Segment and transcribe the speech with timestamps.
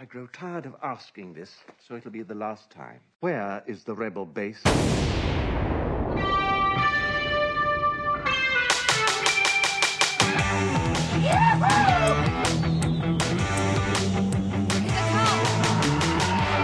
[0.00, 3.00] I grow tired of asking this, so it'll be the last time.
[3.18, 4.60] Where is the rebel base?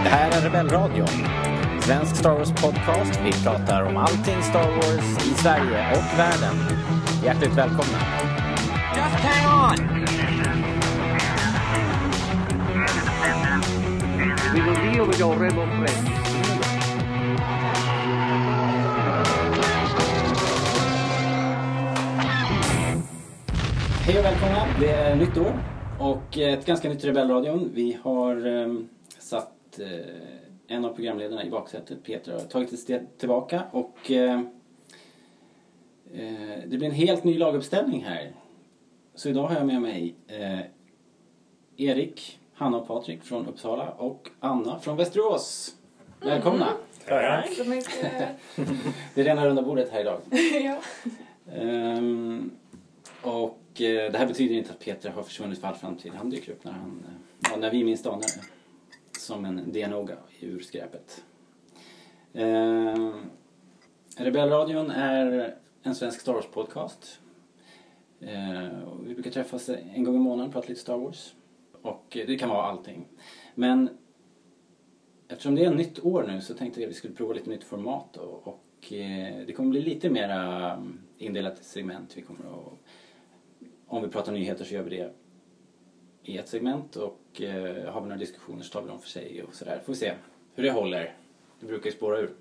[0.03, 1.07] Det här är Rebellradion.
[1.81, 3.19] Svensk Star Wars-podcast.
[3.25, 6.55] Vi pratar om allting Star Wars i Sverige och världen.
[7.23, 7.99] Hjärtligt välkomna.
[8.95, 10.04] Just hang on!
[14.55, 15.35] We will deal with your.
[24.05, 24.67] Hej och välkomna.
[24.79, 25.59] Det är nytt år
[25.99, 27.71] och ett ganska nytt Rebellradion.
[27.73, 28.89] Vi har ehm,
[29.19, 32.03] satt eh, en av programledarna i baksätet.
[32.03, 34.39] Peter har tagit ett steg tillbaka och eh,
[36.13, 38.31] eh, det blir en helt ny laguppställning här.
[39.15, 40.59] Så idag har jag med mig eh,
[41.77, 45.75] Erik, Hanna och Patrik från Uppsala och Anna från Västerås.
[46.21, 46.67] Välkomna!
[47.07, 48.11] Tack så mycket.
[49.13, 50.19] Det är rena runda bordet här idag.
[50.63, 50.77] ja.
[51.53, 52.51] Ehm,
[53.21, 56.11] och eh, det här betyder inte att Peter har försvunnit för all framtid.
[56.13, 57.05] Han dyker upp när, han,
[57.39, 59.19] ja, när vi minst anar det.
[59.19, 61.23] Som en dianoga i urskräpet.
[62.33, 63.13] Ehm,
[64.17, 67.19] Rebellradion är en svensk Star Wars-podcast.
[68.85, 71.33] Och vi brukar träffas en gång i månaden och prata lite Star Wars.
[71.85, 73.07] Och det kan vara allting.
[73.55, 73.89] Men
[75.27, 77.49] eftersom det är ett nytt år nu så tänkte jag att vi skulle prova lite
[77.49, 78.17] nytt format.
[78.17, 82.17] Och, och eh, det kommer bli lite mera mm, indelat i segment.
[82.17, 82.73] Vi kommer att,
[83.87, 85.13] om vi pratar nyheter så gör vi det
[86.23, 89.43] i ett segment och eh, har vi några diskussioner så tar vi dem för sig
[89.43, 89.81] och sådär.
[89.85, 90.13] Får vi se
[90.55, 91.15] hur det håller.
[91.59, 92.33] Det brukar ju spåra ur.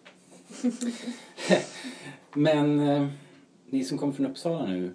[2.32, 3.08] Men eh,
[3.66, 4.94] ni som kommer från Uppsala nu,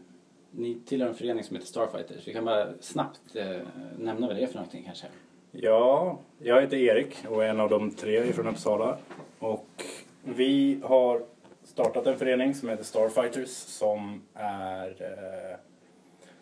[0.60, 2.28] ni tillhör en förening som heter Starfighters.
[2.28, 3.58] Vi kan bara snabbt eh,
[3.98, 5.08] nämna vad det är för någonting kanske.
[5.52, 8.98] Ja, jag heter Erik och är en av de tre från Uppsala.
[9.40, 9.84] Och
[10.24, 11.24] vi har
[11.64, 15.58] startat en förening som heter Starfighters som är eh,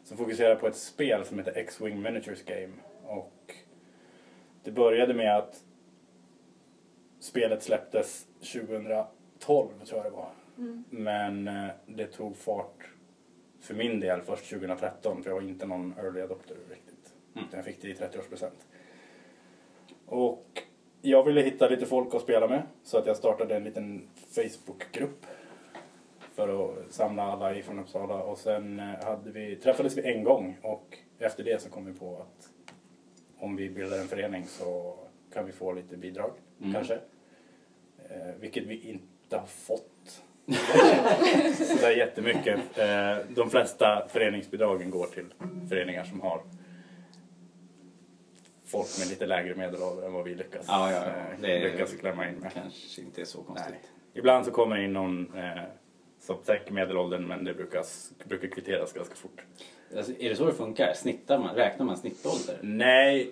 [0.03, 2.73] som fokuserar på ett spel som heter X-Wing Miniatures Game.
[3.05, 3.55] Och
[4.63, 5.63] det började med att
[7.19, 9.05] spelet släpptes 2012
[9.39, 10.29] tror jag det var.
[10.89, 12.96] Men eh, det tog fart
[13.67, 17.13] för min del först 2013 för jag var inte någon early adopter riktigt.
[17.35, 18.67] Utan Jag fick det i 30-årspresent.
[20.05, 20.63] Och
[21.01, 25.25] jag ville hitta lite folk att spela med så att jag startade en liten Facebookgrupp
[26.33, 30.57] för att samla alla ifrån Uppsala och sen eh, hade vi, träffades vi en gång
[30.61, 32.49] och efter det så kom vi på att
[33.39, 34.99] om vi bildar en förening så
[35.33, 36.31] kan vi få lite bidrag
[36.73, 36.99] kanske.
[38.09, 40.23] Eh, vilket vi inte har fått.
[41.67, 42.59] Sådär jättemycket.
[42.77, 45.25] Eh, de flesta föreningsbidragen går till
[45.69, 46.41] föreningar som har
[48.65, 51.09] folk med lite lägre medelålder än vad vi lyckas, Ja, ja, ja.
[51.11, 52.53] eh, Det lyckas klämma in med.
[52.53, 53.69] kanske inte är så konstigt.
[53.71, 53.81] Nej.
[54.13, 55.63] Ibland så kommer in någon eh,
[56.19, 57.83] som täcker medelåldern men det brukar,
[58.25, 59.41] brukar kvitteras ganska fort.
[59.97, 60.93] Alltså, är det så det funkar?
[60.93, 61.55] Snittar man?
[61.55, 62.57] Räknar man snittålder?
[62.61, 63.31] Nej,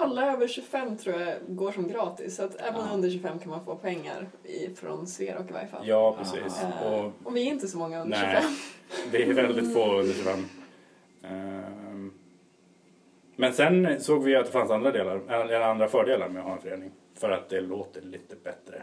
[0.00, 2.36] Alla över 25 tror jag går som gratis.
[2.36, 2.94] Så att även Ja.
[2.94, 5.88] under 25 kan man få pengar i, från Sverok i varje fall.
[5.88, 6.62] ja precis.
[6.62, 8.52] Eh, Och, och vi är inte så många under nej, 25.
[9.12, 10.44] det är väldigt få under 25.
[11.22, 12.12] Ehm,
[13.36, 16.54] men sen såg vi att det fanns andra, delar, eller andra fördelar med att ha
[16.56, 16.90] en förening.
[17.14, 18.82] För att det låter lite bättre.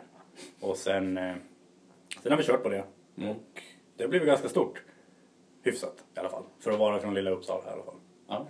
[0.59, 1.35] Och sen, eh,
[2.23, 2.83] sen har vi kört på det.
[3.17, 3.29] Mm.
[3.29, 3.61] Och
[3.97, 4.81] det har blivit ganska stort.
[5.63, 6.43] Hyfsat i alla fall.
[6.59, 7.95] För att vara från lilla Uppsala i alla fall.
[8.27, 8.45] Ja.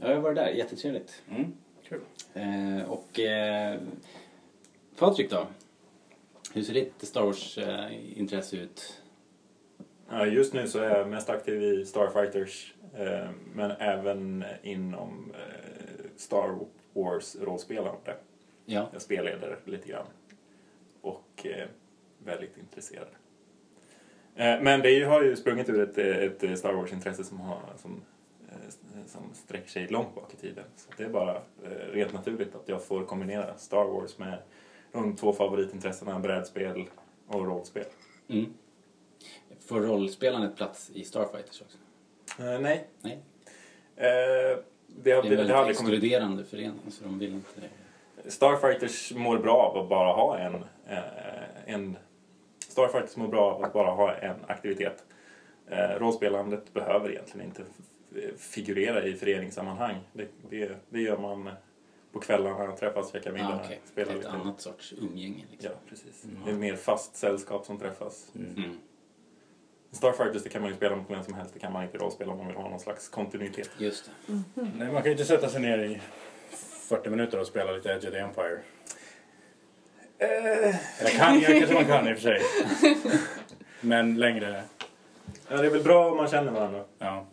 [0.00, 0.48] Ja, jag var där.
[0.48, 1.22] Jättetrevligt.
[1.30, 1.52] mm,
[1.88, 2.00] kul.
[2.34, 3.80] Eh, och eh,
[4.98, 5.46] Patrik då?
[6.54, 9.02] Hur ser ditt Star Wars-intresse ut?
[10.10, 16.04] Ja, just nu så är jag mest aktiv i Starfighters eh, men även inom eh,
[16.16, 16.58] Star
[16.92, 18.16] Wars rollspelande.
[18.64, 18.88] Ja.
[18.92, 20.06] Jag spelleder lite grann
[21.00, 21.68] och eh,
[22.24, 23.08] väldigt intresserad.
[24.36, 25.98] Eh, men det har ju sprungit ur ett,
[26.42, 27.98] ett Star Wars-intresse som, har, som, eh,
[29.06, 30.64] som sträcker sig långt bak i tiden.
[30.76, 34.38] Så det är bara eh, rent naturligt att jag får kombinera Star Wars med
[34.92, 36.84] de två favoritintressena brädspel
[37.26, 37.84] och rollspel.
[38.28, 38.46] Mm.
[39.60, 41.78] Får rollspelandet plats i Starfighters också?
[42.42, 43.18] Eh, nej, Nej.
[43.96, 44.62] Eh, det,
[45.02, 45.70] Det har, är en det, väldigt kommit...
[45.70, 48.30] exkluderande förening så de vill inte det.
[48.30, 50.54] Starfighters mår bra av att bara ha en,
[50.86, 51.96] eh, en...
[52.68, 55.04] Starfighters mår bra av att bara ha en aktivitet.
[55.66, 57.62] Eh, rollspelandet behöver egentligen inte
[58.38, 59.96] figurera i föreningssammanhang.
[60.12, 61.50] Det, det, det gör man
[62.12, 63.80] på kvällarna, träffas, käkar middag, Ah, okej.
[63.84, 64.30] spelar Ett lite.
[64.30, 65.70] annat sorts umgänge liksom.
[65.70, 66.22] Ja, precis.
[66.44, 68.32] Det är ett mer fast sällskap som träffas.
[68.34, 68.78] Mm.
[69.92, 72.32] Starfighters det kan man ju spela mot vem som helst, det kan man inte rollspela
[72.32, 73.70] om man vill ha någon slags kontinuitet.
[73.78, 74.42] Just det.
[74.54, 76.00] Nej, man kan ju inte sätta sig ner i
[76.88, 78.58] 40 minuter och spela lite Edge of the Empire.
[80.18, 82.40] Eh, Eller kan, jag kanske man kan i och för sig.
[83.80, 84.62] Men längre,
[85.48, 86.84] ja, det är väl bra om man känner varandra.
[86.98, 87.26] ja.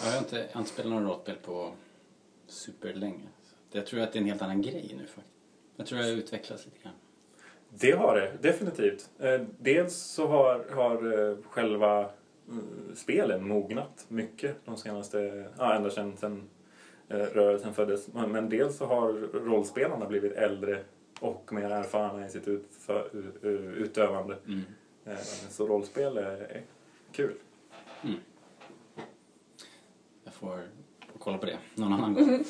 [0.00, 1.72] Ja, Jag har inte, jag har inte spelat någon rollspel på
[2.46, 3.28] superlänge.
[3.70, 5.34] Jag tror att det är en helt annan grej nu faktiskt.
[5.76, 6.92] Jag tror det har utvecklats lite grann.
[7.70, 9.10] Det har det, definitivt.
[9.18, 15.90] Eh, Dels så har, har eh, själva eh, spelen mognat mycket de senaste, ja ända
[15.90, 16.48] sedan, sedan
[17.08, 18.08] rörelsen föddes.
[18.14, 20.84] Men dels så har rollspelarna blivit äldre
[21.20, 24.36] och mer erfarna i sitt utfö, u- u- utövande.
[24.46, 24.62] Mm.
[25.50, 26.62] Så rollspel är,
[27.12, 27.34] kul.
[28.02, 28.14] Jag
[30.38, 30.56] får,
[31.12, 32.26] får kolla på det någon annan gång.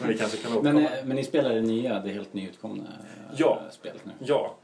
[0.00, 0.96] Men vi kanske kan Men, återkomma.
[0.98, 3.60] eh, men ni spelar det nya, det helt nyutkomna eh, Ja.
[3.70, 4.12] spelet nu?
[4.18, 4.56] Ja.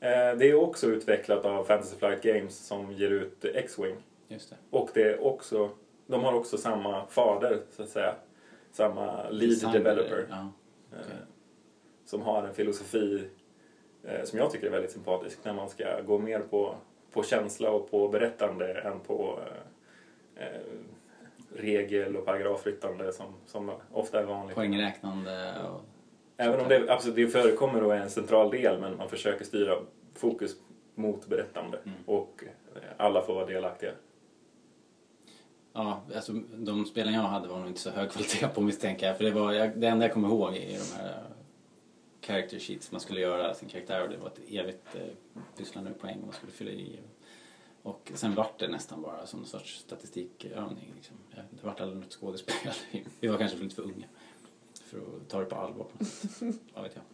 [0.00, 0.08] Eh,
[0.38, 3.96] Det är också utvecklat av Fantasy Flight Games som ger ut X-Wing.
[4.28, 4.56] Just det.
[4.70, 5.70] Och det är också,
[6.06, 8.14] de har också samma fader, så att säga.
[8.72, 10.26] Samma lead Design- developer.
[10.30, 10.48] Ja.
[10.92, 11.02] okej.
[12.06, 13.28] Som har en filosofi
[14.24, 15.38] som jag tycker är väldigt sympatisk.
[15.44, 16.74] När man ska gå mer på,
[17.12, 19.38] på känsla och på berättande än på
[21.60, 24.54] regel och paragrafryttande som, som ofta är vanligt.
[24.54, 25.80] Poängräknande och...
[26.36, 29.74] Även om det, absolut, det förekommer och är en central del men man försöker styra
[30.14, 30.56] fokus
[30.94, 31.78] mot berättande.
[31.84, 31.96] Mm.
[32.06, 32.44] Och
[32.96, 33.90] alla får vara delaktiga.
[35.72, 39.16] Ja, alltså de spelen jag hade var nog inte så hög kvalitet på misstänker jag.
[39.16, 41.22] För det var, jag, det enda jag kommer ihåg är de här
[42.20, 45.00] character sheets man skulle göra sin karaktär och det var ett evigt eh,
[45.56, 46.98] pysslande med poäng man skulle fylla i.
[47.82, 50.92] Och sen vart det nästan bara som en sorts statistikövning.
[50.96, 51.16] Liksom.
[51.34, 52.54] Det vart aldrig något skådespel.
[53.20, 54.06] Vi var kanske lite för unga
[54.90, 56.54] för att ta det på allvar på något sätt.
[56.74, 57.04] Vad vet jag.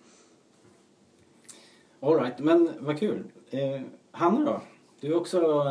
[2.01, 3.25] All right, men vad kul.
[3.51, 3.81] Eh,
[4.11, 4.63] Hanna då?
[5.01, 5.65] Du är också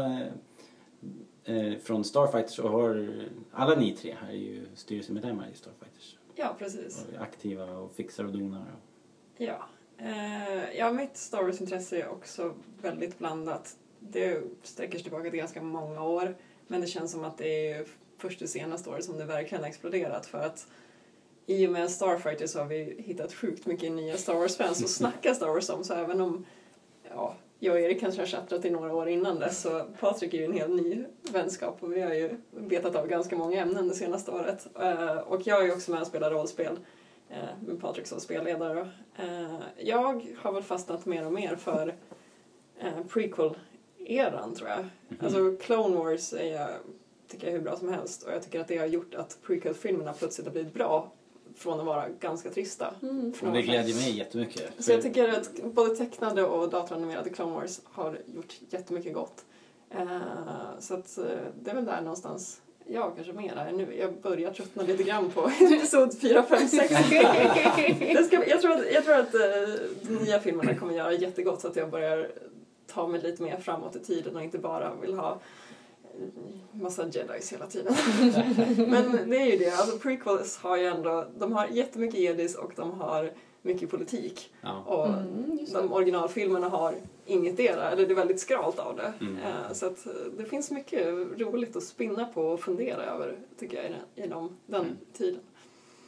[1.45, 6.18] eh, eh, från Starfighters och har, alla ni tre här är ju styrelsemedlemmar i Starfighters.
[6.36, 7.06] Ja, precis.
[7.06, 8.59] Och aktiva och fixar och donar.
[8.62, 9.68] Och, Ja.
[9.97, 13.77] Eh, ja, mitt Star Wars-intresse är också väldigt blandat.
[14.12, 16.36] Det sträcker sig tillbaka till ganska många år.
[16.68, 17.86] Men det känns som att det är
[18.18, 20.25] först det senaste året som det verkligen har exploderat.
[20.25, 20.68] För att
[21.46, 25.36] i och med Starfighter så har vi hittat sjukt mycket nya Star Wars-fans att snacka
[25.36, 25.84] Star Wars om.
[25.84, 26.46] Så även om
[27.10, 30.38] ja, jag och Erik kanske har chattat i några år innan dess så Patrik är
[30.38, 33.96] ju en helt ny vänskap och vi har ju betat av ganska många ämnen det
[33.96, 34.68] senaste året.
[34.80, 36.80] Eh, och jag är ju också med och spelar rollspel
[37.30, 37.38] eh,
[37.68, 38.90] med Patrik som spelledare.
[39.16, 41.96] Eh, jag har väl fastnat mer och mer för
[43.10, 43.57] prequel
[44.06, 44.86] prequel-eran tror jag.
[45.19, 46.69] Alltså Clone Wars är jag,
[47.28, 49.38] tycker jag är hur bra som helst och jag tycker att det har gjort att
[49.48, 51.12] prequel-filmerna plötsligt har blivit bra
[51.56, 52.94] från att vara ganska trista.
[53.36, 54.72] för och det glädjer mig jättemycket.
[54.80, 59.46] Så jag tycker att både tecknade och datoranimerade Clone Wars har gjort jättemycket gott.
[59.92, 60.19] Eh,
[60.80, 61.25] så att eh,
[61.63, 63.96] det är väl där någonstans jag kanske mer är nu.
[64.00, 66.94] Jag börjar tröttna lite grann på episod 4, 5, 6.
[68.00, 69.42] Det ska, jag tror att, jag tror att eh,
[70.02, 72.31] de nya filmerna kommer göra jättegott så att jag börjar
[72.95, 75.39] ta mig lite mer framåt i tiden och inte bara vill ha
[76.71, 77.94] massa jedis hela tiden.
[78.89, 82.71] Men det är ju det, alltså prequels har ju ändå, de har jättemycket jedis och
[82.75, 83.31] de har
[83.62, 84.53] mycket politik.
[84.62, 84.83] Ja.
[84.86, 86.95] Och Mm, de originalfilmerna har
[87.25, 89.13] inget era, eller det är väldigt skralt av det.
[89.21, 89.38] Mm.
[89.38, 91.07] Eh, Så att eh, det finns mycket
[91.39, 94.97] roligt att spinna på och fundera över, tycker jag, i den, den Mm.
[95.18, 95.39] tiden.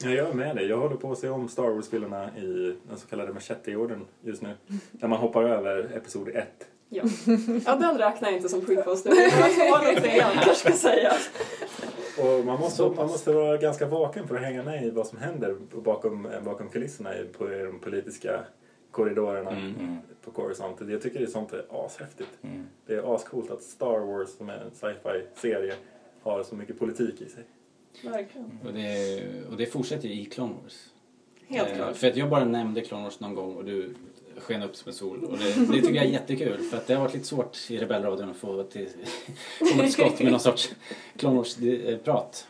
[0.02, 0.66] Ja, jag är med dig.
[0.66, 4.54] Jag håller på att se om Star Wars-filmerna i den så kallade Machete-orden just nu.
[4.92, 6.66] Där man hoppar över episod 1.
[6.88, 7.02] Ja.
[7.66, 9.10] ja, den räknar jag inte som prequels nu.
[9.10, 11.12] Det var tvåan och trean kanske ska säga.
[12.18, 15.18] Och man måste, man måste vara ganska vaken för att hänga med i vad som
[15.18, 18.44] händer bakom, bakom kulisserna i, på de politiska
[18.90, 19.96] korridorerna Mm.
[20.24, 20.76] på Coruscant.
[20.88, 22.30] Jag tycker det är sånt är ashäftigt.
[22.42, 22.66] Mm.
[22.86, 25.74] Det är ascoolt att Star Wars, som är en sci-fi-serie,
[26.22, 27.44] har så mycket politik i sig.
[28.04, 28.58] Verkligen.
[28.66, 30.88] Och, det, och det fortsätter ju i Clone Wars.
[31.46, 31.96] Helt Eh, klart.
[31.96, 33.94] För att jag bara nämnde Clone Wars någon gång och du
[34.40, 35.24] sken upp som en sol.
[35.24, 37.78] Och det, det tycker jag är jättekul för att det har varit lite svårt i
[37.78, 38.88] Rebellradion att få till,
[39.58, 40.70] komma till skott med någon sorts
[41.16, 42.46] Clone Wars-prat.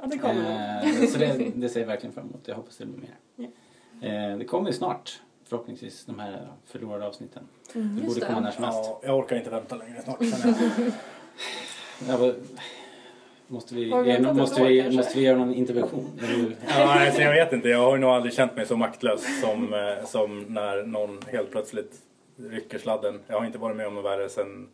[0.00, 0.82] Ja, det kommer.
[0.84, 2.40] Eh, så det, det ser jag verkligen fram emot.
[2.48, 4.30] Jag hoppas det blir mer.
[4.32, 7.42] Eh, det kommer ju snart förhoppningsvis de här förlorade avsnitten.
[7.72, 8.26] det Mm, just borde det.
[8.26, 8.80] komma när som helst.
[8.84, 10.54] Ja, jag orkar inte vänta längre snart jag.
[12.08, 12.34] Ja, vad-
[13.48, 14.96] måste, vi, ett måste, vi, kanske?
[14.96, 16.10] måste vi göra någon intervention?
[16.68, 19.74] Ja, alltså, jag vet inte, jag har ju nog aldrig känt mig så maktlös som,
[19.74, 21.92] eh, som när någon helt plötsligt
[22.50, 23.20] rycker sladden.
[23.26, 24.68] Jag har inte varit med om något värre sen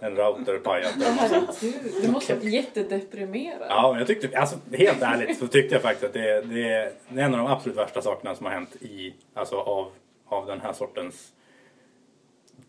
[0.00, 0.96] en router pajat.
[0.96, 1.74] eller något sånt.
[2.02, 3.66] Du måste vara jättedeprimerad.
[3.68, 6.92] Ja, men jag tyckte, alltså helt ärligt så tyckte jag faktiskt att det, det är
[7.16, 9.90] en av de absolut värsta sakerna som har hänt i, alltså av,
[10.26, 11.32] av den här sortens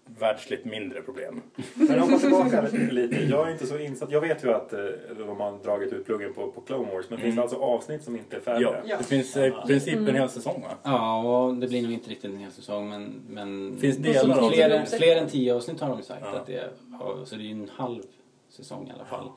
[0.05, 1.41] världsligt mindre problem.
[1.75, 3.15] Men hoppa tillbaka lite.
[3.15, 4.11] Jag är inte så insatt.
[4.11, 4.79] Jag vet ju att eh,
[5.17, 7.05] de har dragit ut pluggen på, på Clone Wars.
[7.09, 7.35] Men finns Mm.
[7.35, 8.81] det alltså avsnitt som inte är färdiga?
[8.85, 10.77] Ja, det finns eh, i princip en hel säsong va?
[10.83, 13.21] Ja, och det blir nog inte riktigt en hel säsong men...
[13.29, 14.77] men Finns delar av fler, det.
[14.77, 16.35] än, fler än tio avsnitt har de sagt Ja.
[16.39, 16.71] att det är.
[16.91, 18.03] ja, Så det är ju en halv
[18.49, 19.29] säsong i alla fall.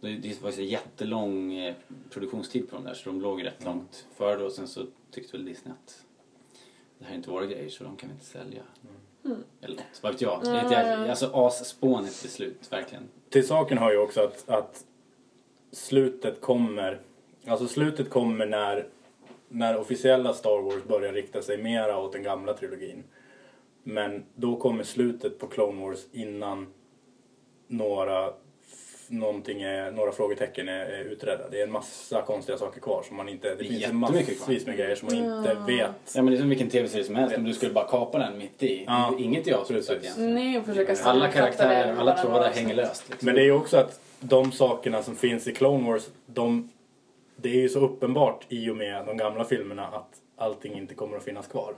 [0.00, 1.74] Det det var ju jättelång eh,
[2.10, 5.46] produktionstid på de där så de låg rätt långt före och sen så tyckte väl
[5.46, 6.02] Disney att
[6.98, 8.62] det här är inte våra grejer så de kan vi inte sälja.
[9.62, 10.40] Eller något, vad vet jag.
[10.44, 13.08] Det är ett jävla- alltså asspånigt beslut, verkligen.
[13.28, 14.84] Till saken har ju också att, att
[15.72, 17.00] slutet kommer,
[17.46, 18.86] alltså slutet kommer när,
[19.48, 23.04] när officiella Star Wars börjar rikta sig mera åt den gamla trilogin.
[23.82, 26.66] Men då kommer slutet på Clone Wars innan
[27.66, 28.32] några,
[29.10, 31.48] någonting är, några frågetecken är, är utredda.
[31.50, 34.46] Det är en massa konstiga saker kvar som man inte, det finns en jättemycket kvar.
[34.46, 35.90] massvis med grejer som man inte vet.
[36.14, 38.38] Ja men det är som vilken tv-serie som helst, om du skulle bara kapa den
[38.38, 38.84] mitt i.
[38.86, 39.14] Ja.
[39.18, 40.34] Inget är avslutat egentligen.
[40.34, 43.04] Nej, och försöka Alla karaktärer, det alla trådar hänger löst.
[43.10, 43.26] Liksom.
[43.26, 46.70] Men det är ju också att de sakerna som finns i Clone Wars, de,
[47.36, 51.16] det är ju så uppenbart i och med de gamla filmerna att allting inte kommer
[51.16, 51.74] att finnas kvar.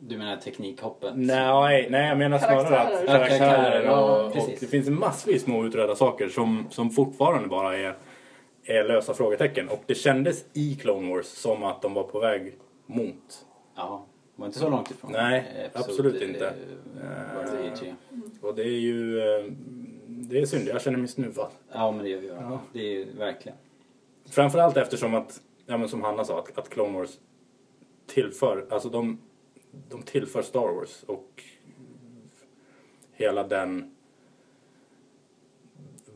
[0.00, 1.12] Du menar teknikhoppet?
[1.16, 3.90] Nej, nej jag menar snarare att Karaktärer.
[3.90, 7.94] och, och det finns massvis små utredda saker som, som fortfarande bara är,
[8.64, 9.68] är lösa frågetecken.
[9.68, 12.54] Och det kändes i Clone Wars som att de var på väg
[12.86, 13.46] mot.
[13.76, 15.12] Ja, var inte så långt ifrån.
[15.12, 16.46] Nej, Eh, absolut inte.
[16.46, 16.52] eh,
[17.62, 17.94] det tre.
[18.42, 19.44] Och det är ju eh,
[20.06, 21.50] det är synd, jag känner mig snuvad.
[21.72, 22.26] Ja, men det gör vi.
[22.28, 22.60] Ja.
[22.72, 23.58] Det är ju verkligen.
[24.30, 27.10] Framförallt eftersom att, ja men som Hanna sa, att, att Clone Wars
[28.06, 29.18] tillför, alltså de,
[29.88, 31.42] de tillför Star Wars och
[33.12, 33.94] hela den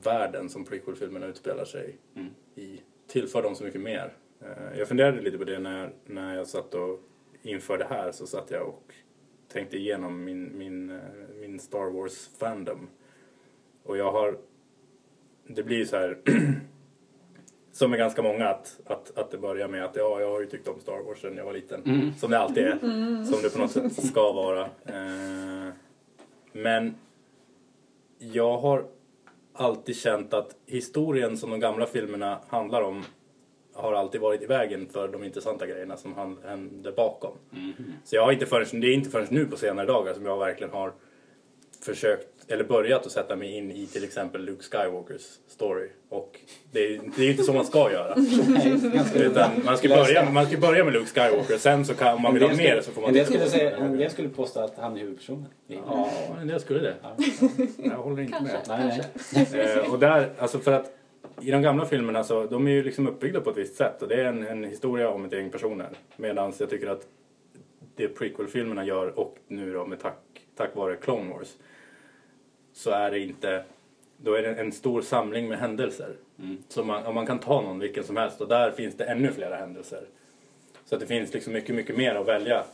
[0.02, 2.30] världen som prequel-filmerna utspelar sig Mm.
[2.54, 4.16] i tillför dem så mycket mer.
[4.40, 7.00] Eh, Jag funderade lite på det när, när jag satt och
[7.42, 8.94] inför det här så satt jag och
[9.48, 10.98] tänkte igenom min, min, eh,
[11.40, 12.88] min Star Wars-fandom.
[13.82, 14.38] Och jag har,
[15.46, 16.18] det blir så här
[17.74, 20.46] som är ganska många att, att, att det börjar med att ja, jag har ju
[20.46, 21.82] tyckt om Star Wars sedan jag var liten.
[21.86, 22.14] Mm.
[22.18, 22.78] Som det alltid är.
[23.24, 24.60] Som det på något sätt ska vara.
[24.62, 25.72] Eh,
[26.52, 26.94] men
[28.18, 28.84] jag har
[29.52, 33.04] alltid känt att historien som de gamla filmerna handlar om
[33.74, 37.32] har alltid varit i vägen för de intressanta grejerna som hände bakom.
[38.04, 40.38] Så jag har inte förrän, det är inte förrän nu på senare dagar som jag
[40.38, 40.92] verkligen har
[41.84, 45.88] försökt, eller börjat att sätta mig in i till exempel Luke Skywalkers story.
[46.08, 46.40] Och
[46.72, 48.14] det är, det är ju inte så man ska göra.
[49.14, 52.34] Utan man ska, börja, man ska börja med Luke Skywalker, sen så kan, om man
[52.34, 53.08] vill ha mer så får man...
[53.08, 55.46] En del skulle, säga, en del skulle påstå att han är huvudpersonen.
[55.66, 56.10] Ja,
[56.40, 56.94] en del skulle det.
[57.76, 58.60] Jag håller inte med.
[58.68, 59.02] Nej,
[59.52, 59.60] nej.
[59.60, 60.90] Eh, och där, alltså för att
[61.40, 64.08] i de gamla filmerna så de är ju liksom uppbyggda på ett visst sätt och
[64.08, 65.88] det är en, en historia om ett gäng personer.
[66.16, 67.06] Medan jag tycker att
[67.96, 70.18] det prequel-filmerna gör och nu då med tack,
[70.56, 71.48] tack vare Clone Wars
[72.74, 73.64] så är det inte,
[74.16, 76.16] då är det en stor samling med händelser.
[76.68, 79.32] Så man, om man kan ta någon vilken som helst och där finns det ännu
[79.32, 80.04] flera händelser.
[80.84, 82.64] Så att det finns liksom mycket, mycket mer att välja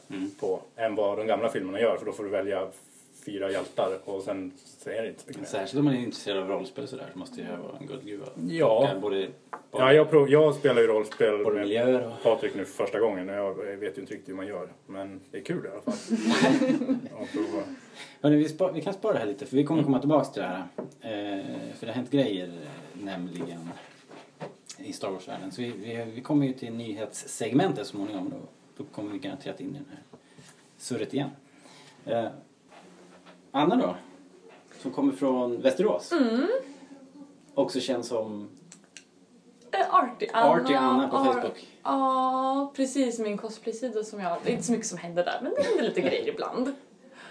[0.41, 2.69] på än vad de gamla filmerna gör för då får du välja
[3.25, 5.49] fyra hjältar och sen så är det inte så mycket mer.
[5.49, 8.27] Särskilt om man är intresserad av rollspel sådär så måste det ju vara en guldgruva.
[8.49, 8.91] Ja.
[8.95, 9.29] Både, både,
[9.73, 12.23] Ja, jag, prov, jag spelar ju rollspel både med miljöer och...
[12.23, 14.69] Patrik nu för första gången och jag vet ju inte riktigt hur man gör.
[14.87, 15.95] Men det är kul i alla fall.
[18.23, 20.43] Hörrni, vi, spar, vi kan spara det här lite för vi kommer komma tillbaks till
[20.43, 20.65] det här.
[20.79, 22.53] Eh, för det har hänt grejer
[22.93, 23.69] nämligen
[24.79, 25.53] i Star Wars-världen.
[25.53, 28.37] Så vi, vi, vi kommer ju till nyhetssegmentet så småningom då,
[28.77, 30.03] då kommer vi garanterat in i den här
[30.79, 31.31] surret igen.
[32.05, 32.27] Eh,
[33.53, 33.97] Anna då?
[34.83, 36.13] Som kommer från Västerås.
[37.55, 38.49] Också känd som
[39.73, 40.51] Eh, Arty Anna.
[40.51, 41.67] Arty Anna på Ar- Facebook.
[41.83, 43.19] Ja, precis.
[43.19, 44.37] Min cosplay-sida som jag...
[44.45, 46.73] Det är inte så mycket som händer där, men det händer lite grejer ibland.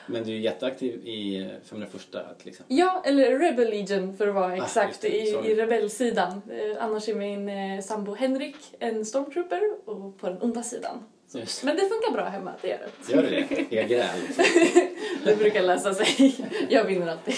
[0.08, 1.92] Men du är jätteaktiv i 501
[2.40, 2.78] till exempel.
[2.78, 5.22] Ja, eller Rebel Legion för att vara just exakt, det.
[5.22, 5.52] i, Sorry.
[5.52, 6.42] i rebellsidan.
[6.50, 11.04] Eh, annars är min eh, sambo Henrik en stormtrooper och på den onda sidan.
[11.32, 11.64] Just.
[11.64, 13.14] Men det funkar bra hemma, det gör det.
[13.14, 13.66] Gör det?
[13.70, 14.20] Inga gräl?
[15.24, 16.36] Det brukar lösa sig.
[16.70, 17.36] Jag vinner alltid.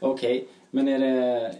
[0.00, 1.54] Okej, men är det...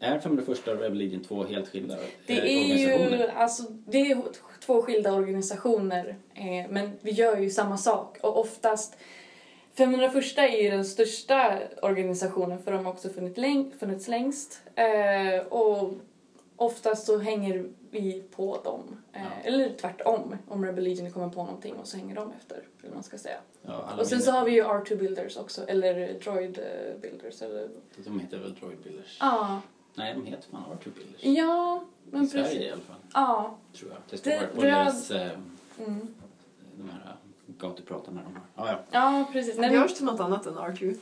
[0.00, 1.96] Är 501 och Rebel Legion två helt skilda
[2.26, 4.22] Det eh, är ju alltså, det är
[4.66, 8.96] två skilda organisationer eh, men vi gör ju samma sak och oftast
[9.76, 13.08] 501 är ju den största organisationen för de har också
[13.78, 15.94] funnits längst eh, och
[16.56, 17.64] oftast så hänger
[18.00, 18.96] vi på dem.
[19.12, 22.94] Eh, Eller tvärtom, om Rebel Legion kommer på någonting och så hänger de efter, eller
[22.94, 23.36] man ska säga.
[23.62, 27.68] Ja, Och sen så har vi ju R2 Builders också, eller Droid eh, Builders eller...
[27.96, 29.16] De heter väl Droid Builders?
[29.20, 29.60] Ja,
[29.94, 31.38] Nej, de heter fan R2 Builders.
[31.38, 32.60] ja men I Sverige precis.
[32.62, 34.00] i alla fall, Ja, tror jag.
[34.10, 35.10] Det står Det- på det- deras...
[35.10, 35.30] Eh,
[35.78, 36.14] mm.
[36.76, 38.38] de här gå och prata med dem.
[38.56, 38.78] Ja, ja.
[38.90, 39.56] Ja, precis.
[39.56, 40.96] Det görs till något annat än R2.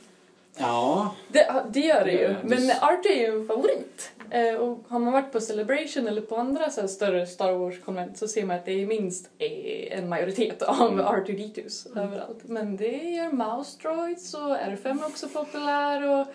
[0.57, 2.27] ja det, det gör det ju.
[2.27, 4.11] Det- Men det- Art är ju en favorit.
[4.31, 8.17] Eh, och har man varit på Celebration eller på andra så här större Star Wars-konvent
[8.17, 11.05] så ser man att det är minst eh, en majoritet av Mm.
[11.05, 12.43] R2D2s överallt.
[12.43, 16.09] Men det gör Mouse Droids och R5 är också populär.
[16.21, 16.27] Och,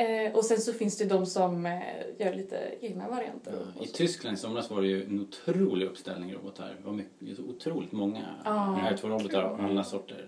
[0.00, 1.72] eh, och sen så finns det de som eh,
[2.18, 3.52] gör lite egna varianter.
[3.78, 6.76] Ja, I Tyskland i somras var det ju en otrolig uppställning robotar.
[6.78, 8.78] Det var mycket, otroligt många Ja.
[8.90, 10.26] R2-robotar av alla sorter.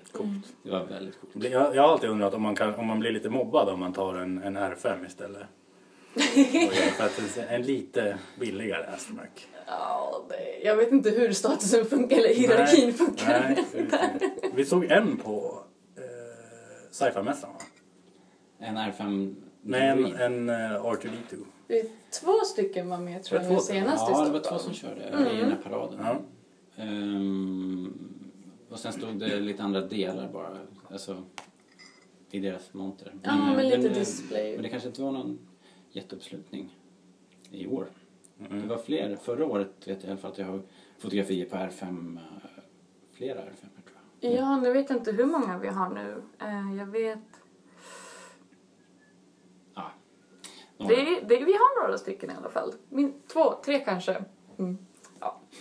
[0.62, 1.44] Det var väldigt coolt.
[1.50, 3.92] Jag, jag har alltid undrat om man, kan, om man blir lite mobbad om man
[3.92, 5.42] tar en, en R5 istället.
[6.96, 9.46] För att det är en lite billigare Astromech.
[9.66, 13.26] Ja, det, jag vet inte hur statusen funkar eller hierarkin funkar.
[13.40, 13.64] Nej,
[14.54, 15.62] vi- såg en på
[15.96, 16.02] eh,
[16.90, 17.60] sci-fi-mässan va?
[18.58, 20.54] En R5 Nej, en, en eh,
[20.84, 21.44] R2D2.
[21.68, 21.86] Det är
[22.20, 25.02] två stycken var med tror jag det nu senast Ja, det var två som körde
[25.02, 25.26] Mm.
[25.28, 25.98] i den här paraden.
[26.02, 26.20] Ja.
[26.82, 27.92] Ehm,
[28.70, 30.58] och sen stod det lite andra delar bara.
[30.90, 31.22] Alltså,
[32.30, 33.12] i deras monter.
[33.22, 34.52] Ja, men eh, lite eh, display.
[34.54, 35.38] Men det kanske inte var någon
[35.96, 36.76] jätteuppslutning
[37.50, 37.86] i år.
[38.40, 38.62] Mm.
[38.62, 39.16] Det var fler.
[39.16, 40.60] Förra året vet jag i alla fall att jag har
[40.98, 42.16] fotografier på R5.
[42.16, 42.62] eh,
[43.12, 44.32] Flera R5 tror jag.
[44.34, 46.22] Ja, nu vet jag inte hur många vi har nu.
[46.38, 47.18] Eh, jag vet...
[49.74, 49.90] Ja.
[50.78, 50.94] Några.
[50.94, 52.72] Det, är- det, vi har några stycken i alla fall.
[52.88, 54.24] Min, två, tre kanske.
[54.58, 54.78] Mm.
[55.20, 55.40] Ja.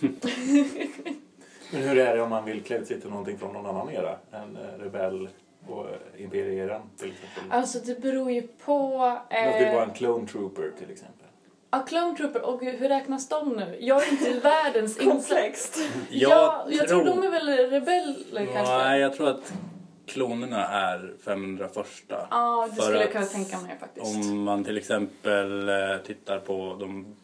[1.72, 3.90] Men hur är det om man vill klä ut sig till någonting från någon annan
[3.90, 4.18] era?
[4.30, 5.28] En eh, rebell
[5.68, 7.58] och eh, imperieran till exempel.
[7.58, 8.88] Alltså det beror ju på...
[9.30, 11.26] Låt det vara en Eh, clone trooper till exempel.
[11.70, 13.76] ja, Clone Trooper, och hur räknas de nu?
[13.80, 15.12] Jag är inte världens insatt.
[15.28, 15.78] Komplext.
[16.10, 18.74] Ja, jag tror de är väl rebeller kanske?
[18.78, 19.52] Nej, jag tror att
[20.06, 21.86] klonerna är 501.
[22.30, 24.06] Ja, det För skulle jag kunna tänka mig faktiskt.
[24.16, 25.74] Om man till exempel eh,
[26.06, 27.16] tittar på de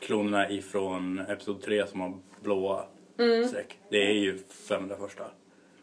[0.00, 2.84] klonerna ifrån Episod 3 som har blåa
[3.18, 3.48] Mm.
[3.48, 3.78] streck.
[3.90, 5.10] Det är ju 501.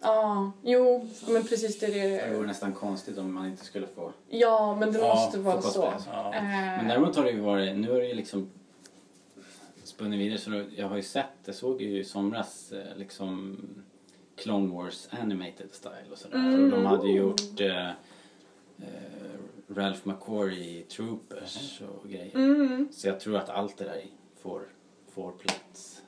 [0.04, 2.48] Ja, jo, men precis det är Det vore det.
[2.48, 5.82] nästan konstigt om man inte skulle få Ja, men det Ja, måste vara så.
[5.92, 6.14] cosplay.
[6.16, 6.34] Ja.
[6.36, 8.50] Eh, Men däremot har det ju varit, nu har det ju liksom
[9.84, 13.58] spunnit vidare så jag har ju sett, jag såg ju i somras eh, liksom
[14.36, 16.38] Clone Wars animated style och sådär.
[16.38, 16.64] Mm.
[16.66, 17.94] Och de hade ju gjort eh, eh,
[19.76, 22.36] Ralph McQuarrie Troopers och grejer.
[22.36, 22.88] Mm.
[22.92, 24.02] Så jag tror att allt det där
[24.42, 24.62] får,
[25.14, 26.02] får plats.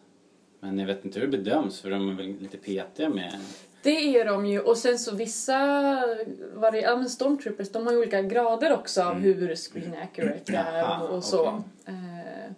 [0.59, 3.39] Men jag vet inte hur det bedöms för de är väl lite petiga med
[3.85, 4.59] Det är de ju.
[4.59, 5.57] Och sen så vissa
[6.55, 11.01] vari- ja, men Stormtroopers de har ju olika grader också av hur screen accurate är
[11.03, 11.41] och, och så.
[11.41, 11.61] okej.
[11.85, 12.51] Eh,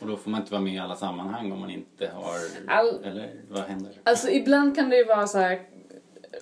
[0.00, 2.34] och då får man inte vara med i alla sammanhang om man inte har...
[2.66, 3.92] All- Eller vad händer?
[4.04, 5.60] alltså ibland kan det ju vara så här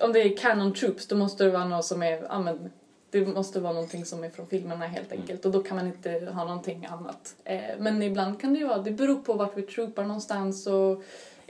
[0.01, 2.71] om det är canon troops då måste det vara något som är, ja men
[3.11, 6.11] det måste vara någonting som är från filmerna helt enkelt och då kan man inte
[6.33, 7.35] ha någonting annat.
[7.43, 11.03] Eh, men ibland kan det ju vara, det beror på vart vi troopar någonstans och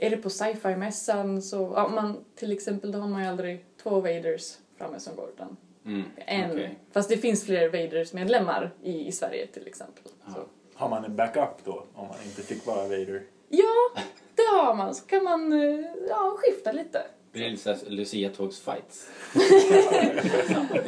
[0.06, 4.00] är det på sci-fi-mässan så, ja man till exempel då har man ju aldrig två
[4.00, 6.50] Vaders framme som går utan Mm, en.
[6.50, 6.78] okej.
[6.92, 10.02] Fast det finns fler Vaders-medlemmar i, i Sverige till exempel.
[10.34, 10.40] Så.
[10.74, 11.84] Har man en backup då?
[11.94, 13.22] Om man inte fick vara Vader?
[13.48, 14.00] Ja,
[14.34, 14.94] det har man.
[14.94, 17.02] Så kan man eh, ja, skifta lite.
[17.32, 19.08] Det är lite Lucia-tågsfights.
[19.34, 19.40] det,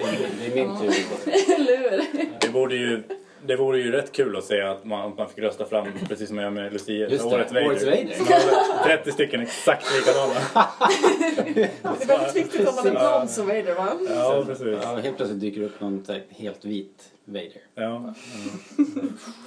[0.02, 0.94] är, det är min tur.
[1.54, 2.30] Eller hur?
[2.40, 3.02] Det borde ju
[3.46, 6.28] det vore ju rätt kul att se att man, att man fick rösta fram, precis
[6.28, 7.66] som jag gör med Lucia, Just det, årets Vader.
[7.66, 8.14] årets Vader.
[8.14, 10.34] Som har 30 stycken exakt likadana.
[11.54, 13.98] Det är väldigt viktigt om man är blond som Vader va?
[14.08, 14.78] Ja, precis.
[14.82, 17.62] Ja, helt plötsligt dyker upp någon helt vit Vader.
[17.74, 18.14] Ja.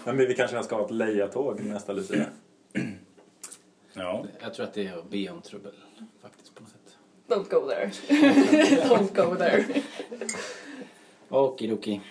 [0.04, 2.26] Men vi kanske ska ha ett Leia-tåg nästa Lucia?
[3.94, 4.26] ja.
[4.40, 5.74] Jag tror att det är att be om trubbel
[6.22, 6.98] faktiskt på något sätt.
[7.28, 7.92] Don't go there.
[8.90, 9.66] Don't go there.
[11.30, 12.02] Okidoki.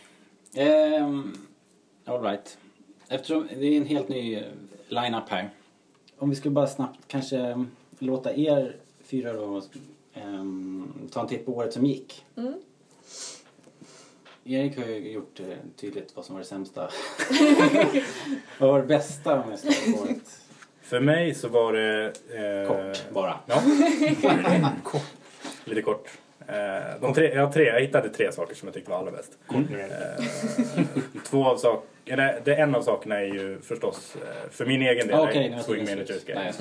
[0.56, 1.46] Um,
[2.04, 2.58] Alright.
[3.08, 4.42] Eftersom det är en helt ny eh,
[4.88, 5.50] line-up här.
[6.18, 9.62] Om vi skulle bara snabbt kanske um, låta er fyra då
[10.14, 12.24] um, ta en titt på året som gick.
[12.36, 12.54] Mm.
[14.44, 16.80] Erik har ju gjort eh, tydligt vad som var det sämsta.
[18.58, 20.40] vad var det bästa om jag ska året?
[20.82, 22.04] För mig så var det...
[22.06, 23.38] Eh, Kort bara.
[23.46, 23.62] Ja.
[24.82, 25.02] Kort.
[25.64, 26.10] Lite kort.
[26.48, 29.38] Eh, de tre, jag, tre, jag hittade tre saker som jag tyckte var allra bäst.
[29.48, 30.24] Eh,
[31.24, 35.06] två av sak, eller, det en av sakerna är ju förstås eh, för min egen
[35.06, 36.24] del Okej, är Swing Managers.
[36.24, 36.52] Game.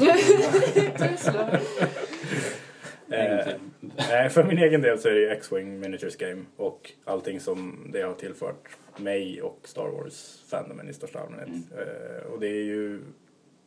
[4.10, 7.88] Nej, för min egen del så är det ju X-Wing Miniatures Game och allting som
[7.94, 11.48] det har tillfört mig och Star Wars-fandomen i största allmänhet.
[11.48, 11.64] Mm.
[11.72, 13.02] Eh, och det är ju,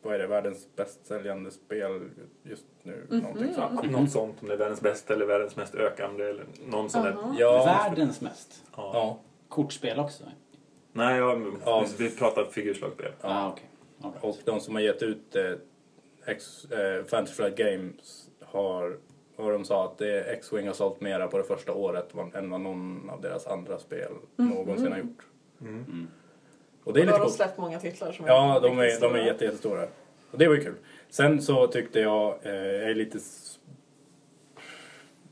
[0.01, 2.09] vad är det, världens bäst säljande spel
[2.43, 3.05] just nu.
[3.09, 3.91] Någonting sånt.
[3.91, 7.11] Något sånt, om det är världens bästa eller världens mest ökande eller någon sån där.
[7.11, 7.35] Jaha.
[7.39, 8.63] Ja, Världens mest.
[8.75, 8.91] Ja.
[8.93, 10.23] ja, Kortspel också?
[10.97, 11.85] Nej, jag, Ja.
[11.97, 13.11] vi pratar figurslagsspel.
[13.21, 13.65] Ja, ah, okej.
[14.01, 14.23] All right.
[14.23, 15.51] och de som har gett ut eh,
[16.25, 18.97] X, eh, Fantasy Flight Games har
[19.35, 23.09] och de sa att X-Wing har sålt mera på det första året än vad någon
[23.09, 25.25] av deras andra spel någonsin har gjort.
[26.83, 27.33] Och det är Då har lite de coolt.
[27.33, 29.25] släppt många titlar som Ja, de är, de är stora.
[29.25, 29.87] jätte, jättestora.
[30.31, 30.75] Och det var ju kul.
[31.09, 33.19] Sen så tyckte jag, eh, jag är lite...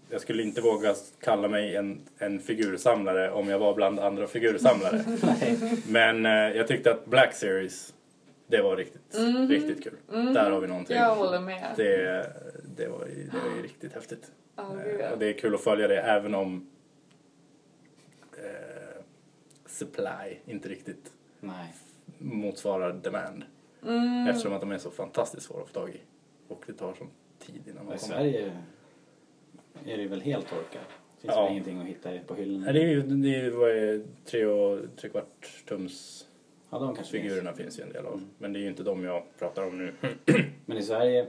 [0.09, 5.03] Jag skulle inte våga kalla mig en, en figursamlare om jag var bland andra figursamlare.
[5.89, 7.93] Men eh, jag tyckte att Black Series,
[8.47, 9.15] det var riktigt,
[9.49, 9.97] riktigt kul.
[10.33, 10.97] Där har vi någonting.
[10.97, 11.73] Jag håller med.
[11.75, 12.33] Det,
[12.75, 14.31] det, var, ju- det var ju riktigt häftigt.
[14.55, 15.11] Ja, Eh.
[15.11, 16.67] Och det är kul att följa det även om
[18.37, 19.01] eh,
[19.65, 21.73] supply inte riktigt Nej.
[22.17, 23.43] motsvarar demand.
[23.83, 24.27] Mm.
[24.27, 25.99] Eftersom att de är så fantastiskt svåra att få tag i.
[26.47, 27.97] Och det tar sån tid innan I kommer.
[27.97, 28.57] Sverige
[29.85, 30.87] är det väl helt torkat.
[31.21, 31.43] Finns Ja.
[31.43, 32.65] väl ingenting att hitta på hyllorna.
[32.65, 36.27] Nej, det är ju, det är ju vad är det, tre och tre kvart tums
[36.69, 37.23] Ja, de kanske finns.
[37.23, 38.13] figurerna finns ju en del av.
[38.13, 38.25] Mm.
[38.37, 39.93] Men det är ju inte de jag pratar om nu.
[40.65, 41.27] Men i Sverige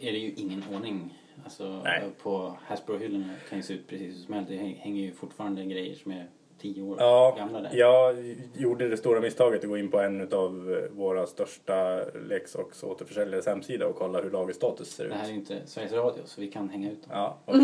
[0.00, 1.14] är det ju ingen ordning.
[1.44, 2.02] Alltså Nej.
[2.22, 4.50] på Hasbro-hyllorna kan ju se ut precis som helst.
[4.50, 6.26] Det häng- hänger ju fortfarande grejer som är
[6.60, 7.70] tio år Ja, gamla där.
[7.72, 8.16] jag
[8.54, 13.96] gjorde det stora misstaget att gå in på en av våra största leksaksåterförsäljares hemsida och
[13.96, 15.10] kolla hur lagerstatus ser ut.
[15.10, 17.10] Det här är ju inte Sveriges Radio så vi kan hänga ut dem.
[17.14, 17.60] Ja, okej.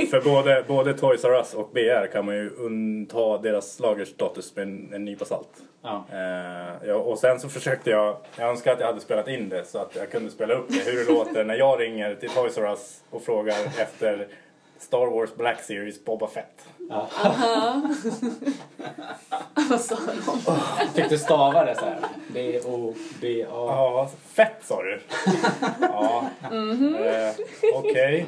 [0.00, 4.56] eh, för både, både Toys R Us och BR kan man ju undta deras lagerstatus
[4.56, 5.48] med en, en nypa salt.
[5.82, 6.04] Ja.
[6.12, 9.64] Eh, ja, och sen så försökte jag, jag önskar att jag hade spelat in det
[9.64, 12.58] så att jag kunde spela upp det, hur det låter när jag ringer till Toys
[12.58, 14.28] R Us och frågar efter
[14.78, 16.66] Star Wars Black Series Boba Fett.
[19.70, 20.90] Vad sa de?
[20.94, 21.98] Fick du stava det så här?
[22.32, 23.46] B-O-B-A.
[23.48, 25.00] Ja, fett sa du.
[25.80, 27.34] ja, eh,
[27.74, 28.26] okej.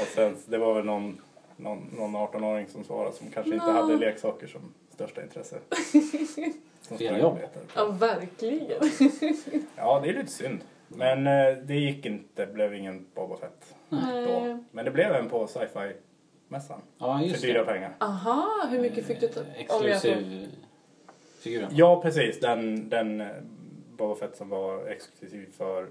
[0.00, 1.20] Och sen, det var väl någon,
[1.56, 5.58] någon, någon 18-åring som svarade som kanske inte hade leksaker som största intresse.
[6.82, 7.38] Som Fel jobb.
[7.74, 8.82] Ja, verkligen.
[9.76, 10.60] Ja, det är lite synd.
[10.88, 13.96] Men eh, det gick inte, det blev ingen Boba Fett då.
[13.96, 14.56] Nej.
[14.70, 15.92] Men det blev en på sci-fi
[16.50, 16.80] mässan.
[16.98, 17.72] Ja, För just dyra det.
[17.72, 17.94] pengar.
[18.00, 19.40] Aha, hur mycket fick du ta?
[19.58, 20.48] jag får- Exklusiv
[21.40, 21.70] figuren.
[21.74, 22.40] Ja, precis.
[22.40, 23.26] Den, den eh,
[23.96, 25.86] Boba Fett som var exklusiv för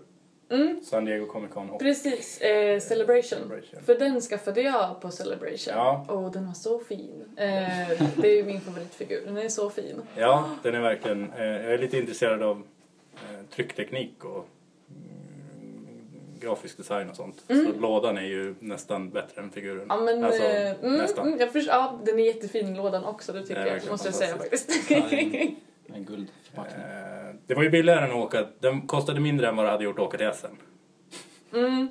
[0.52, 0.82] Mm.
[0.84, 3.40] San Diego Comic Con och Precis, eh, Celebration.
[3.40, 3.82] Celebration.
[3.86, 5.74] För den skaffade jag på Celebration.
[5.76, 6.06] Ja.
[6.10, 7.24] Och den var så fin.
[7.38, 7.48] Eh,
[8.16, 10.02] det är ju min favoritfigur, den är så fin.
[10.18, 11.34] Ja, den är verkligen...
[11.34, 12.64] Eh, jag är lite intresserad av
[13.16, 14.48] eh, tryckteknik och
[16.40, 17.44] grafisk design och sånt.
[17.48, 19.86] Så lådan är ju nästan bättre än figuren.
[19.90, 21.28] Ja men, alltså, eh, mm, nästan.
[21.28, 23.92] mm, jag förstår, ja, den är jättefin lådan också, det Det tycker är jag.
[23.92, 24.92] Måste jag säga faktiskt.
[24.92, 25.56] Ja, det är
[25.96, 26.82] En guldförpackning.
[26.82, 28.46] Eh, det var ju billigare än att åka.
[28.60, 30.56] Den kostade mindre än vad det hade gjort att åka till SM.
[31.54, 31.90] Mm,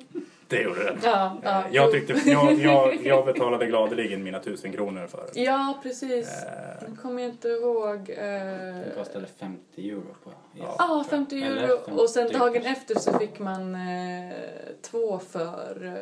[0.49, 0.97] Det gjorde den.
[1.03, 1.91] ja, ja, Eh, jag, jo.
[1.91, 5.43] tyckte, jag, jag, jag betalade gladeligen mina tusen kronor för den.
[5.43, 6.27] Ja, precis.
[6.43, 8.05] Eh, Nu kommer jag inte ihåg.
[8.05, 10.75] Den Eh, kostade 50 euro på Ja.
[10.79, 11.77] Ja, 50 Eller euro.
[11.85, 14.33] 50 Och sen dagen efter så fick man eh,
[14.81, 15.93] två för...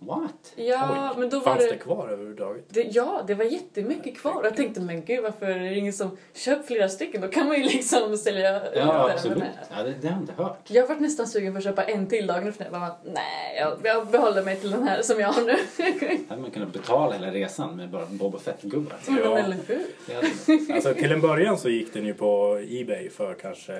[0.00, 0.52] Eh, What?
[0.56, 1.70] ja, oj, men då var fanns det...
[1.70, 2.64] det kvar överhuvudtaget?
[2.68, 4.44] Det, ja, det var jättemycket kvar.
[4.44, 7.20] Jag tänkte, men gud varför är det ingen som köper flera stycken?
[7.20, 9.42] Då kan man ju liksom sälja Ja, absolut.
[9.76, 10.58] Ja, det, det har jag inte hört.
[10.70, 12.64] Jag var nästan sugen på att köpa en till dagen efter.
[12.64, 15.56] Jag bara, nej, jag, jag behåller mig till den här som jag har nu.
[16.28, 18.96] hade man kunnat betala hela resan med bara Boba Fett-gubbar.
[19.06, 19.38] Men Ja.
[19.38, 19.80] eller hur?
[20.74, 23.72] Alltså till en början så gick den ju på Ebay för kanske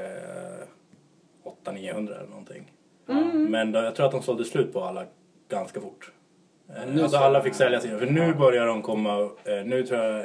[1.64, 2.72] 800-900 eller någonting.
[3.08, 3.44] Mm.
[3.50, 5.06] Men då, jag tror att de sålde slut på alla
[5.50, 6.12] ganska fort.
[6.68, 7.98] Eh, nu alltså så- alla fick sälja sina.
[7.98, 10.24] För nu börjar de komma, eh, nu tror jag,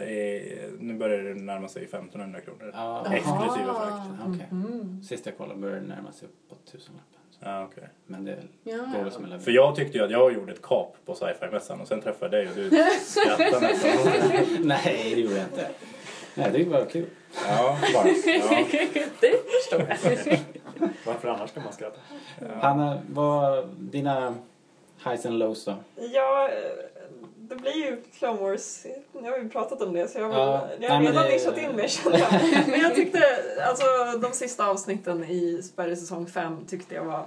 [0.79, 2.71] nu börjar det närma sig 1500 kronor.
[2.73, 3.87] Ja, Exklusive Aha.
[3.87, 4.21] frakt.
[4.35, 4.47] okej.
[4.51, 5.03] Mm.
[5.03, 7.19] Sist jag kollade började det närma sig uppåt tusenlappen.
[7.39, 7.89] Ja, okej.
[8.07, 9.03] Men det Ja, går ja.
[9.03, 11.87] väl som en För jag tyckte ju att jag gjorde ett kap på sci-fi-mässan och
[11.87, 13.91] sen träffade jag dig och du skrattade nästan.
[14.67, 15.67] Nej, det gjorde jag inte.
[16.35, 17.05] Nej, det var kul.
[17.47, 18.07] Ja, bara.
[18.07, 18.65] Ja.
[19.21, 19.81] det förstår
[20.29, 20.39] jag.
[21.05, 21.99] Varför annars ska man skratta?
[22.61, 24.35] Hanna, vad dina
[25.05, 25.75] highs and lows då?
[26.13, 26.55] Ja, eh,
[27.37, 28.85] det blir ju Clone Wars.
[29.13, 31.71] Nu har vi pratat om det så jag, Ja, jag har redan det- nischat in
[31.71, 32.31] mig känner jag.
[32.67, 33.19] Men jag tyckte,
[33.67, 33.83] alltså
[34.21, 37.25] de sista avsnitten i Sverige säsong 5 tyckte jag var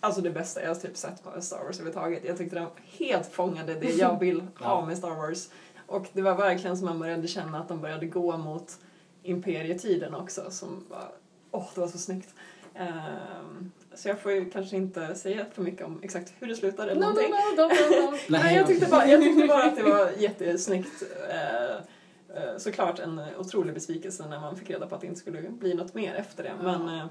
[0.00, 2.24] Alltså det bästa jag typ sett på Star Wars överhuvudtaget.
[2.24, 2.66] Jag tyckte de
[3.04, 5.48] helt fångade det jag vill ha med Star Wars.
[5.86, 8.78] Och det var verkligen som man började känna att de började gå mot
[9.22, 11.08] imperietiden också som var,
[11.50, 12.28] åh det var så snyggt.
[12.74, 16.90] Ehm, så jag får ju kanske inte säga för mycket om exakt hur det slutade
[16.90, 17.30] eller No, no, någonting.
[17.56, 18.18] no, no, no, no.
[18.28, 21.02] Nej, jag, tyckte bara, jag tyckte bara att det var jättesnyggt.
[21.30, 21.74] Eh,
[22.36, 25.74] eh, såklart en otrolig besvikelse när man fick reda på att det inte skulle bli
[25.74, 26.52] något mer efter det.
[26.62, 27.06] Men, eh,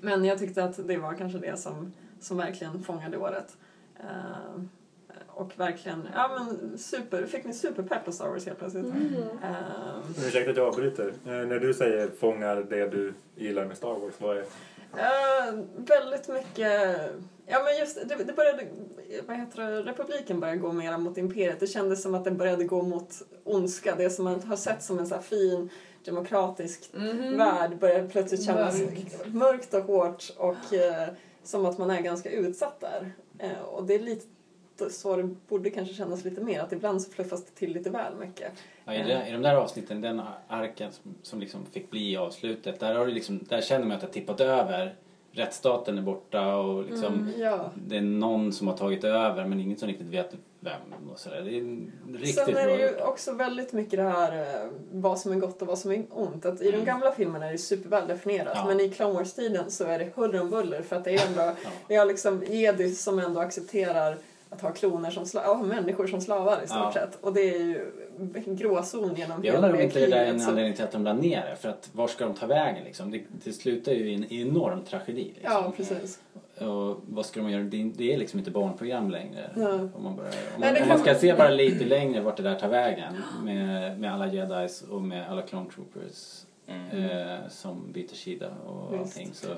[0.00, 3.56] men jag tyckte att det var kanske det som, som verkligen fångade året.
[5.28, 8.84] Och verkligen, ja men super, fick ni superpepp på Star Wars helt plötsligt.
[8.84, 9.14] Mm.
[9.42, 11.08] Eh, Ursäkta att jag avbryter.
[11.26, 14.44] Eh, när du säger fångar det du gillar med Star Wars, vad är...
[14.98, 16.96] Eh, väldigt mycket...
[17.46, 18.66] Ja, men just det, det började...
[19.26, 19.82] Vad heter det?
[19.82, 21.60] Republiken började gå mer mot imperiet.
[21.60, 23.94] Det kändes som att den började gå mot ondska.
[23.96, 25.70] Det som man har sett som en så fin
[26.04, 27.38] demokratisk Mhm.
[27.38, 29.26] värld började plötsligt kännas Mörkt.
[29.26, 31.08] mörkt och hårt och eh,
[31.44, 33.12] som att man är ganska utsatt där.
[33.38, 34.26] Eh, och det är lite
[34.90, 36.60] så det borde kanske kännas lite mer.
[36.60, 38.52] Att ibland så fluffas det till lite väl mycket.
[38.84, 42.80] Ja, i, det, I de där avsnitten, den arken som, som liksom fick bli avslutet,
[42.80, 44.94] där, har det liksom, där känner man att det har tippat över.
[45.36, 47.70] Rättsstaten är borta och liksom, Ja.
[47.74, 51.10] det är någon som har tagit över men ingen som riktigt vet vem.
[51.12, 51.40] Och sådär.
[51.42, 55.32] Det är riktigt Sen är det ju också väldigt mycket det här eh, vad som
[55.32, 56.46] är gott och vad som är ont.
[56.46, 58.64] Att I de gamla filmerna är det superväl definierat Ja.
[58.66, 61.56] men i Clone Wars-tiden så är det huller om buller för att det är ändå,
[61.88, 64.16] vi har liksom jedis som ändå accepterar
[64.54, 66.92] att ha kloner som sla- ja, människor som slavar i stort Ja.
[66.92, 67.18] sett.
[67.20, 67.92] Och det är ju
[68.46, 70.92] en gråzon genom Jag undrar om inte det där är en så- anledning till att
[70.92, 71.56] de la ner det.
[71.56, 73.10] För att var ska de ta vägen liksom?
[73.10, 75.24] Det, det slutar ju i en enorm tragedi.
[75.24, 75.42] Liksom.
[75.52, 76.20] Ja, precis.
[76.58, 77.62] Och vad ska de göra?
[77.62, 79.50] Det, är liksom inte barnprogram längre.
[79.54, 79.66] Nej.
[79.94, 82.20] Om man, börjar, om Nej, man, det om man ska man- se bara lite längre
[82.20, 83.12] vart det där tar vägen.
[83.44, 89.02] Med, med alla jedis och med alla clone troopers eh, som byter sida och Visst.
[89.16, 89.30] allting.
[89.34, 89.48] Så,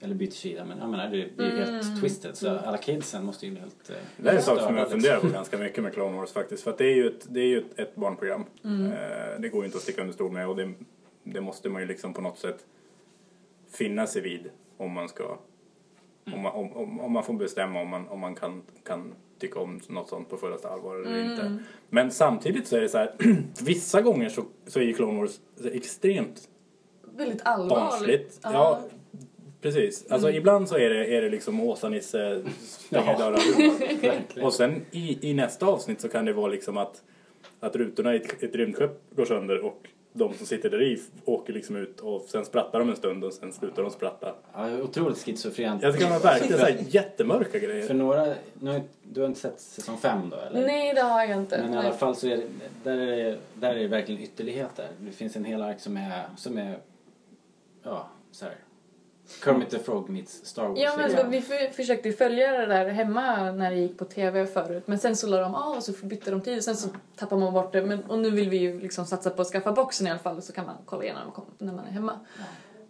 [0.00, 2.36] eller byter sida, men jag menar det blir ju helt twisted.
[2.36, 3.90] Så alla kidsen måste ju bli helt...
[3.90, 4.90] eh, Det är en sak som jag liksom.
[5.00, 6.62] funderar på ganska mycket med Clone Wars faktiskt.
[6.64, 8.44] För att det är ju ett, det är ju ett, ett barnprogram.
[8.64, 8.92] Mm.
[8.92, 10.72] Eh, det går ju inte att sticka under stol med och det,
[11.24, 12.64] det måste man ju liksom på något sätt
[13.70, 15.38] finna sig vid om man ska
[16.34, 19.60] om, man, om, om, om man får bestämma om man, om man kan, kan tycka
[19.60, 21.30] om något sånt på fullaste allvar eller Mm.
[21.32, 21.58] inte.
[21.88, 23.14] Men samtidigt så är det så här,
[23.64, 25.40] vissa gånger så, så är ju Clone Wars
[25.72, 26.48] extremt
[27.16, 27.70] Väldigt allvarligt.
[27.90, 28.40] barnsligt.
[28.42, 28.80] Ja,
[29.60, 30.06] precis.
[30.10, 33.40] Alltså ibland så är det, är det liksom Åsa-Nisse stänger dörrar.
[34.44, 37.02] Och sen i, i nästa avsnitt så kan det vara liksom att,
[37.60, 41.52] att rutorna i ett, ett rymdskepp går sönder och de som sitter där i åker
[41.52, 44.34] liksom ut och sen sprattar de en stund och sen slutar de spratta.
[44.52, 45.82] Ja, otroligt schizofrent.
[45.82, 47.86] Jag tycker de verkligen så här jättemörka grejer.
[47.86, 50.66] För några, nu, du har inte sett säsong fem då eller?
[50.66, 51.62] Nej, det har jag inte.
[51.62, 52.42] Men i alla fall så är det,
[52.84, 54.88] där är det, där är det verkligen ytterligheter.
[54.98, 56.78] Det finns en hel ark som är, som är,
[57.82, 58.54] ja, så här.
[59.44, 60.78] Kermit the Frog meets Star Wars.
[60.78, 61.26] Ja, men liksom.
[61.26, 64.82] alltså, vi för, försökte följa det där hemma när det gick på tv förut.
[64.86, 67.36] Men sen så la de av och så bytte de tid och sen så tappar
[67.36, 67.82] man bort det.
[67.82, 70.42] Men, och nu vill vi ju liksom satsa på att skaffa boxen i alla fall
[70.42, 72.20] så kan man kolla igenom dem när man är hemma.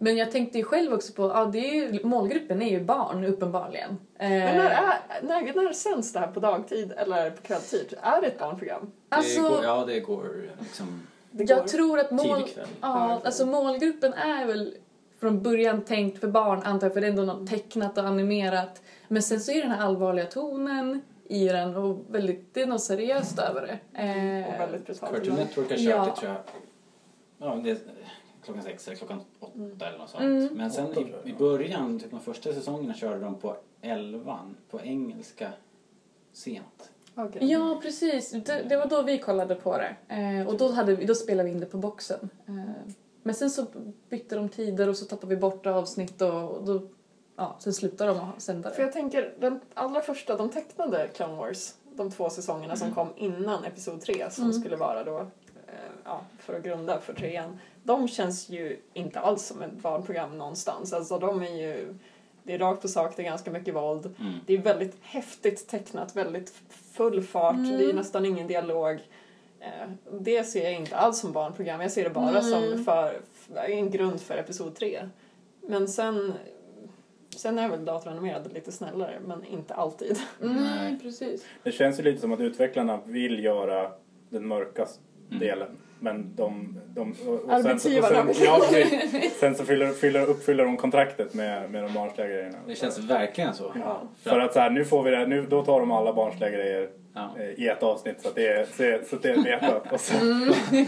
[0.03, 3.25] Men jag tänkte ju själv också på, ja det är ju, målgruppen är ju barn
[3.25, 3.97] uppenbarligen.
[4.17, 7.93] Men Eh, när, är, när, när sänds det här på dagtid eller på kvällstid?
[8.01, 8.91] Är det ett barnprogram?
[9.09, 11.57] alltså, det går, ja, det går liksom Det går.
[11.57, 12.43] jag tror att mål,
[12.81, 14.73] ja, alltså målgruppen är väl
[15.21, 18.81] från början tänkt för barn antar jag, för det är ändå något tecknat och animerat.
[19.07, 22.83] Men sen så är den här allvarliga tonen i den och väldigt, det är något
[22.83, 23.99] seriöst över det.
[24.01, 25.11] Eh, Och väldigt brutalt.
[25.15, 25.35] Cartoon.
[25.35, 26.05] Network har kört Ja.
[26.05, 26.41] det tror jag.
[27.37, 27.77] Ja, det är
[28.45, 30.23] klockan sex eller klockan åtta eller något sånt.
[30.23, 30.49] Mm.
[30.53, 35.49] Men sen i, i början, typ de första säsongerna körde de på elvan på engelska
[36.33, 36.91] sent.
[37.15, 37.51] Okej.
[37.51, 38.31] Ja, precis.
[38.31, 39.95] Det, det var då vi kollade på det.
[40.15, 42.29] Eh, och då, hade vi, då spelade vi in det på boxen.
[42.47, 42.53] Eh,
[43.23, 43.65] men sen så
[44.09, 46.81] bytte de tider och så tappade vi bort avsnitt och, då,
[47.35, 48.83] ja, sen slutade de att sända För det.
[48.83, 53.63] jag tänker, den allra första, de tecknade Clone Wars, de två säsongerna som kom innan
[53.65, 54.59] Episod 3 som Mm.
[54.61, 55.17] skulle vara då,
[55.67, 57.59] eh, ja, för att grunda för trean.
[57.83, 60.93] De känns ju inte alls som ett barnprogram någonstans.
[60.93, 61.95] Alltså de är ju,
[62.43, 64.15] det är rakt på sak, det är ganska mycket våld.
[64.19, 64.33] Mm.
[64.45, 67.77] Det är väldigt häftigt tecknat, väldigt full fart, Mm.
[67.77, 68.99] det är nästan ingen dialog.
[69.61, 72.41] Eh, Det ser jag inte alls som barnprogram, jag ser det bara Mm.
[72.43, 74.99] som för, för, en grund för Episod 3.
[75.67, 76.33] Men sen,
[77.35, 80.17] sen är väl datoranimerade lite snällare, men inte alltid.
[80.39, 81.45] Nej, precis.
[81.63, 83.91] Det känns ju lite som att utvecklarna vill göra
[84.29, 84.87] den mörka
[85.31, 85.39] Mm.
[85.39, 85.77] delen.
[85.99, 86.79] Men de...
[86.95, 88.33] de och, och sen, Arbetsgivarna.
[88.33, 89.33] sen, ja, precis.
[89.39, 92.57] sen så fyller, fyller, uppfyller de kontraktet med, med de barnsliga grejerna.
[92.67, 93.71] Det känns verkligen så.
[93.79, 94.01] Ja.
[94.23, 96.89] För att så här, nu får vi det, nu, då tar de alla barnsliga grejer
[97.13, 97.35] Ja.
[97.39, 99.93] eh, i ett avsnitt så att det är, så, så att det är vetat.
[99.93, 100.13] Och så,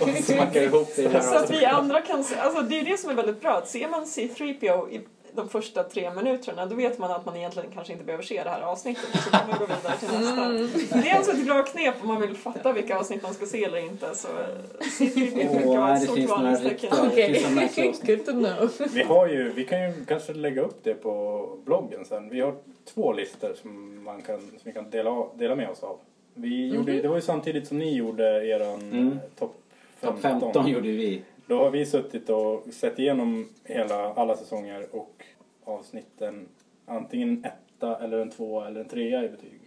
[0.04, 3.10] Och smackar ihop det Så att vi andra kan se, alltså det är det som
[3.10, 5.02] är väldigt bra, att ser man C3PO i
[5.36, 8.50] de första tre minuterna då vet man att man egentligen kanske inte behöver se det
[8.50, 10.98] här avsnittet så kan man gå vidare till nästa.
[10.98, 13.64] Det är alltså ett bra knep om man vill fatta vilka avsnitt man ska se
[13.64, 16.94] eller inte så eh, C3PO brukar Åh, vara nej, ett stort varningstecken.
[17.08, 18.72] Okej, good to know.
[18.94, 22.30] vi, har ju, vi kan ju kanske lägga upp det på bloggen sen.
[22.30, 22.56] Vi har
[22.94, 26.00] två listor som, man kan, som vi kan dela, dela med oss av.
[26.34, 29.08] Vi gjorde, det var ju samtidigt som ni gjorde eran Mm.
[29.12, 29.56] eh, topp
[30.02, 31.22] Topp 15 gjorde vi.
[31.48, 35.24] Då har vi suttit och sett igenom hela, alla säsonger och
[35.64, 36.48] avsnitten
[36.86, 39.60] antingen en etta eller en tvåa eller en trea i betyg.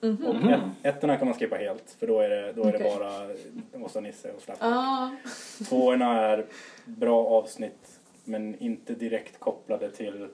[0.00, 0.26] Mhm.
[0.26, 2.78] Och ett, ettorna kan man skippa helt för då är det, då är Okej.
[2.78, 4.58] det bara Åsa Nisse och Slapp.
[4.60, 5.10] Ah,
[5.68, 6.46] Tvåorna är
[6.84, 10.28] bra avsnitt men inte direkt kopplade till...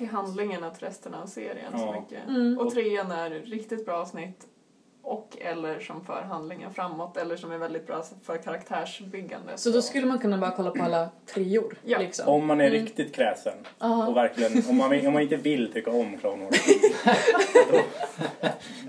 [0.00, 2.00] Till handlingen att resten av serien så Ja.
[2.00, 2.28] mycket.
[2.28, 2.58] Mm.
[2.58, 4.46] Och trean är riktigt bra avsnitt
[5.02, 9.52] och eller som för handlingen framåt eller som är väldigt bra för karaktärsbyggande.
[9.56, 11.74] så då skulle man kunna bara kolla på alla treor?
[11.84, 11.98] Ja.
[11.98, 12.28] Liksom.
[12.28, 12.80] Om man är Mm.
[12.84, 14.06] riktigt kräsen Aha.
[14.08, 16.60] och verkligen, om man, om man inte vill tycka om Clone Wars
[17.68, 17.78] då,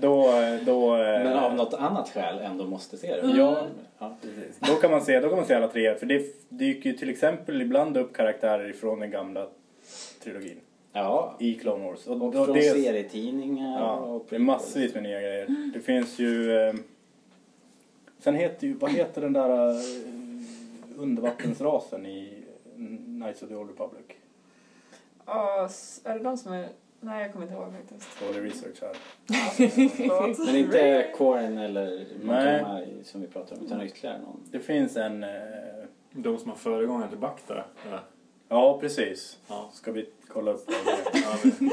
[0.00, 0.32] då,
[0.66, 3.26] då, eh, Men av något annat skäl ändå måste se det.
[3.36, 3.66] Ja.
[3.98, 4.58] ja precis.
[4.60, 5.94] då, kan man se, då kan man se alla tre.
[5.94, 9.46] För det dyker ju till exempel ibland upp karaktärer ifrån den gamla
[10.22, 10.60] trilogin
[10.92, 12.06] Ja, i Clone Wars.
[12.06, 15.70] Och, och från det, serietidningar ja, och det är massvis med nya grejer.
[15.74, 16.56] Det finns ju...
[16.56, 16.74] Eh,
[18.18, 19.76] sen heter ju, vad heter den där eh,
[20.96, 22.42] undervattensrasen i
[23.06, 24.04] Knights of the Old Republic?
[25.26, 25.68] Ja,
[26.04, 26.68] är det de som är...
[27.00, 28.08] Nej, jag kommer inte ihåg faktiskt.
[28.26, 28.96] Dålig research här.
[30.46, 32.06] Men inte Corin eller.
[32.22, 34.40] Montgomery som vi pratar om, utan ytterligare någon.
[34.50, 35.24] Det finns en...
[35.24, 35.30] Eh,
[36.12, 37.64] De som har föregångaren till Bacta.
[37.90, 37.98] Ja.
[38.52, 39.36] Ja, precis.
[39.48, 39.70] Ja.
[39.72, 40.74] Ska vi kolla upp det?
[41.18, 41.70] Ja, men-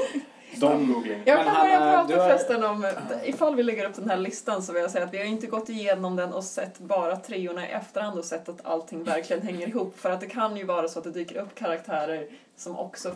[0.59, 1.21] De.
[1.25, 2.91] Jag kan börja eh, prata har- förresten om,
[3.25, 5.47] ifall vi lägger upp den här listan så vill jag säga att vi har inte
[5.47, 9.67] gått igenom den och sett bara treorna i efterhand och sett att allting verkligen hänger
[9.67, 9.99] ihop.
[9.99, 13.15] För att det kan ju vara så att det dyker upp karaktärer som också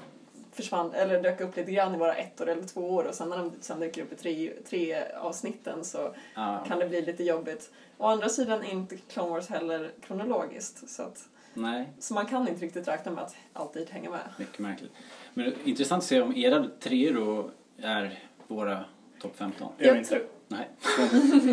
[0.51, 3.37] försvann, eller dök upp lite grann i våra ettor eller två år och sen när
[3.37, 7.69] de sen dyker upp i tre, tre avsnitten så Ja, kan det bli lite jobbigt.
[7.97, 11.23] Å andra sidan är inte Clone Wars heller kronologiskt så, att,
[11.53, 14.19] nej, så man kan inte riktigt räkna med att alltid hänga med.
[14.37, 14.91] mycket märkligt.
[15.33, 17.49] Men det är intressant att se om era treor då
[17.87, 18.85] är våra
[19.21, 19.67] topp 15.
[19.77, 20.21] det gör Jag vi inte.
[20.47, 20.69] Nej.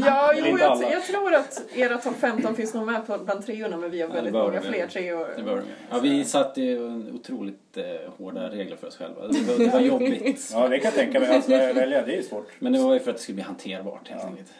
[0.06, 3.76] Ja, jo, jag, jag tror att era topp 15 finns nog med på, bland treorna
[3.76, 5.28] men vi har Ja, väldigt bör många fler treor.
[5.36, 7.84] Det var, ja, vi satte ju otroligt eh,
[8.18, 9.28] hårda regler för oss själva.
[9.28, 10.50] Det var, det var jobbigt.
[10.52, 11.28] Ja, det kan jag tänka mig.
[11.34, 12.48] Alltså, välja, det är ju svårt.
[12.58, 14.28] Men det var ju för att det skulle bli hanterbart helt Ja.
[14.28, 14.52] enkelt.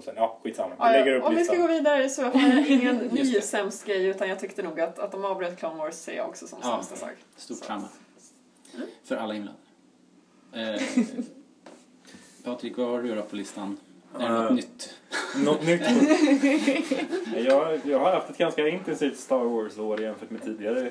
[0.00, 0.74] Och sen, ja, skitsamma.
[0.92, 1.76] Vi lägger upp Om vi ska gå listan.
[1.76, 5.24] vidare så har jag ingen ny sämst grej utan jag tyckte nog att, att de
[5.24, 6.70] avbröt Clone Wars ser jag också som Ja.
[6.82, 7.16] sämsta sak.
[7.36, 7.64] Stort Så.
[7.64, 7.88] trauma.
[9.04, 9.64] För alla inblandade.
[10.52, 10.82] Eh,
[12.44, 13.76] Patrik, vad har du då på listan?
[14.18, 14.94] Är det något Eh, nytt?
[15.44, 15.82] Något nytt?
[17.36, 20.90] jag, jag har haft ett ganska intensivt Star Wars-år jämfört med tidigare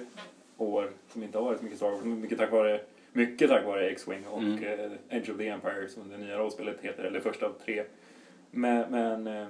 [0.58, 2.04] år som inte har varit så mycket Star Wars.
[2.04, 2.82] Mycket tack vare,
[3.14, 4.64] mycket tack vare X-Wing och Mm.
[4.64, 7.84] eh, Edge of the Empire som det nya rollspelet heter, eller första av tre.
[8.52, 9.48] Men, men eh,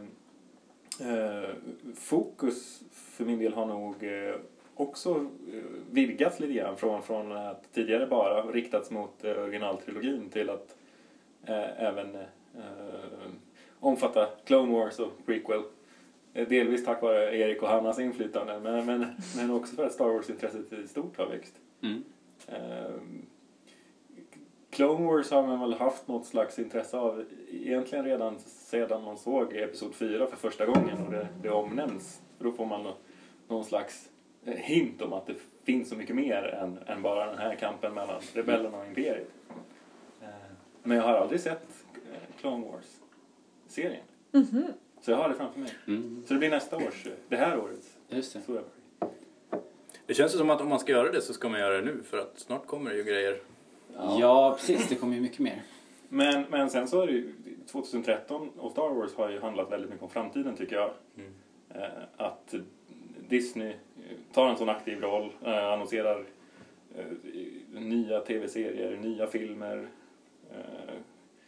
[1.13, 1.49] eh,
[1.95, 4.35] fokus för min del har nog eh,
[4.75, 5.15] också
[5.53, 10.75] eh, vidgats lite grann från, från att tidigare bara riktats mot originaltrilogin till att
[11.43, 12.17] eh, även
[13.79, 15.61] omfatta Clone Wars och prequel.
[16.33, 20.73] Delvis tack vare Erik och Hannas inflytande men, men, men också för att Star Wars-intresset
[20.73, 21.53] i stort har växt.
[21.81, 22.03] Mm.
[24.69, 29.55] Clone Wars har man väl haft något slags intresse av egentligen redan sedan man såg
[29.55, 32.21] Episod 4 för första gången och det, det omnämns.
[32.37, 32.97] För då får man nå-
[33.47, 34.09] någon slags
[34.45, 37.93] eh, hint om att det finns så mycket mer än, än bara den här kampen
[37.93, 39.27] mellan rebellerna och imperiet.
[40.21, 40.29] Ehm,
[40.83, 44.03] Men jag har aldrig sett eh, Clone Wars-serien.
[45.01, 45.71] Så jag har det framför mig.
[45.87, 46.23] Mm.
[46.27, 48.41] Så det blir nästa års, eh, det här årets, Just det.
[48.41, 49.15] stora projekt.
[50.05, 52.03] Det känns som att om man ska göra det så ska man göra det nu
[52.03, 53.39] för att snart kommer det ju grejer.
[54.19, 54.89] Ja, precis.
[54.89, 55.61] Det kommer ju mycket mer.
[56.09, 57.33] Men, men sen så är det ju,
[57.71, 60.91] 2013 och Star Wars har ju handlat väldigt mycket om framtiden tycker jag.
[61.17, 61.31] Mm.
[61.69, 62.55] Eh, att
[63.29, 63.73] Disney
[64.33, 66.25] tar en sån aktiv roll, eh, annonserar
[66.95, 67.05] eh,
[67.81, 69.87] nya tv-serier, nya filmer,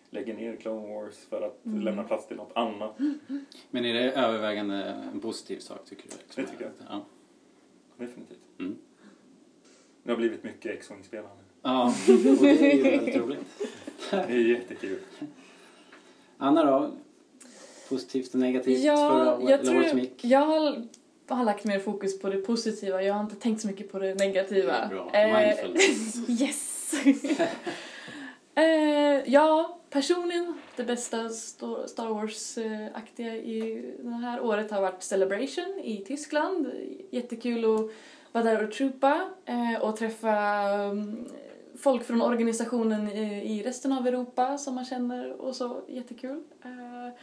[0.10, 1.82] lägger ner Clone Wars för att Mm.
[1.82, 3.00] lämna plats till något annat.
[3.71, 4.76] Men är det övervägande
[5.13, 6.15] en positiv sak tycker du?
[6.36, 6.71] Det tycker jag.
[6.89, 7.06] Ja.
[7.97, 8.39] Definitivt.
[8.60, 8.78] Mm.
[10.04, 11.40] Det har blivit mycket X-Wing-spelande.
[11.63, 13.39] Ja, och det är ju väldigt roligt.
[14.12, 15.00] Det är jättekul.
[16.38, 16.91] Anna då?
[17.89, 20.26] Positivt och negativt förra Ja, året, jag eller året som gick?
[20.26, 20.88] jag har,
[21.28, 23.04] har lagt mer fokus på det positiva.
[23.04, 24.74] Jag har inte tänkt så mycket på det negativa.
[24.82, 25.12] Det bra.
[25.13, 26.30] Eh, Mindfulness.
[26.41, 26.93] yes!
[28.56, 28.63] eh,
[29.34, 36.71] ja, personligen det bästa Star Wars-aktiga i det här året har varit Celebration i Tyskland.
[37.10, 37.91] Jättekul att
[38.32, 41.28] vara där och troopa eh, och träffa um,
[41.82, 45.82] folk från organisationen i, i resten av Europa som man känner och så.
[45.88, 46.44] Jättekul.
[46.63, 47.13] Eh,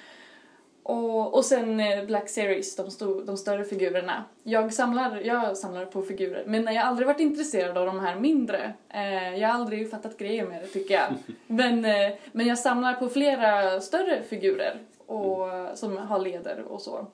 [0.83, 4.25] och, och sen eh, Black Series, de, sto, de större figurerna.
[4.43, 8.17] Jag samlar, jag samlar på figurer, men jag har aldrig varit intresserad av de här
[8.17, 8.73] mindre.
[8.89, 11.15] Eh, jag har aldrig fattat grejer med det tycker jag.
[11.47, 17.07] men, eh, men jag samlar på flera större figurer och, som har leder och så.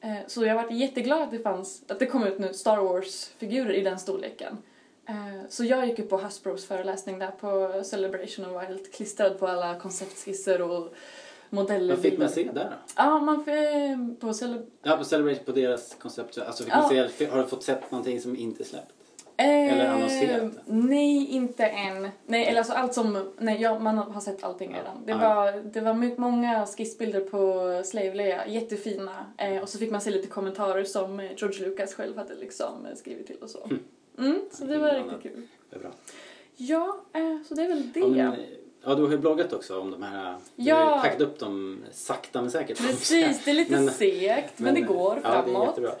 [0.00, 2.76] Eh, så jag har varit jätteglad att det fanns, att det kom ut nu Star
[2.76, 4.58] Wars-figurer i den storleken.
[5.08, 5.14] Eh,
[5.48, 9.46] Så jag gick ju på Hasbros föreläsning där på Celebration och var helt klistrad på
[9.46, 10.94] alla konceptskisser och
[11.50, 11.94] modeller.
[11.94, 12.70] Vad fick man se där då?
[12.96, 16.38] Ja, man fick på Cele- Ja, på Celebration på deras koncept.
[16.38, 16.80] Alltså fick Ja.
[16.80, 18.92] man se, har du fått sett någonting som inte släppt?
[19.36, 20.52] Eh, Eller annonserat?
[20.66, 22.08] Nej, inte än.
[22.26, 23.32] Nej, eller alltså allt som...
[23.38, 25.06] Nej, ja, man har sett allting redan.
[25.06, 29.26] Det var, det var mycket, många skissbilder på Slave Leia, jättefina.
[29.38, 32.86] Eh, och så fick man se lite kommentarer som eh, George Lucas själv hade liksom
[32.86, 33.64] eh, skrivit till och så.
[33.64, 33.78] Mm,
[34.52, 35.42] så det var riktigt kul.
[35.70, 35.90] Det är bra.
[36.56, 38.00] Ja, eh, så det är väl det.
[38.00, 38.38] Ja, men, eh,
[38.84, 40.36] ja, du har ju bloggat också om de här.
[40.56, 40.76] Du Ja.
[40.76, 42.78] har ju packat upp dem sakta men säkert.
[42.78, 45.66] Precis, det är lite Men- segt, men, det går ja, det är framåt.
[45.68, 45.92] jättebra.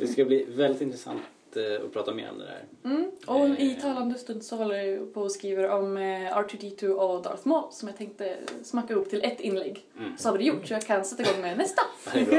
[0.00, 1.22] Det ska bli väldigt intressant
[1.56, 2.64] eh, att prata mer om det där.
[2.84, 3.10] Mm.
[3.26, 3.80] Och i Eh.
[3.82, 6.02] talande stund så håller jag på och skriver om eh,
[6.38, 9.84] R2D2 och Darth Maul som jag tänkte smacka upp till ett inlägg.
[9.98, 10.18] Mm.
[10.18, 11.82] Så har vi det gjort så jag kan sätta igång med nästa.
[12.12, 12.34] Det är bra.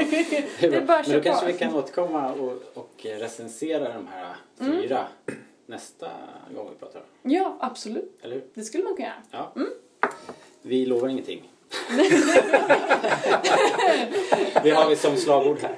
[0.60, 4.06] Det är Det är bara Men då kanske vi kan återkomma och, och recensera de
[4.06, 4.82] här Mm.
[4.82, 5.06] fyra
[5.66, 6.08] nästa
[6.54, 7.02] gång vi pratar.
[7.22, 8.18] Ja, absolut.
[8.22, 8.44] Eller hur?
[8.54, 9.22] Det skulle man kunna göra.
[9.30, 9.52] Ja.
[9.56, 9.68] Mm.
[10.62, 11.52] Vi lovar ingenting.
[14.62, 15.74] det har vi som slagord här.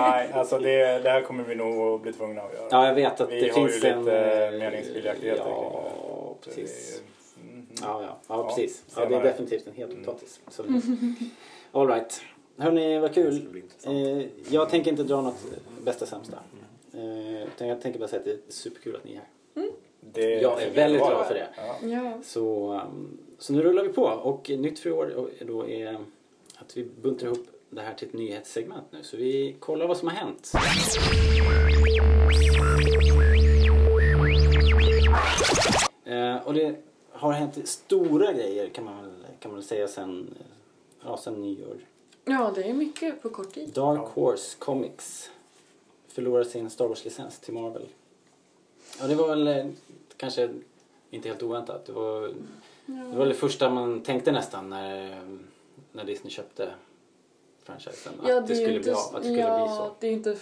[0.00, 2.66] Nej, alltså det, det här kommer vi nog att bli tvungna att göra.
[2.70, 3.98] Ja, jag vet att Vi det har finns ju en...
[4.04, 5.90] lite eh, meningsskiljaktigheter kring Ja.
[6.40, 7.02] Så det precis.
[7.42, 7.66] mhm.
[7.82, 8.82] Ja, ja, ja, precis.
[8.96, 10.40] Ja, det är definitivt en het potatis.
[10.56, 10.62] Det-
[11.78, 12.20] All right.
[12.58, 13.62] Hörni, vad kul.
[13.86, 14.22] Eh,
[14.54, 15.34] jag tänker inte dra något
[15.84, 16.36] bästa sämsta.
[16.94, 19.26] Eh, utan jag tänker bara säga att det är superkul att ni är här.
[20.12, 21.46] Det, Jag är väldigt glad för det.
[21.56, 21.76] Ja.
[21.88, 22.12] Ja.
[22.24, 25.98] Så, um, så nu rullar vi på och nytt för i år då är
[26.56, 29.02] att vi buntar ihop det här till ett nyhetssegment nu.
[29.02, 30.52] Så vi kollar vad som har hänt.
[36.04, 36.76] Eh, och det
[37.12, 40.46] har hänt stora grejer kan man väl, kan man säga sen, eh,
[41.04, 41.76] ja, sen nyår.
[42.24, 43.68] ja, det är mycket på kort tid.
[43.68, 45.30] Dark Horse Comics
[46.08, 47.86] förlorar sin Star Wars-licens till Marvel.
[49.00, 49.66] Ja, det var väl eh,
[50.16, 50.50] kanske
[51.10, 51.86] inte helt oväntat.
[51.86, 52.32] Det var,
[52.86, 55.20] det var det första man tänkte nästan när,
[55.92, 56.70] när Disney köpte
[57.62, 58.12] franchisen.
[58.20, 59.94] Att Ja, det, är ju skulle inte, bli att det skulle ja, bli så.
[60.00, 60.36] det är inte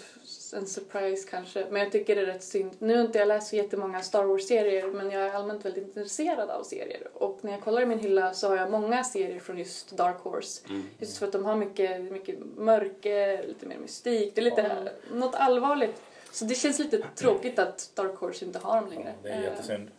[0.56, 1.66] en surprise kanske.
[1.70, 2.70] Men jag tycker det är rätt synd.
[2.78, 6.50] Nu har inte jag läst så jättemånga Star Wars-serier men jag är allmänt väldigt intresserad
[6.50, 7.08] av serier.
[7.14, 10.20] Och när jag kollar i min hylla så har jag många serier från just Dark
[10.20, 10.62] Horse.
[10.68, 10.82] Mm.
[10.98, 14.34] Just för att de har mycket, mycket mörker, lite mer mystik.
[14.34, 16.02] Det är lite något allvarligt.
[16.32, 19.14] Så det känns lite tråkigt att Dark Horse inte har dem längre.
[19.22, 19.90] Det är Eh, jättesynd.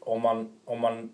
[0.00, 1.12] Om man, om man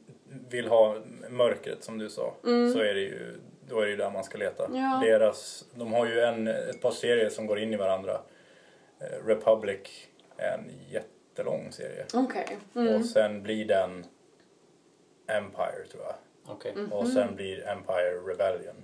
[0.51, 0.97] vill ha
[1.31, 2.35] mörkret som du sa
[2.73, 3.35] så är det ju,
[3.69, 4.65] då är det ju där man ska leta.
[4.67, 4.77] Mm.
[4.83, 5.01] Ja.
[5.05, 8.21] Deras, de har ju en, ett par serier som går in i varandra.
[9.01, 12.05] Eh, Republic är en jättelång serie.
[12.15, 12.57] Okej.
[12.75, 12.95] Mm.
[12.95, 14.05] Och sen blir den
[15.27, 16.15] Empire tror jag.
[16.47, 16.73] Okej.
[16.73, 16.93] Mm.
[16.93, 18.75] Och sen blir Empire Rebellion.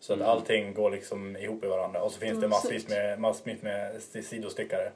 [0.00, 2.02] Så att allting går liksom ihop i varandra.
[2.02, 4.92] Och så finns det Mm, massvis med, massvis med st- sidostickare.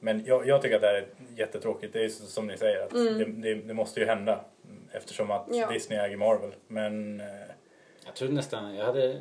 [0.00, 1.92] Men jag, jag tycker att det här är jättetråkigt.
[1.92, 4.44] Det är som ni säger, att det, det, det måste ju hända.
[4.92, 5.60] Eftersom att Mm.
[5.60, 5.70] Ja.
[5.70, 6.54] Disney äger Marvel.
[6.66, 7.26] Men eh,
[8.06, 9.20] Jag trodde nästan, jag hade,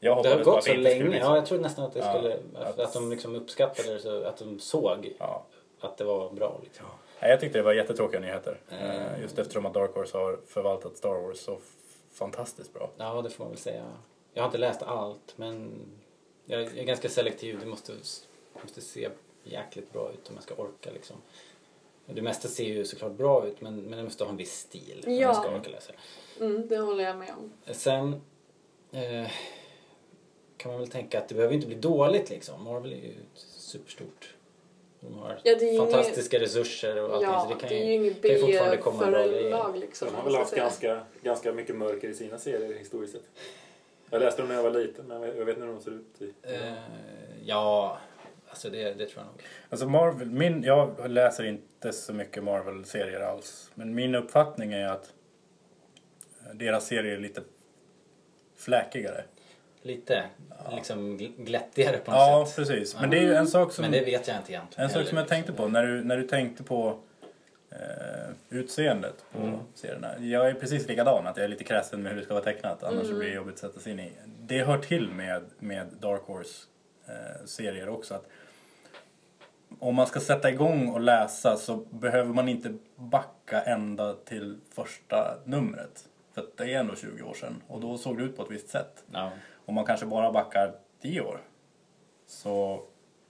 [0.00, 1.18] jag det har gått att så länge.
[1.18, 4.24] Ja, jag trodde nästan att det Ja, skulle, att- att, de liksom uppskattade det, så,
[4.24, 5.46] att de såg Ja.
[5.80, 6.86] att det var bra liksom.
[7.20, 8.60] Nej, Jag tyckte det var jättetråkiga nyheter.
[8.80, 9.22] Mm.
[9.22, 11.58] Just eftersom att Dark Horse har förvaltat Star Wars så
[12.12, 12.90] fantastiskt bra.
[12.96, 13.84] Ja, det får man väl säga.
[14.34, 15.72] Jag har inte läst allt, men
[16.44, 17.60] jag är ganska selektiv.
[17.60, 17.92] Det måste,
[18.62, 19.08] måste se
[19.50, 21.16] jäkligt bra ut om jag ska orka liksom.
[22.06, 25.04] Det mesta ser ju såklart bra ut, men, men det måste ha en viss stil
[25.06, 25.20] om Ja.
[25.20, 25.92] jag ska orka läsa
[26.38, 26.44] det.
[26.44, 27.74] Mm, det håller jag med om.
[27.74, 28.20] Sen
[28.92, 29.30] eh,
[30.56, 32.64] kan man väl tänka att det behöver inte bli dåligt liksom.
[32.64, 34.34] Marvel är ju superstort.
[35.00, 37.30] De har Ja, det är ju fantastiska resurser och allting.
[37.30, 39.74] Ja, så det kan det är ju, ju inget kan ju fortfarande komma bra grejer.
[39.74, 40.08] Liksom.
[40.08, 43.24] De har om väl man haft ganska, ganska mycket mörker i sina serier historiskt sett.
[44.10, 46.22] Jag läste dem när jag var liten, men jag vet inte hur de ser ut.
[46.22, 46.32] I.
[46.42, 46.72] Eh,
[47.44, 47.98] ja,
[48.50, 49.42] alltså det, det tror jag nog.
[49.70, 53.70] Alltså Marvel, min, jag läser inte så mycket Marvel-serier alls.
[53.74, 55.12] Men min uppfattning är att
[56.46, 57.40] eh, deras serier är lite
[58.56, 59.24] fläkigare.
[59.82, 60.24] Lite
[60.72, 62.56] liksom gl- glättigare på något Ja, sätt.
[62.56, 63.00] precis.
[63.00, 64.84] Men det är ju en sak som, Men det vet jag inte egentligen.
[64.84, 65.72] en sak som jag tänkte på liksom.
[65.72, 66.98] när du, när du tänkte på
[67.70, 67.78] eh,
[68.48, 69.58] utseendet på Mm.
[69.74, 70.18] serierna.
[70.20, 72.82] Jag är precis likadan, att jag är lite kräsen med hur det ska vara tecknat.
[72.82, 74.12] Annars så blir det jobbigt att sätta sig in i.
[74.40, 76.66] Det hör till med, med Dark Horse
[77.08, 78.14] eh, serier också.
[78.14, 78.26] Att
[79.80, 85.38] om man ska sätta igång och läsa så behöver man inte backa ända till första
[85.44, 86.08] numret.
[86.34, 88.68] För det är ändå 20 år sedan och då såg det ut på ett visst
[88.68, 89.04] sätt.
[89.12, 89.30] Ja.
[89.64, 91.40] Om man kanske bara backar 10 år
[92.26, 92.82] så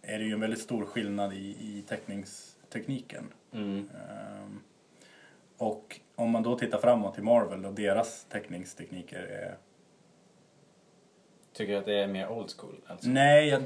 [0.02, 3.24] är det ju en väldigt stor skillnad i, i teckningstekniken.
[3.52, 3.88] Mm.
[3.94, 4.60] Ehm,
[5.56, 9.56] och om man då tittar framåt till Marvel och deras teckningstekniker är...
[11.52, 12.76] Tycker du att det är mer old school?
[12.86, 13.08] Alltså?
[13.08, 13.62] Nej, jag,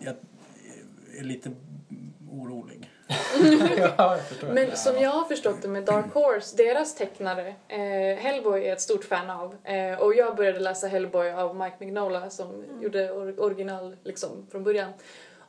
[0.00, 0.14] jag
[1.18, 1.50] är lite
[2.32, 2.90] orolig.
[3.78, 4.54] ja, jag.
[4.54, 8.80] Men som jag har förstått det med Dark Horse, deras tecknare, eh, Hellboy är ett
[8.80, 9.56] stort fan av.
[9.64, 14.64] Eh, och jag började läsa Hellboy av Mike Mignola som gjorde or- original liksom från
[14.64, 14.92] början.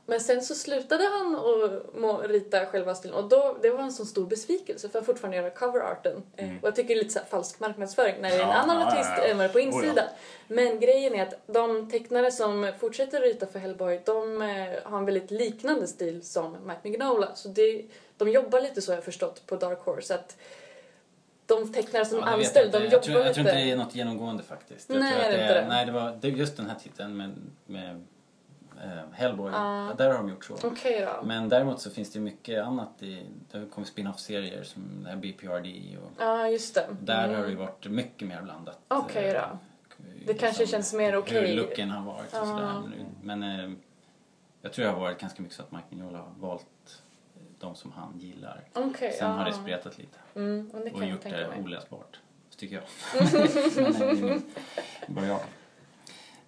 [0.09, 1.35] Men sen så slutade han
[2.05, 5.37] att rita själva stilen och då, det var en sån stor besvikelse för att fortfarande
[5.37, 6.23] göra coverarten.
[6.35, 8.53] Eh, och jag tycker det är lite så falsk marknadsföring när det är en Ja,
[8.53, 9.23] annan artist ja, ja.
[9.23, 10.07] än vad det är på Oh, insidan.
[10.47, 15.05] Men grejen är att de tecknare som fortsätter rita för Hellboy, de eh, har en
[15.05, 17.35] väldigt liknande stil som Mike Mignola.
[17.35, 17.85] Så det,
[18.17, 20.15] de jobbar lite så har jag förstått på Dark Horse.
[20.15, 20.37] Att
[21.45, 23.55] de tecknare som Ja, anställd, de jobbar jag tror, jag tror lite...
[23.55, 24.89] inte det är något genomgående faktiskt.
[24.89, 25.67] Jag Nej, tror att är det inte det?
[25.67, 27.31] Nej, det var det, just den här titeln med,
[27.65, 28.05] med
[29.11, 29.51] Hellboy.
[29.55, 29.93] Ah.
[29.93, 30.55] Där har de gjort så.
[30.61, 30.71] Då.
[31.23, 35.97] Men däremot så finns det mycket annat i, det har kommit spin-off-serier som här BPRD
[35.97, 36.87] och Ja, just det.
[37.01, 37.39] där Mm.
[37.41, 38.79] har det varit mycket mer blandat.
[38.87, 39.39] Okej då.
[39.39, 39.49] eh,
[40.25, 41.47] Det kanske liksom känns mer okej.
[41.47, 42.45] Hur looken har varit och Ja.
[42.45, 42.81] sådär.
[43.23, 43.71] Men, men eh,
[44.61, 47.01] jag tror det har varit ganska mycket så att Mike Mignola har valt
[47.59, 48.63] de som han gillar.
[48.73, 51.61] Okej, Sen har det spretat lite Mm, och och gjort det mig.
[51.63, 52.19] oläsbart.
[52.57, 52.83] Tycker jag.
[53.75, 54.31] Men eh, det
[55.07, 55.39] är bara jag.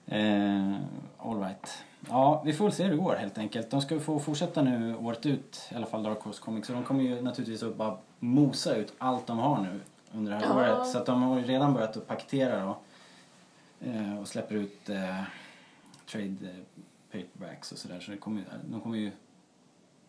[0.06, 0.76] Eh,
[1.18, 1.84] all right.
[2.10, 3.70] Ja, vi får väl se hur det går helt enkelt.
[3.72, 6.70] De ska få fortsätta nu året ut, i alla fall Dark Horse Comics.
[6.70, 9.80] Och de kommer ju naturligtvis att bara mosa ut allt de har nu
[10.14, 10.76] under det här Ja.
[10.78, 10.88] året.
[10.88, 12.78] Så att de har ju redan börjat att paketera då.
[13.88, 15.22] Eh, och släpper ut eh,
[16.12, 16.64] trade eh,
[17.12, 18.00] paperbacks och sådär.
[18.00, 19.12] Så det kommer, de kommer ju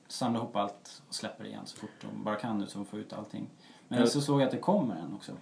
[0.09, 2.99] samla ihop allt och släpper igen så fort de bara kan nu så de får
[3.01, 3.47] ut allting.
[3.89, 4.07] Men Ja.
[4.07, 5.33] så såg jag att det kommer en också.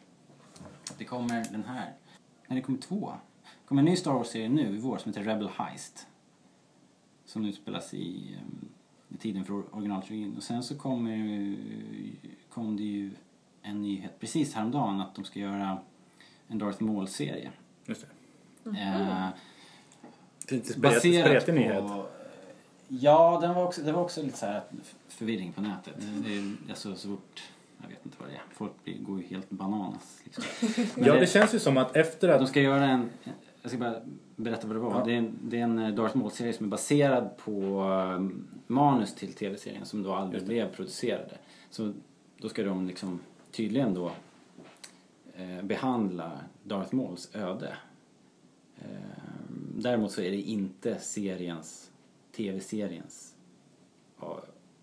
[0.99, 1.93] Det kommer den här.
[2.47, 3.13] Nej, det kommer två.
[3.43, 6.07] Det kommer en ny Star Wars-serie nu i vår som heter Rebel Heist.
[7.31, 8.69] Som utspelas i, um,
[9.09, 10.37] i tiden för originaltrilogin.
[10.37, 12.17] Och sen så kommer ju-
[12.51, 13.11] kom det ju
[13.63, 15.79] en nyhet precis häromdagen att de ska göra
[16.49, 17.51] en Darth Maul-serie.
[17.87, 18.07] Just
[18.65, 18.71] det.
[18.81, 19.29] Eh,
[20.49, 21.53] Lite spretig på...
[21.53, 21.85] nyhet.
[22.89, 24.63] Ja, den var också, det var också lite så här
[25.09, 25.95] förvirring på nätet.
[25.99, 27.43] Det är alltså så fort...
[27.83, 28.43] Jag vet inte vad det är.
[28.53, 30.21] Folk blir, går ju helt bananas.
[30.25, 30.45] Liksom.
[31.05, 32.49] Ja, det- det känns ju som att efter de att...
[32.49, 33.11] ska göra en...
[33.63, 34.01] Jag ska bara
[34.37, 34.99] berätta vad det var.
[34.99, 35.05] Ja.
[35.05, 39.15] Det, är en, det är en eh, Darth Maul-serie som är baserad på um, manus
[39.15, 41.39] till tv-serien som då aldrig blev producerade.
[41.71, 41.93] Så
[42.39, 44.13] då ska de liksom tydligen då
[45.35, 47.77] eh, behandla Darth Mauls öde.
[48.79, 48.85] Eh,
[49.77, 51.91] däremot så är det inte seriens,
[52.33, 53.35] tv-seriens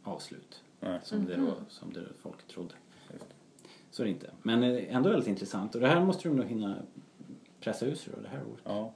[0.04, 0.64] avslut.
[0.80, 1.00] Nej.
[1.04, 2.74] Som, det då, som det folk trodde.
[3.92, 4.32] Så är det inte.
[4.42, 5.76] Men eh, ändå väldigt intressant.
[5.76, 6.78] Och det här måste de nog hinna
[7.68, 8.62] pressa ut sig då, det här året.
[8.64, 8.94] Ja.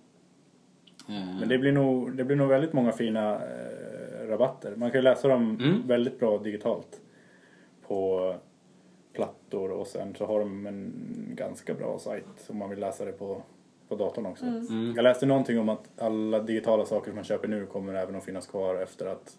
[1.16, 4.76] Eh, Men det blir nog, det blir nog väldigt många fina eh, rabatter.
[4.76, 5.88] Man kan läsa dem Mm.
[5.88, 7.02] väldigt bra digitalt
[7.88, 8.36] på
[9.14, 10.94] plattor och sen så har de en
[11.36, 13.42] ganska bra sajt om man vill läsa det på,
[13.88, 14.46] på datorn också.
[14.46, 14.94] Mm.
[14.96, 18.24] Jag läste någonting om att alla digitala saker som man köper nu kommer även att
[18.26, 19.38] finnas kvar efter att...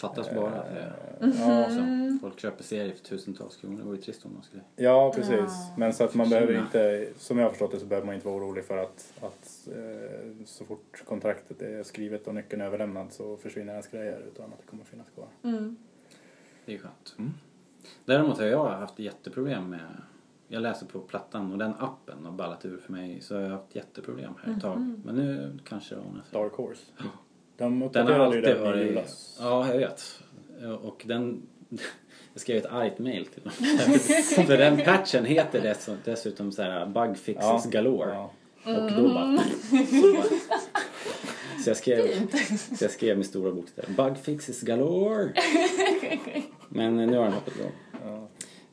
[0.00, 0.50] Fattas bara.
[0.50, 3.78] det- Ja, Så, folk köper serier för tusentals kronor.
[3.78, 4.62] Det vore ju trist om de skulle...
[4.76, 5.52] ja precis.
[5.76, 8.26] Men så att man behöver inte, som jag har förstått det så behöver man inte
[8.26, 13.12] vara orolig för att, att eh, så fort kontraktet är skrivet och nyckeln är överlämnad
[13.12, 15.26] så försvinner ens grejer utan att det kommer finnas kvar.
[15.42, 15.76] Mm.
[16.66, 17.16] Det är skönt.
[18.04, 19.80] Däremot har jag haft jätteproblem med...
[20.50, 23.20] Jag läser på plattan och den appen har ballat ur för mig.
[23.20, 24.78] Så jag har haft jätteproblem här ett tag.
[25.04, 26.40] Men nu kanske det ordnar sig.
[26.42, 26.82] Dark Horse.
[27.58, 28.86] De Den har uppdaterade ju alltid den i varit...
[28.86, 29.36] julas.
[29.40, 30.20] Ja, jag vet.
[30.82, 31.42] Och den...
[32.32, 33.52] Jag skrev ett argt mail till dem.
[34.46, 37.70] För den patchen heter dess, dessutom så här bug fixes Ja.
[37.70, 38.14] galore.
[38.14, 38.30] Ja.
[38.64, 39.38] Och då bara...
[39.90, 40.22] Så, bara
[41.64, 42.28] så, jag skrev,
[42.76, 43.88] så jag skrev med stora bokstäver.
[43.92, 45.32] Bug fixes galore.
[46.68, 47.72] Men nu har den hoppat igång.
[48.04, 48.28] Ja.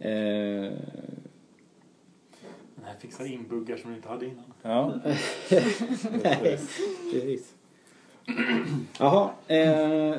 [0.07, 0.71] Eh,
[2.75, 4.53] Den här fixar in buggar som du inte hade innan.
[4.61, 4.93] Ja.
[6.23, 6.59] Nej,
[7.11, 7.53] precis.
[8.99, 9.29] Jaha.
[9.47, 10.15] Eh,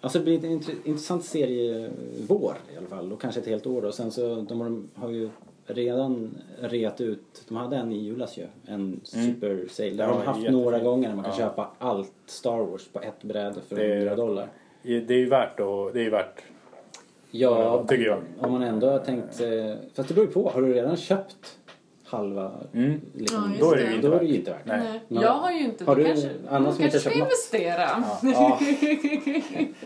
[0.00, 1.90] alltså det blir en intre- intressant serie
[2.28, 3.12] vår i alla fall.
[3.12, 3.84] Och kanske ett helt år.
[3.84, 5.28] Och sen så de har, har ju
[5.66, 7.44] redan reat ut.
[7.48, 8.46] De hade en i julas ju.
[8.66, 9.90] En super sale.
[9.90, 11.38] Där har de haft några gånger när man kan Ja.
[11.38, 14.48] köpa allt Star Wars på ett bräde för Det är- 100 dollar.
[14.82, 16.42] Det är ju värt att, det är ju värt,
[17.30, 18.18] Ja, tycker jag.
[18.38, 19.40] om man ändå har tänkt...
[19.40, 20.48] Eh, fast det beror ju på.
[20.50, 21.58] Har du redan köpt
[22.10, 22.52] halva...
[22.74, 23.00] Mm.
[23.14, 23.88] Liksom, Ja, Då är det det.
[23.88, 24.32] ju inte då är det värt.
[24.34, 24.66] ju inte värt.
[24.66, 24.80] Nej.
[24.80, 25.00] Nej.
[25.08, 25.22] Ja.
[25.22, 25.84] Jag har ju inte...
[25.84, 28.04] Har då du kanske, Anna som inte kanske ska investera.
[28.22, 28.60] Ja.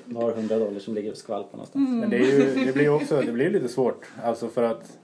[0.04, 1.88] Några hundra dollar som ligger och skvalpar någonstans.
[1.90, 4.06] Men det, är ju, det blir ju också, det blir lite svårt.
[4.24, 4.98] Alltså för att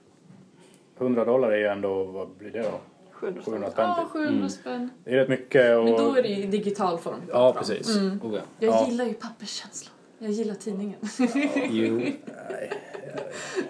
[0.98, 2.80] 100 dollar är ju ändå, vad blir det då?
[3.12, 3.88] 700 700 spänn.
[3.88, 4.08] Ja, typ.
[4.12, 4.90] 700 spänn.
[5.04, 5.84] Det är rätt mycket och...
[5.84, 7.14] Men då är det i digital form.
[7.32, 7.96] Ja, precis.
[7.96, 8.20] Mm.
[8.22, 8.40] Oh, ja.
[8.58, 8.86] Jag Ja.
[8.90, 9.94] gillar ju papperskänslan.
[10.18, 10.96] Jag gillar tidningen.
[11.70, 12.00] Jo.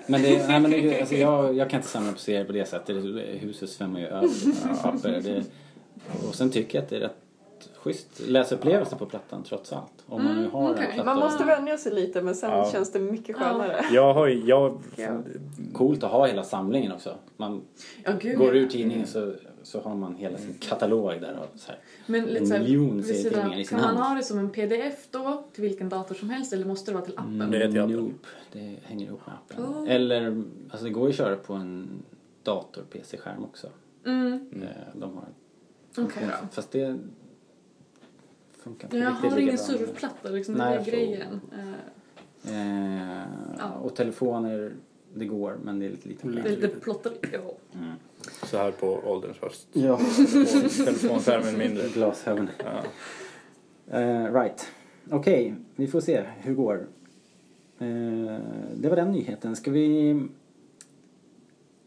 [0.07, 2.65] Men, det, nej, men det, alltså jag, jag kan inte samla på serier på det
[2.69, 2.97] sättet.
[3.41, 4.29] Huset svämmar ju över
[4.83, 5.21] papper.
[5.25, 5.45] Det,
[6.29, 7.17] och sen tycker jag att det är rätt
[7.77, 9.93] schysst läsupplevelse på plattan trots allt.
[10.07, 11.05] Om man nu har Mm, en platta.
[11.05, 12.71] Man måste vänja sig lite men sen Ja.
[12.73, 13.85] känns det mycket skönare.
[13.93, 15.09] Jag har jag, Ja.
[15.73, 17.15] Coolt att ha hela samlingen också.
[17.37, 17.63] Man
[18.05, 19.33] Ja, gud, går ur tidningen så,
[19.71, 21.39] så har man hela sin katalog där.
[21.39, 21.79] Och så här.
[22.07, 24.09] Men en här, miljon serietidningar i sin Kan man hand.
[24.09, 27.05] ha det som en pdf då till vilken dator som helst eller måste det vara
[27.05, 27.51] till appen?
[27.51, 27.97] Det är till appen.
[27.97, 29.65] Nope, det hänger ihop med appen.
[29.65, 29.91] Oh.
[29.91, 32.03] Eller, alltså det går ju att köra på en
[32.43, 33.69] dator, PC-skärm också.
[34.07, 34.69] Mm, Eh,
[35.01, 35.25] De har
[36.05, 36.47] okej då.
[36.53, 36.99] Fast det
[38.53, 40.99] funkar inte Jag har ingen surfplatta liksom, det Nej, är jag förstår.
[41.01, 41.41] grejen.
[41.53, 41.75] Eh,
[42.45, 43.23] Eh,
[43.59, 43.71] Ja.
[43.83, 44.73] Och telefoner,
[45.15, 47.13] det går men det är lite lite Det är lite plotter.
[47.33, 47.39] Ja.
[47.79, 47.93] Mm.
[48.43, 49.69] Så här på ålderns höst.
[49.73, 50.01] Ja,
[50.85, 51.89] Telefonskärmen mindre.
[51.95, 52.51] glasögon.
[52.59, 52.83] Ja.
[53.99, 54.67] Eh, right.
[55.11, 56.87] Okej, vi får se hur det går.
[57.79, 58.39] Eh,
[58.77, 59.57] det var den nyheten.
[59.57, 60.17] Ska vi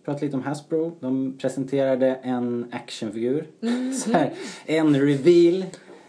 [0.06, 0.98] prata lite om Hasbro?
[1.00, 3.48] De presenterade en actionfigur.
[3.94, 4.34] Så här,
[4.66, 5.66] en reveal.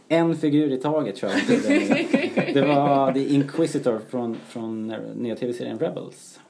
[0.08, 1.40] En figur i taget tror jag.
[2.54, 6.40] Det var The Inquisitor från, från nya tv-serien Rebels.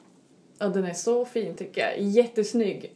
[0.58, 2.00] ja, den är så fin tycker jag.
[2.02, 2.94] Jättesnygg.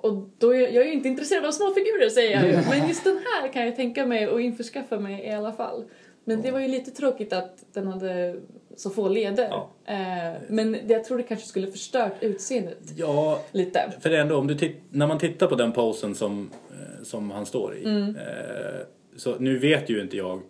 [0.00, 2.56] Och då är, jag är ju inte intresserad av små figurer säger jag ju.
[2.70, 5.84] Men just den här kan jag tänka mig och införskaffa mig i alla fall.
[6.24, 8.36] Men det var ju lite tråkigt att den hade
[8.76, 9.48] så få leder.
[9.48, 9.70] Ja.
[9.84, 13.92] Eh, men jag tror det kanske skulle förstört utseendet ja, lite.
[14.00, 17.76] för ändå om du när man tittar på den posen som, eh, som han står
[17.76, 17.84] i.
[17.84, 18.16] Mm.
[18.16, 18.80] Eh,
[19.16, 20.40] så nu vet ju inte jag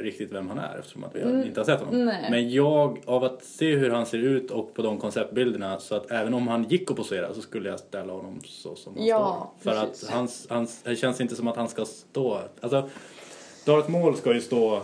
[0.00, 1.42] riktigt vem han är eftersom att vi Mm.
[1.46, 2.04] inte har sett honom.
[2.04, 2.30] Nej.
[2.30, 6.10] Men jag, av att se hur han ser ut och på de konceptbilderna så att
[6.10, 9.52] även om han gick att posera så skulle jag ställa honom så som han Ja,
[9.60, 9.72] står.
[9.72, 10.08] För precis.
[10.08, 12.88] att hans, hans, det känns inte som att han ska stå, alltså
[13.64, 14.80] Darth Maul ska ju stå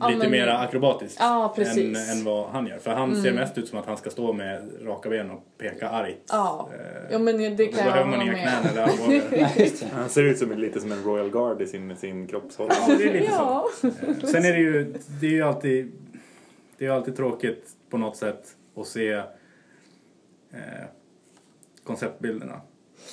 [0.00, 1.54] Ja, lite men- mer akrobatiskt Ja.
[1.58, 1.78] Mm.
[1.88, 2.78] än, än vad han gör.
[2.78, 5.88] För han ser mest ut som att han ska stå med raka ben och peka
[5.88, 6.18] argt.
[6.28, 8.70] Ja, Eh, ja men det kan jag hålla inga knän med.
[8.72, 9.90] eller armbågar.
[9.94, 12.76] Han ser ut som lite som en Royal Guard i sin, sin kroppshållning.
[12.88, 13.32] Ja, det är lite så.
[13.32, 13.68] Ja.
[14.22, 15.92] Eh, Sen är det ju, det är ju alltid,
[16.78, 20.84] det är ju alltid tråkigt på något sätt att se eh,
[21.84, 22.60] konceptbilderna.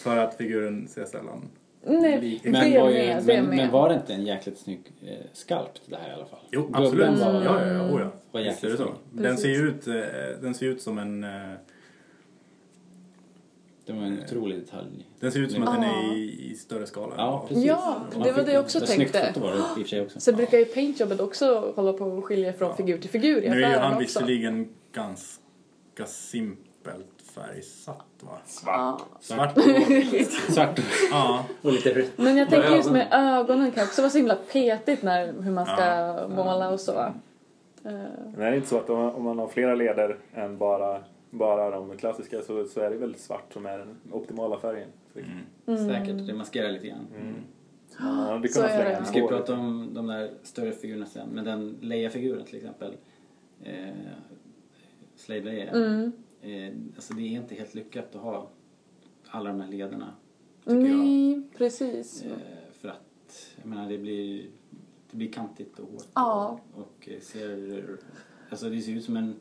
[0.04, 1.50] För att figuren ser sällan
[1.84, 3.24] Nej, det Men var, ju, med.
[3.26, 6.26] Det men, men var det inte en jäkligt snygg eh, skalpt det här i alla
[6.26, 6.40] fall?
[6.52, 7.20] Jo, absolut.
[7.20, 7.84] Var, Ja, ja, ja.
[7.94, 8.12] Oh, ja.
[8.32, 8.88] var det jäkligt snygg.
[9.12, 9.94] Den ser, ju ut, eh,
[10.42, 11.24] den ser ut som en...
[11.24, 11.30] eh,
[13.86, 15.08] Det var en otrolig detalj.
[15.20, 17.14] Den ser ut som att den är i, i större skala.
[17.18, 17.66] Ja, precis.
[17.66, 19.40] Ja, det var det jag också Snyggt tänkte.
[19.40, 20.20] var det i sig också.
[20.20, 22.76] Sen brukar ju paintjobbet också hålla på att skilja från Ja.
[22.76, 24.00] figur till figur i Nu är ju han också.
[24.00, 28.32] visserligen ganska simpelt färgsatt va?
[28.66, 29.00] Ja.
[29.20, 29.54] Svart.
[30.54, 30.80] Svart
[31.12, 31.46] ja.
[31.62, 32.12] och lite rött.
[32.16, 35.52] Men jag tänker Ja, just med ögonen kan också vara så himla petigt när, hur
[35.52, 36.28] man ska Ja.
[36.28, 37.00] måla och så.
[37.00, 37.12] Eh,
[38.36, 41.04] Men är det inte så att om man, om man har flera leder än bara,
[41.30, 44.90] bara de klassiska så, så är det väl svart som är den optimala färgen?
[45.68, 45.88] Mm.
[45.88, 47.08] Säkert, det maskerar lite grann.
[47.20, 47.36] Mm.
[47.98, 49.00] Hade Så kunnat är slänga det.
[49.00, 51.30] Vi ska ju prata om de där större figurerna sen.
[51.34, 52.94] Men den Leia-figuren till exempel.
[53.64, 53.74] Eh,
[55.16, 55.72] Slave Leia.
[55.72, 56.12] mm.
[56.42, 58.50] Eh, alltså det är inte helt lyckat att ha
[59.28, 60.14] alla de här lederna.
[60.64, 62.24] Tycker Nej, precis.
[62.24, 62.32] jag.
[62.32, 62.38] Eh,
[62.72, 64.50] för att, jag menar det blir,
[65.12, 66.08] det blir kantigt och hårt.
[66.14, 66.60] Ja.
[66.74, 67.98] Och, och ser,
[68.50, 69.36] alltså det ser ut som en,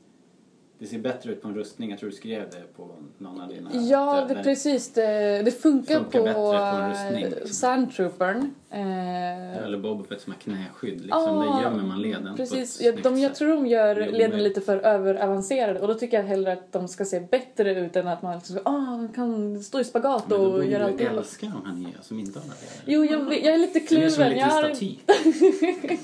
[0.81, 1.91] det ser bättre ut på en rustning.
[1.91, 3.71] Jag tror du skrev det på någon av dina.
[3.75, 4.93] Ja, det, precis.
[4.93, 7.49] Det, det funkar, Funkar på, på en rustning, liksom.
[7.49, 8.55] Sandtroopern.
[8.71, 11.01] Eh, Eller Boba Fett som har knäskydd.
[11.01, 12.37] Liksom, Ja, där gömmer man leden.
[12.37, 16.25] Precis, ja, de, jag tror de gör leden lite för överavancerade och då tycker jag
[16.25, 19.85] hellre att de ska se bättre ut än att man liksom, ah, kan stå i
[19.85, 21.07] spagat Men och göra du allting.
[21.07, 22.93] älska de här nya som inte har det.
[22.93, 24.63] Jo, jag, jag är lite Det är som en kluven.
[24.71, 24.97] Liten staty.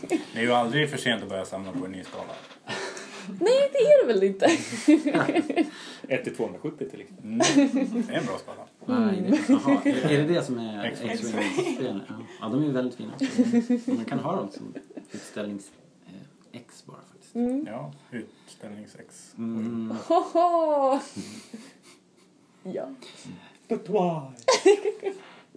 [0.35, 2.33] Det är ju aldrig för sent att börja samla på en ny skala.
[3.29, 4.47] Nej, det är det väl inte.
[6.09, 7.25] 1 till 270 till exempel.
[7.25, 7.39] Mm.
[8.07, 8.67] Det är en bra skala.
[8.87, 11.11] Nej, det, jaha, är är det det som är X-Wing.
[11.11, 12.01] X-Wing-spelen?
[12.09, 12.15] Ja.
[12.41, 13.13] ja, de är ju väldigt fina.
[13.87, 14.75] Man kan ha dem som
[15.11, 17.35] utställnings-X bara faktiskt.
[17.67, 19.35] Ja, utställningsex.
[19.39, 19.95] Mm.
[20.09, 21.01] Hoho!
[22.63, 22.89] ja.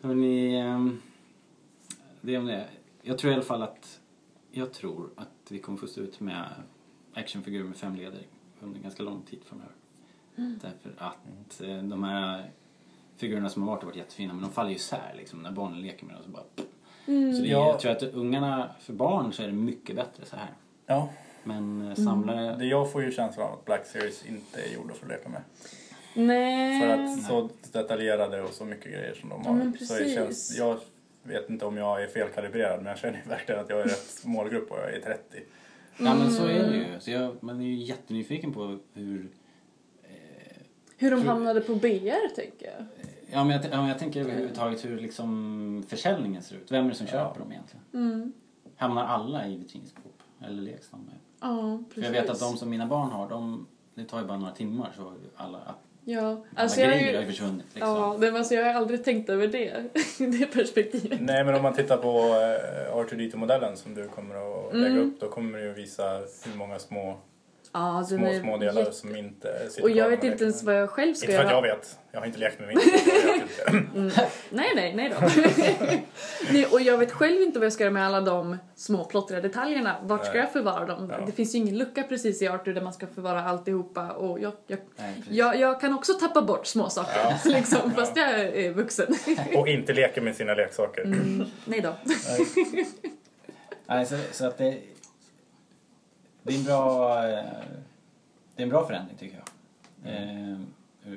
[0.01, 1.01] Hörrni, ehm,
[2.21, 2.67] det är om det.
[3.01, 3.99] Jag tror i alla fall att
[4.51, 6.45] jag tror att vi kommer få stå ut med
[7.19, 8.21] actionfigurer med fem leder
[8.61, 9.71] under en ganska lång tid framöver.
[10.35, 12.49] Därför att eh, de här
[13.17, 15.81] figurerna som har varit har varit jättefina men de faller ju isär liksom när barnen
[15.81, 16.43] leker med dem så bara
[17.05, 17.67] Så det, är- Ja.
[17.67, 20.49] jag tror att ungarna, för barn så är det mycket bättre så här.
[20.85, 21.09] Ja,
[21.43, 24.93] Men eh, samlare, det jag får ju känslan av att Black Series inte är gjorda
[24.93, 25.41] för att leka med.
[26.13, 26.81] Nej.
[26.81, 29.53] För att så detaljerade och så mycket grejer som de har.
[29.53, 30.15] men så det precis.
[30.15, 30.79] känns, jag
[31.23, 34.71] vet inte om jag är felkalibrerad men jag känner verkligen att jag är rätt målgrupp
[34.71, 35.21] och jag är 30.
[35.99, 36.99] Ja men så är det ju.
[36.99, 39.29] Så jag, man är ju jättenyfiken på hur
[40.97, 42.85] Hur de hamnade på BR, tänker jag.
[43.31, 46.71] Ja men, jag, ja, men jag tänker överhuvudtaget hur liksom försäljningen ser ut.
[46.71, 47.83] Vem är det som köper dem egentligen?
[47.93, 48.33] Mm.
[48.77, 51.03] hamnar alla i vitrinskåp eller leksaker.
[51.39, 51.47] Ja,
[51.87, 52.03] För precis.
[52.03, 54.91] jag vet att de som mina barn har, de, det tar ju bara några timmar
[54.95, 55.75] så alla
[56.11, 57.89] Ja, alltså jag, grejer har ju försvunnit liksom.
[57.95, 59.83] ja, det, alltså jag har aldrig tänkt över det,
[60.39, 61.21] det perspektivet.
[61.21, 65.07] Nej, men om man tittar på eh, R2D2-modellen som du kommer att lägga Mm.
[65.07, 67.17] upp, då kommer det ju visa hur många små,
[67.71, 70.75] Ja, små, är små delar jätte- som inte sitter Och jag vet inte ens vad
[70.75, 71.67] jag själv ska Inte för att göra.
[71.67, 71.97] jag vet.
[72.11, 72.79] Jag har inte lekt med min.
[74.03, 74.27] Inte.
[74.49, 75.27] Nej, nej, nej då.
[76.53, 79.41] nej, och jag vet själv inte vad jag ska göra med alla de små plottriga
[79.41, 79.95] detaljerna.
[80.03, 80.41] Vart ska Nej.
[80.41, 81.09] jag förvara dem?
[81.19, 81.25] Ja.
[81.25, 84.53] Det finns ju ingen lucka precis i Arthur där man ska förvara alltihopa och jag,
[84.67, 89.15] jag, Nej, jag, jag kan också tappa bort små saker liksom, fast jag är vuxen.
[89.55, 91.01] Och inte leker med sina leksaker.
[91.03, 91.93] Mm, nej då.
[93.87, 94.77] Nej, så, så att det,
[96.43, 97.43] det är en bra, eh,
[98.55, 100.13] det är en bra förändring tycker jag.
[100.13, 100.65] Mm.
[101.05, 101.13] Eh,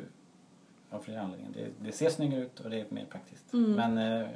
[0.90, 1.52] av flera anledningar.
[1.54, 3.52] Det, det ser snyggare ut och det är mer praktiskt.
[3.52, 3.72] Mm.
[3.72, 4.28] Men eh,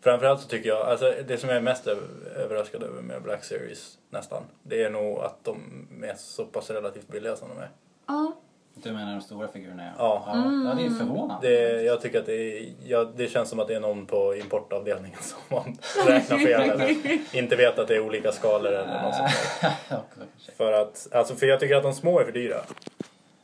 [0.00, 3.44] Framförallt så tycker jag, alltså det som jag är mest över- överraskad över med Black
[3.44, 5.58] Series nästan, det är nog att de
[6.02, 7.70] är så pass relativt billiga som de är.
[8.06, 8.36] Ja,
[8.74, 9.92] du menar de stora figurerna?
[9.98, 10.24] Ja.
[10.26, 10.34] Ja,
[10.68, 11.48] ja det är förvånande.
[11.48, 14.34] Det, jag tycker att det, är, ja, det känns som att det är någon på
[14.36, 15.64] importavdelningen som har
[16.06, 20.02] räknat fel eller inte vet att det är olika skalor eller något sånt.
[20.56, 22.60] För att, alltså för jag tycker att de små är för dyra.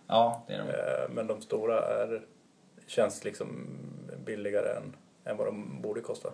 [0.07, 0.69] ja, det är de.
[0.69, 2.23] Eh, Men de stora är,
[2.87, 3.67] känns liksom
[4.25, 6.29] billigare än, än vad de borde kosta.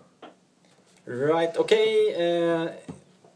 [1.05, 2.14] Right, okej.
[2.14, 2.66] Eh,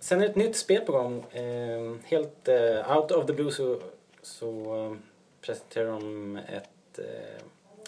[0.00, 1.24] sen är ett nytt spel på gång.
[1.32, 3.80] Eh, helt eh, out of the blue så,
[4.22, 4.96] så eh,
[5.40, 7.44] presenterar de ett eh,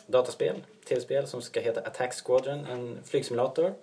[0.07, 3.75] dataspel, tv-spel som ska heta Attack Squadron, en flygsimulator.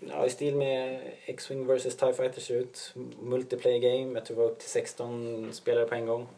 [0.00, 2.94] Ja, I stil med X-Wing vs TIE Fighter ser ut.
[3.20, 6.28] Multiplayer game, jag tror det var upp till 16 spelare på en gång.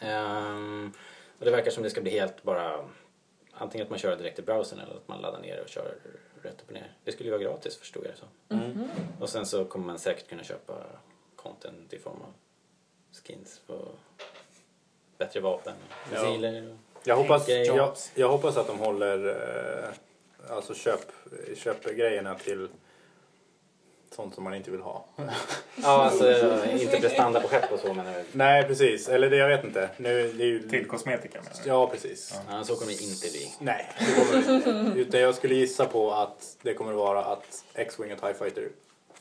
[0.00, 0.92] Ehm,
[1.38, 2.88] och det verkar som det ska bli helt bara
[3.52, 5.94] antingen att man kör direkt i browsern eller att man laddar ner och kör
[6.42, 6.92] rätt upp och ner.
[7.04, 8.28] Det skulle ju vara gratis förstod jag det som.
[9.20, 10.86] Och sen så kommer man säkert kunna köpa
[11.36, 12.32] content i form av
[13.22, 13.88] skins och
[15.26, 15.74] bättre vapen,
[16.14, 16.22] Ja.
[16.28, 21.00] missiler och Jag hoppas, jag, jag hoppas att de håller eh, alltså köp,
[21.56, 22.68] köpgrejerna till
[24.10, 25.04] sånt som man inte vill ha.
[25.76, 28.24] Ja, alltså inte prestanda på skepp och så menar du?
[28.32, 29.08] Nej, precis.
[29.08, 29.90] Eller det, jag vet inte.
[29.96, 30.68] Nu, det är ju...
[30.68, 31.68] Till kosmetika menar du?
[31.68, 32.34] Ja, precis.
[32.50, 33.54] Ja, så kommer det inte bli.
[33.58, 35.00] Nej, det inte.
[35.00, 38.68] Utan jag skulle gissa på att det kommer vara att X-Wing och TIE Fighter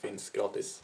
[0.01, 0.83] finns gratis.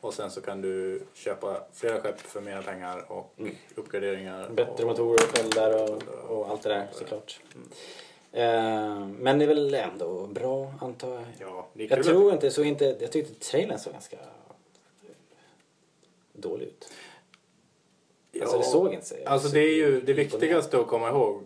[0.00, 3.54] Och sen så kan du köpa flera skepp för mera pengar och Mm.
[3.74, 4.48] uppgraderingar.
[4.50, 6.02] Bättre och, motorer och sköldar och,
[6.38, 7.40] och allt det där såklart.
[8.32, 11.24] Eh, men det är väl ändå bra antar jag.
[11.38, 14.16] Ja, det är Jag tror inte, så inte, jag tyckte trailern såg ganska
[16.32, 16.92] dålig ut.
[18.40, 21.42] Alltså det såg inte så Alltså det är ju det viktigaste att komma ihåg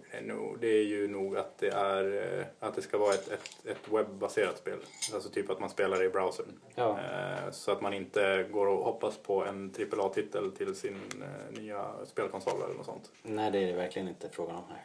[0.60, 3.92] det är ju nog att det är eh, att det ska vara ett, ett, ett
[3.92, 4.78] webbaserat spel.
[5.14, 6.46] Alltså typ att man spelar i browsern.
[6.74, 6.98] Ja.
[6.98, 11.86] Eh, Så att man inte går och hoppas på en AAA-titel till sin eh, nya
[12.06, 13.10] spelkonsol eller något sånt.
[13.22, 14.84] Nej, det är det verkligen inte frågan om här.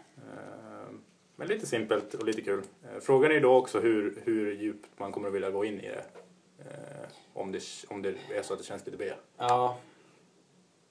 [1.36, 2.62] Men lite simpelt och lite kul.
[3.02, 6.04] Frågan är då också hur, hur djupt man kommer att vilja gå in i det.
[7.34, 9.12] Om det, om det är så att det känns lite B.
[9.38, 9.78] Ja,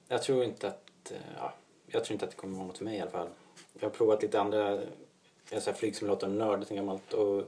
[0.09, 1.53] jag tror inte att, eh, ja,
[1.87, 3.29] jag tror inte att det kommer vara något för mig i alla fall.
[3.75, 4.83] Jag har provat lite andra, jag
[5.51, 7.43] är så här flygsimulator-nörd sen gammalt och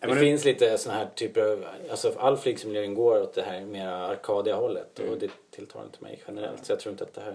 [0.00, 3.60] det men finns lite såna här typer av, alltså all flygsimulering går åt det här
[3.60, 5.12] mer arkadiga hållet Mm.
[5.12, 7.34] och det tilltalar inte mig generellt så jag tror inte att det här,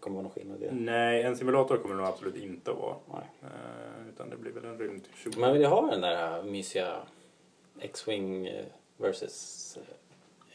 [0.00, 0.72] kommer vara någon skillnad i det.
[0.74, 2.96] Nej, en simulator kommer det nog absolut inte att vara.
[3.12, 3.30] Nej.
[3.42, 5.02] Eh, Utan det blir väl en rymd
[5.36, 6.96] Man vill ju ha den där mysiga
[7.80, 8.64] X-Wing eh,
[8.96, 9.78] versus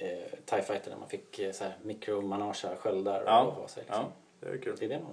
[0.02, 3.84] eh, TIE Fighter där man fick eh, så här mikromanager, sköldar och Ja, ha sig.
[3.84, 4.06] Liksom.
[4.06, 4.76] ja, det är kul.
[4.80, 5.12] Det är det man.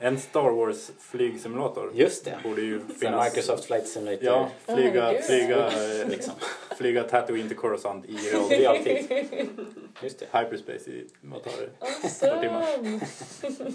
[0.00, 1.90] En Star Wars flygsimulator.
[1.94, 2.38] Just det.
[2.44, 3.24] Borde ju finnas.
[3.28, 4.24] Microsoft Flight Simulator.
[4.24, 5.24] Ja, flyga, Herregud.
[5.24, 5.66] flyga,
[6.02, 6.32] eh, Liksom.
[6.78, 8.12] flyga Tatooine till Coruscant i
[8.50, 9.10] realtid.
[10.02, 10.26] Just det.
[10.38, 11.70] Hyperspace i, vad tar det?
[12.04, 13.00] Awesome!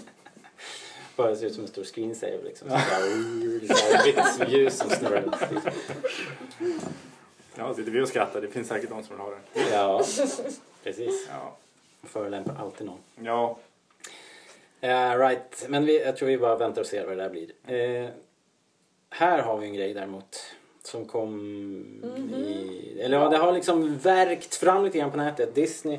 [1.16, 2.68] Bara ser ut som en stor screensaver liksom.
[2.68, 5.24] Så där, så här vitt ljus som snurrar.
[7.58, 8.40] Ja, sitter vi och skrattar.
[8.40, 9.70] Det finns säkert de som vill ha det.
[9.70, 10.04] Ja,
[10.82, 11.28] precis.
[11.30, 11.56] Ja.
[12.02, 12.98] Förolämpar alltid någon.
[13.22, 13.58] Ja,
[14.80, 17.50] Eh, right, men vi, jag tror vi bara väntar och ser vad det där blir.
[17.66, 18.08] Eh,
[19.10, 21.40] här har vi en grej däremot som kom
[22.36, 23.00] i...
[23.00, 25.54] Eller ja, det har liksom verkt fram lite grann på nätet.
[25.54, 25.98] Disney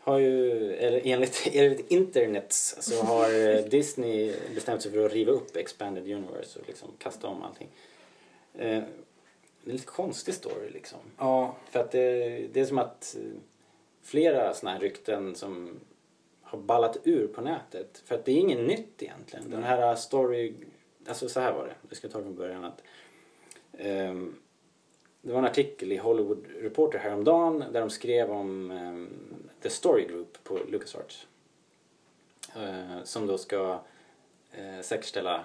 [0.00, 5.32] har ju, eller enligt, enligt internet så har eh, Disney bestämt sig för att riva
[5.32, 7.68] upp Expanded Universe och liksom kasta om allting.
[8.58, 8.82] Eh,
[9.64, 10.98] en lite konstig story liksom.
[11.18, 11.56] ja.
[11.70, 13.40] För att det, det är som att eh,
[14.02, 15.80] flera såna här rykten som
[16.42, 18.02] har ballat ur på nätet.
[18.04, 19.50] För att det är inget nytt egentligen.
[19.50, 20.54] Den här story...
[21.08, 21.74] Alltså så här var det.
[21.88, 22.64] Vi ska ta det från början.
[22.64, 22.82] Att,
[23.72, 24.36] ehm,
[25.22, 29.08] det var en artikel i Hollywood Reporter häromdagen där de skrev om ehm,
[29.62, 31.26] The Story Group på LucasArts.
[32.56, 33.80] Eh, som då ska
[34.52, 35.44] eh, säkerställa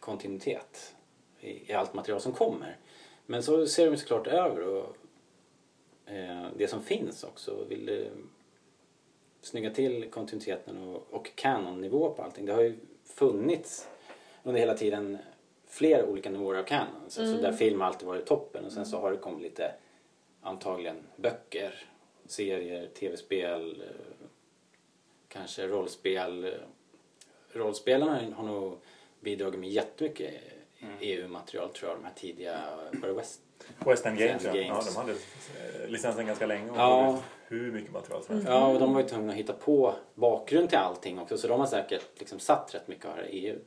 [0.00, 0.94] kontinuitet
[1.40, 2.76] i, i allt material som kommer.
[3.30, 4.96] Men så ser de såklart över och
[6.06, 8.12] eh, det som finns också och vill eh,
[9.40, 12.46] snygga till kontinuiteten och, och canon-nivå på allting.
[12.46, 13.88] Det har ju funnits
[14.42, 15.18] under hela tiden
[15.66, 17.02] flera olika nivåer av canon.
[17.08, 19.72] Så, så där film har alltid varit toppen och sen så har det kommit lite
[20.40, 21.74] antagligen böcker,
[22.26, 24.26] serier, tv-spel, eh,
[25.28, 26.44] kanske rollspel.
[26.44, 26.50] Eh,
[27.52, 28.78] Rollspelarna har nog
[29.20, 30.34] bidragit med jättemycket
[31.00, 32.60] EU-material tror jag, de här tidiga,
[32.92, 33.40] var det West?
[33.78, 34.62] West End Games, West ja.
[34.62, 34.94] Games.
[34.94, 37.18] De hade eh, licensen ganska länge och Ja.
[37.48, 38.48] hur mycket material som helst.
[38.50, 41.60] Ja, och de var ju tvungna att hitta på bakgrund till allting också så de
[41.60, 43.58] har säkert liksom satt rätt mycket av det här EU.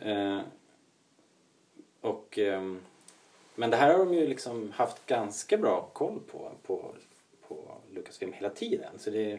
[0.00, 0.40] Eh,
[2.00, 2.80] och, ehm,
[3.54, 6.94] men det här har de ju liksom haft ganska bra koll på, på,
[7.48, 8.98] på Lucasfilm hela tiden.
[8.98, 9.38] Så det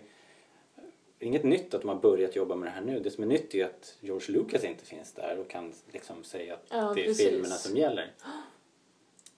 [1.23, 2.99] är inget nytt att de har börjat jobba med det här nu.
[2.99, 6.23] Det som är nytt är ju att George Lucas inte finns där och kan liksom
[6.23, 7.27] säga att Ja, det är precis.
[7.27, 8.11] filmerna som gäller.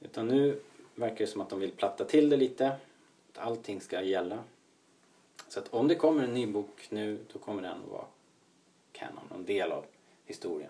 [0.01, 0.59] Utan nu
[0.95, 2.67] verkar det som att de vill platta till det lite.
[2.67, 4.39] Att allting ska gälla.
[5.47, 8.05] Så att om det kommer en ny bok nu då kommer den att vara
[8.91, 9.85] kanon, en del av
[10.25, 10.69] historien.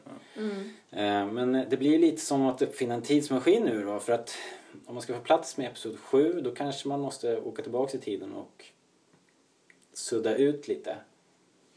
[0.92, 4.36] Eh, Men det blir lite som att uppfinna en tidsmaskin nu då för att
[4.86, 8.02] om man ska få plats med episod 7 då kanske man måste åka tillbaka i
[8.02, 8.66] tiden och
[9.98, 10.98] sudda ut lite.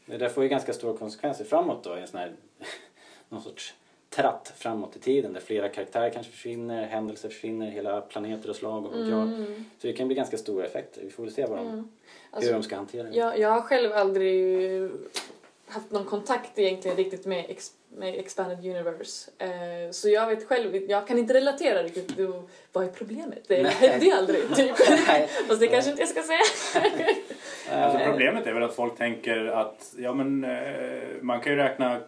[0.05, 2.33] Det där får ju ganska stora konsekvenser framåt då i en sån här
[3.29, 3.73] någon sorts
[4.09, 8.85] tratt framåt i tiden där flera karaktärer kanske försvinner, händelser försvinner, hela planeter och slag
[8.85, 9.09] och mm.
[9.09, 9.47] jag.
[9.81, 11.01] Så det kan bli ganska stora effekter.
[11.03, 11.91] Vi får väl se vad de,
[12.31, 13.15] Alltså, hur de ska hantera det.
[13.15, 14.89] Jag, jag har själv aldrig
[15.67, 19.31] haft någon kontakt egentligen riktigt med, ex, med Expanded Universe.
[19.37, 22.17] Eh, så jag vet själv, jag kan inte relatera riktigt.
[22.17, 22.41] Du,
[22.71, 23.43] vad är problemet?
[23.47, 24.77] Det hände ju aldrig, typ.
[25.47, 27.15] Fast det kanske inte jag ska säga.
[27.71, 31.99] Alltså problemet är väl att folk tänker att ja, men, eh, man kan ju räkna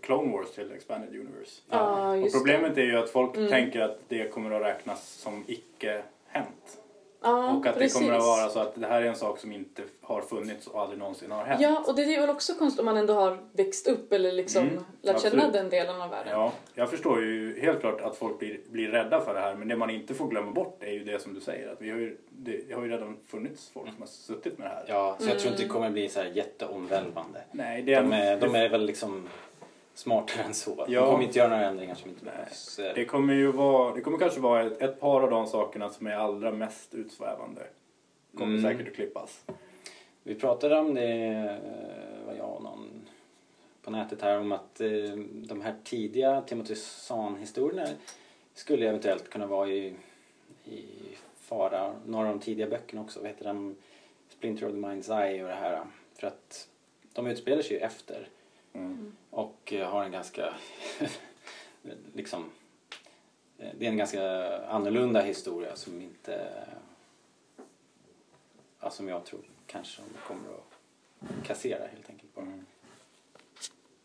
[0.00, 1.60] Clone Wars till Expanded Universe.
[1.70, 3.48] Ja, och just problemet är ju att folk Mm.
[3.48, 6.78] tänker att det kommer att räknas som icke hänt.
[7.22, 7.98] Ja, och att precis.
[7.98, 10.66] det kommer att vara så att det här är en sak som inte har funnits
[10.66, 11.60] och aldrig någonsin har hänt.
[11.60, 14.62] Ja, och det är väl också konstigt om man ändå har växt upp eller liksom
[14.68, 15.52] Mm, lärt känna absolut.
[15.52, 16.32] den delen av världen.
[16.32, 19.68] Ja, jag förstår ju helt klart att folk blir, blir rädda för det här men
[19.68, 21.98] det man inte får glömma bort är ju det som du säger att vi har
[21.98, 24.84] ju, det har ju redan funnits folk som har suttit med det här.
[24.88, 27.40] Ja, så jag tror inte det kommer bli så här jätteomvälvande.
[27.52, 29.28] Nej, det är, De är, de är väl liksom
[29.98, 30.84] smartare än så.
[30.84, 31.06] De Ja.
[31.10, 32.76] kommer inte göra några ändringar som inte behövs.
[32.94, 36.06] det kommer ju vara, det kommer kanske vara ett, ett par av de sakerna som
[36.06, 37.62] är allra mest utsvävande.
[38.36, 38.70] Kommer Mm.
[38.72, 39.44] säkert att klippas.
[40.22, 42.88] Vi pratade om det, eh, var jag och någon
[43.82, 44.88] på nätet här, om att eh,
[45.32, 47.88] de här tidiga Timothy Zahn-historierna
[48.54, 49.94] skulle eventuellt kunna vara i,
[50.64, 50.84] i
[51.40, 51.92] fara.
[52.06, 53.76] Några av de tidiga böckerna också, vad heter de?
[54.28, 55.80] Splinter of the Mind's Eye och det här.
[56.14, 56.68] För att
[57.12, 58.28] de utspelar sig ju efter
[58.78, 59.12] Mm.
[59.30, 60.54] och eh, har en ganska,
[62.14, 62.50] liksom,
[63.58, 64.22] eh, det är en ganska
[64.66, 66.50] annorlunda historia som inte,
[68.80, 72.46] ja, som jag tror kanske de kommer att kassera helt enkelt bara.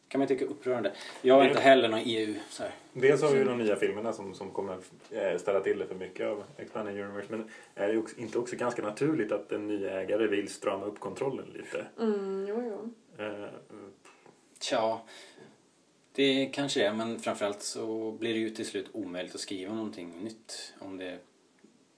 [0.07, 0.93] Kan man tycka upprörande.
[1.21, 2.71] Jag är Det- inte heller någon EU så här.
[2.93, 4.77] Dels har vi ju de nya filmerna som, som kommer
[5.11, 7.27] eh, ställa till det för mycket av Expanded Universe.
[7.31, 10.85] Men är det ju också, inte också ganska naturligt att en ny ägare vill strama
[10.85, 11.85] upp kontrollen lite?
[11.99, 12.93] Mm, jo, jo.
[13.25, 13.49] Eh,
[14.63, 15.01] Tja,
[16.13, 20.23] det kanske är men framförallt så blir det ju till slut omöjligt att skriva någonting
[20.23, 21.19] nytt om det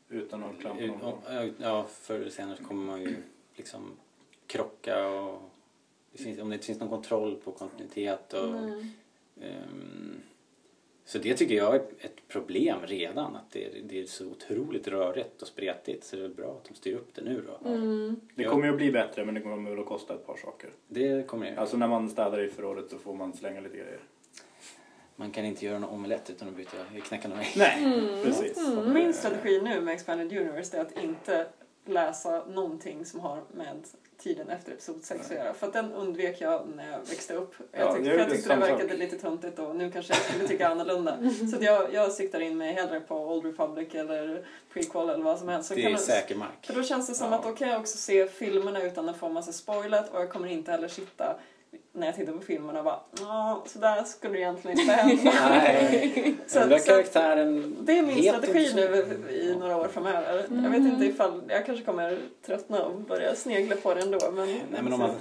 [0.10, 1.54] Utan att klampa någon.
[1.60, 3.16] Ja, förr eller senare kommer man ju
[3.56, 3.92] liksom
[4.48, 5.42] krocka och
[6.12, 8.92] det finns, om det inte finns någon kontroll på kontinuitet och Nej.
[11.06, 15.42] Så det tycker jag är ett problem redan att det, det är så otroligt rörigt
[15.42, 17.70] och spretigt så det är väl bra att de styr upp det nu då.
[17.70, 18.16] Mm.
[18.36, 20.70] Det kommer ju att bli bättre men det kommer väl att kosta ett par saker.
[20.88, 21.58] Det kommer det.
[21.58, 24.00] Alltså när man städar i förrådet så får man slänga lite grejer.
[25.16, 27.54] Man kan inte göra någon omelett utan att byta knäcka någon ägg.
[27.56, 28.58] Nej, precis.
[28.86, 31.48] Min strategi nu med Expanded Universe är att inte
[31.86, 33.84] läsa någonting som har med
[34.18, 35.54] tiden efter episod 6 att göra.
[35.54, 37.54] För att den undvek jag när jag växte upp.
[37.72, 38.98] Ja, Jag tyckte, jag tyckte det verkade sak.
[39.00, 41.18] lite töntigt och nu kanske jag skulle tycka annorlunda.
[41.52, 45.48] Så jag, jag siktar in mig hellre på Old Republic eller prequel eller vad som
[45.50, 45.68] helst.
[45.70, 46.66] Så Det kan är man- säker mark.
[46.66, 47.38] För då känns det som Ja.
[47.38, 50.48] att då kan jag också se filmerna utan att få massa spoilat och jag kommer
[50.48, 51.36] inte heller sitta
[51.94, 55.24] när jag tittar på filmerna och bara "Ja, så där skulle det egentligen inte hända.
[55.50, 58.84] Nej, Så den där att- så karaktären Det är min strategi nu
[59.34, 60.46] i några år framöver.
[60.64, 64.18] Jag vet inte ifall jag kanske kommer tröttna och börja snegla på det ändå.
[64.34, 65.12] Men, Nej men om, man,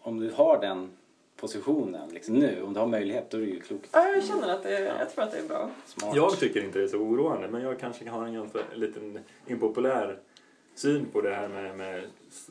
[0.00, 0.90] om du har den
[1.36, 2.62] positionen liksom nu.
[2.62, 3.88] Om du har möjlighet då är det ju klokt.
[3.92, 5.70] Ja, jag känner att det är, jag tror att det är bra.
[5.86, 6.16] Smart.
[6.16, 10.18] Jag tycker inte det är så oroande, men jag kanske har en ganska liten impopulär
[10.74, 12.04] syn på det här med, med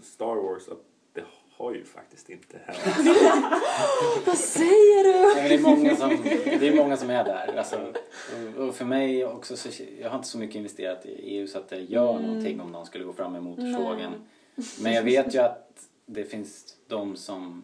[0.03, 0.67] Star Wars.
[0.69, 0.81] Att
[1.57, 2.79] har ju faktiskt inte hänt.
[4.25, 5.47] Vad säger du?
[5.49, 6.09] Det, är många som,
[6.59, 7.57] det är många som är där.
[7.57, 7.93] Alltså,
[8.57, 9.69] och, för mig också, så,
[10.01, 12.25] jag har inte så mycket investerat i EU så att det gör Mm.
[12.27, 14.11] någonting om någon skulle gå fram med motorsågen.
[14.81, 15.71] Men jag vet ju att
[16.05, 17.63] det finns de som...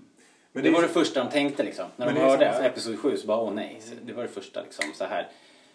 [0.54, 1.86] Men det, det är var ju- det första de tänkte liksom.
[1.96, 2.46] När de är hörde.
[2.46, 3.78] Episod 7 så bara åh nej.
[3.80, 5.28] Så det var det första liksom så här.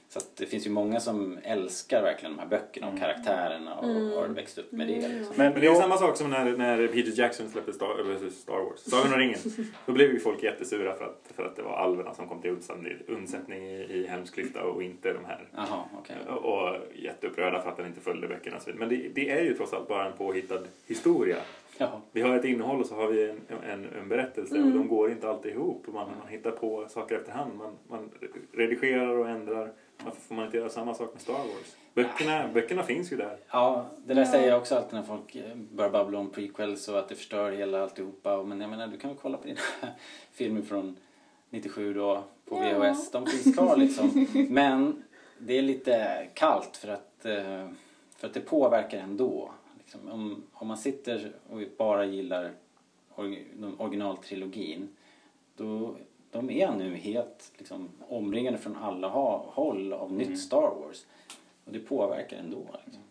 [0.08, 3.86] Så att det finns ju många som älskar verkligen de här böckerna och karaktärerna och
[3.88, 5.08] har växt upp med det.
[5.08, 5.34] Liksom.
[5.36, 8.80] Men det är samma sak som när, när Peter Jackson släppte Star, eller Star Wars,
[8.80, 9.38] Sagan om ringen.
[9.86, 12.50] Då blev ju folk jättesura för att, för att det var alverna som kom till
[12.50, 15.48] undsättning, undsättning i, i Helmsklyfta och inte de här.
[15.56, 16.16] Jaha, okej.
[16.28, 18.56] Och, och jätteupprörda för att den inte följde böckerna.
[18.74, 21.36] Men det, det är ju trots allt bara en påhittad historia.
[21.78, 22.00] Ja.
[22.12, 23.40] Vi har ett innehåll och så har vi en,
[23.70, 25.86] en, en berättelse och de går inte alltid ihop.
[25.86, 27.56] Man, man hittar på saker efterhand.
[27.58, 28.10] Man, man
[28.52, 29.72] redigerar och ändrar.
[30.04, 31.76] Varför får man inte göra samma sak med Star Wars?
[31.94, 33.38] Böckerna, böckerna finns ju där.
[33.50, 36.98] Ja, det där säger jag också alltid när folk eh, börjar babbla om prequels och
[36.98, 38.42] att det förstör hela alltihopa.
[38.42, 39.60] Men jag menar, du kan väl kolla på dina
[40.32, 40.96] filmer från
[41.50, 42.78] 97 då på Ja.
[42.78, 43.10] VHS.
[43.10, 44.26] De finns kvar liksom.
[44.50, 45.02] Men
[45.38, 47.68] det är lite kallt för att, eh,
[48.16, 49.50] för att det påverkar ändå.
[49.78, 52.52] Liksom, om, om man sitter och bara gillar
[53.16, 54.88] or- originaltrilogin
[55.56, 55.96] då
[56.30, 61.06] de är nu helt liksom, omringade från alla håll av nytt Star Wars.
[61.64, 62.66] Och det påverkar ändå.
[62.84, 63.02] Liksom.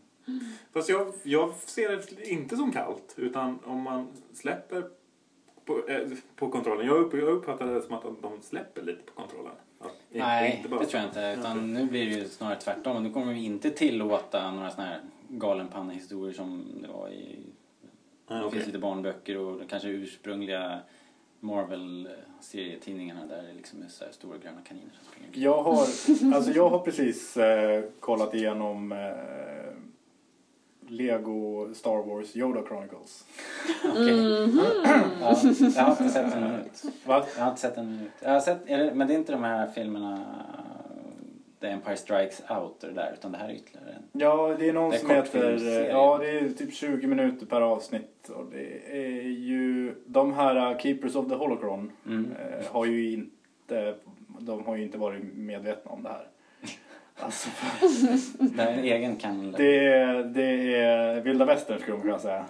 [0.73, 3.13] Fast jag, jag ser det inte som kallt.
[3.17, 4.83] Utan om man släpper
[5.65, 6.87] på, eh, på kontrollen.
[6.87, 9.51] Jag, upp, jag uppfattar det som att de, släpper lite på kontrollen.
[9.79, 11.35] Att Nej, inte bara- det tror jag inte.
[11.39, 13.03] Utan nu blir det ju snarare tvärtom.
[13.03, 17.39] Nu kommer vi inte tillåta några såna här galenpannehistorier som det var i...
[18.27, 20.79] Det finns lite barnböcker och kanske ursprungliga
[21.45, 25.43] Marvel-serietidningarna där det liksom är så här stora gröna kaniner som springer omkring.
[25.43, 25.79] Jag har,
[26.35, 29.77] alltså jag har precis eh, kollat igenom eh,
[30.87, 33.25] Lego Star Wars Yoda Chronicles.
[33.83, 34.55] Okej.
[35.21, 35.37] Ja,
[35.75, 36.83] jag har inte sett en minut.
[37.05, 37.25] Va?
[37.35, 38.11] Jag har inte sett en minut.
[38.19, 40.25] Jag har sett, är det, men det är inte de här filmerna
[41.65, 44.03] The Empire Strikes Out och det där utan det här är ytterligare en.
[44.21, 45.87] Ja, det är någon Det är som heter...
[45.89, 48.29] Ja, det är typ 20 minuter per avsnitt.
[48.29, 49.95] Och det är ju...
[50.05, 52.31] De här uh, Keepers of the Holocron Mm.
[52.31, 53.95] eh, har ju inte...
[54.39, 56.27] De har ju inte varit medvetna om det här.
[57.19, 57.49] Alltså,
[58.39, 59.51] Det är en egen kanon.
[59.51, 62.45] det, det är vilda västern skulle man kunna säga.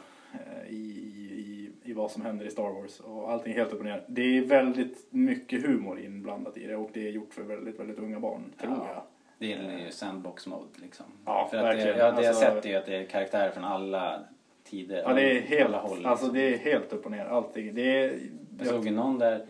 [1.96, 3.00] Eh, vad som händer i Star Wars.
[3.00, 4.04] Och allting är helt upp och ner.
[4.08, 6.76] Det är väldigt mycket humor inblandat i det.
[6.76, 8.88] Och det är gjort för väldigt, väldigt unga barn, tror Ja.
[8.94, 9.04] jag.
[9.38, 11.06] Det är ju sandbox mode liksom.
[11.26, 11.98] Ja, För att det, verkligen.
[11.98, 14.20] ja, det jag Alltså- sett är ju att det är karaktärer från alla
[14.64, 15.02] tider.
[15.06, 16.06] Ja, det är helt, alla håll.
[16.06, 16.34] alltså liksom.
[16.34, 17.26] det är helt upp och ner.
[17.26, 17.76] Allting.
[17.76, 18.20] Det är,
[18.60, 19.46] Jag såg ju någon där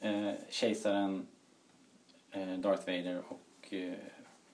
[0.00, 1.26] eh, kejsaren,
[2.30, 3.92] eh, Darth Vader och eh,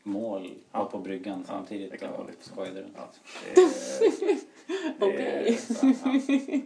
[0.02, 0.84] var Ja.
[0.84, 2.96] på bryggan samtidigt och skojade runt.
[2.96, 3.08] Ja,
[5.00, 5.56] Okej.
[5.56, 6.60] Så, ja.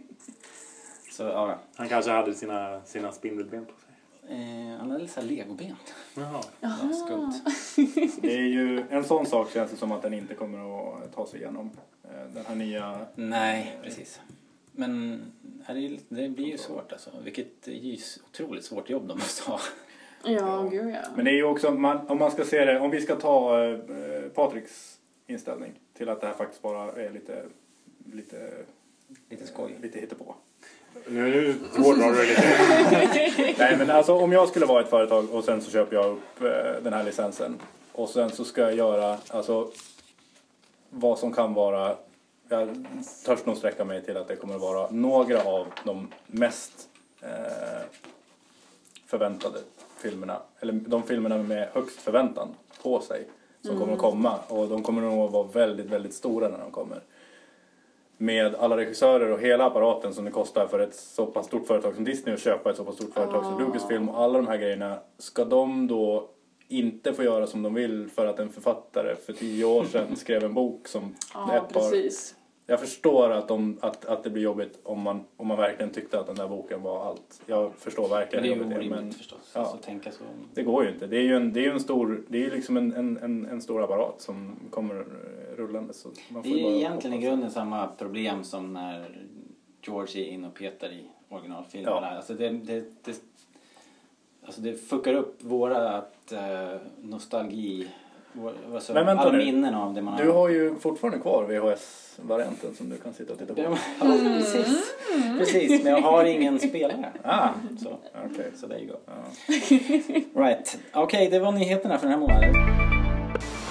[1.11, 4.35] Så ja, Han kanske hade sina, sina spindelben på sig.
[4.37, 5.75] eh, han hade lite legoben.
[6.15, 6.43] Jaha.
[6.59, 7.33] Ja, skumt.
[8.21, 11.25] det är ju en sån sak känns det som att den inte kommer att ta
[11.27, 11.69] sig igenom.
[12.03, 12.99] Eh, Den här nya...
[13.15, 14.21] Nej, precis.
[14.71, 15.21] Men
[15.65, 17.09] är det, ju lite- det blir ju svårt alltså.
[17.23, 17.97] Vilket är ju
[18.31, 19.59] otroligt svårt jobb de måste ha.
[20.25, 20.99] Ja, gud ja.
[21.15, 23.63] Men det är ju också, man, om man ska se det, om vi ska ta
[23.65, 23.77] eh,
[24.35, 27.45] Patriks inställning till att det här faktiskt bara är lite,
[28.13, 28.51] lite,
[29.29, 29.75] Lite skoj.
[29.81, 30.35] lite hittepå.
[31.07, 33.53] Nu, nu hårdrar du det lite.
[33.63, 36.41] Nej men alltså om jag skulle vara ett företag och sen så köper jag upp
[36.41, 37.59] eh, den här licensen
[37.91, 39.71] och sen så ska jag göra alltså
[40.89, 41.95] vad som kan vara
[42.49, 42.85] jag
[43.25, 46.89] törs nog sträcka mig till att det kommer att vara några av de mest
[47.21, 47.83] eh,
[49.05, 49.59] förväntade
[49.97, 53.27] filmerna eller de filmerna med högst förväntan på sig
[53.61, 56.71] som kommer att komma och de kommer nog att vara väldigt väldigt stora när de
[56.71, 57.01] kommer
[58.23, 61.95] med alla regissörer och hela apparaten som det kostar för ett så pass stort företag
[61.95, 64.57] som Disney att köpa ett så pass stort företag som Lucasfilm och alla de här
[64.57, 64.99] grejerna.
[65.17, 66.29] Ska de då
[66.67, 70.43] inte få göra som de vill för att en författare för tio år sedan skrev
[70.43, 71.81] en bok som Ja, ett par...
[71.81, 72.35] precis.
[72.65, 76.19] Jag förstår att, de, att, att det blir jobbigt om man, om man verkligen tyckte
[76.19, 77.41] att den där boken var allt.
[77.45, 79.51] Jag förstår Men verkligen det är ju orimligt men förstås.
[79.53, 79.59] ja.
[79.59, 80.23] Alltså, tänka så.
[80.53, 81.07] det går ju inte.
[81.07, 83.83] Det är ju en, det är en stor, det är liksom en, en, en, stor
[83.83, 85.93] apparat som kommer eh, rullande.
[85.93, 89.27] Så man Det får är bara ju egentligen i grunden samma problem som när
[89.81, 91.97] George är inne och petar i originalfilmerna.
[92.01, 92.15] Ja.
[92.15, 93.21] Alltså det, det, det,
[94.45, 98.02] alltså det fuckar upp våra uh, nostalgi Vår-
[98.73, 99.37] Alltså, Men vänta alla nu.
[99.37, 103.39] minnen av det man Du har ju fortfarande kvar VHS-varianten som du kan sitta och
[103.39, 103.61] titta på.
[103.61, 103.75] Ja,
[104.37, 104.93] precis.
[105.37, 107.11] precis, men jag har ingen spelare.
[107.23, 107.47] Ah,
[107.83, 107.89] Så,
[108.31, 108.51] okej.
[108.55, 108.97] så there you go.
[109.05, 110.43] Ja.
[110.45, 110.77] Right.
[110.93, 112.55] Okej, det var nyheterna för den här månaden.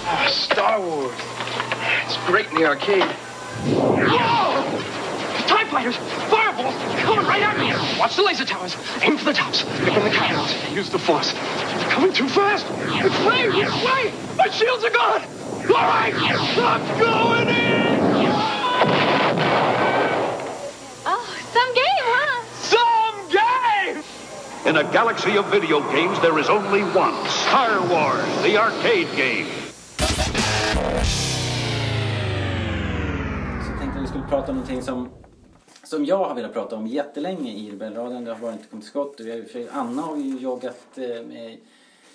[0.07, 1.11] Ah, Star Wars.
[2.07, 3.05] It's great in the arcade.
[3.65, 4.63] Whoa!
[5.47, 5.95] TIE fighters!
[6.53, 7.01] Fireballs!
[7.01, 7.73] Coming right at me!
[7.99, 8.75] Watch the laser towers!
[9.01, 9.63] Aim for the tops!
[9.79, 10.55] Pick on the cannons!
[10.71, 11.33] Use the force!
[11.33, 12.65] They're coming too fast!
[12.69, 13.55] It's flames!
[13.55, 14.13] Wait!
[14.37, 15.21] My shields are gone!
[15.67, 16.13] All right!
[16.13, 18.27] I'm going in!
[21.05, 22.43] Oh, some game, huh?
[22.75, 24.03] Some game!
[24.67, 29.47] In a galaxy of video games, there is only one Star Wars, the arcade game.
[33.63, 35.09] Så jag tänkte att vi skulle prata om någonting som,
[35.93, 38.23] som jag har velat prata om jättelänge i Rebellradion.
[38.23, 39.15] Det har bara inte kommit till skott.
[39.19, 41.57] Vi har- För Anna har ju joggat eh, med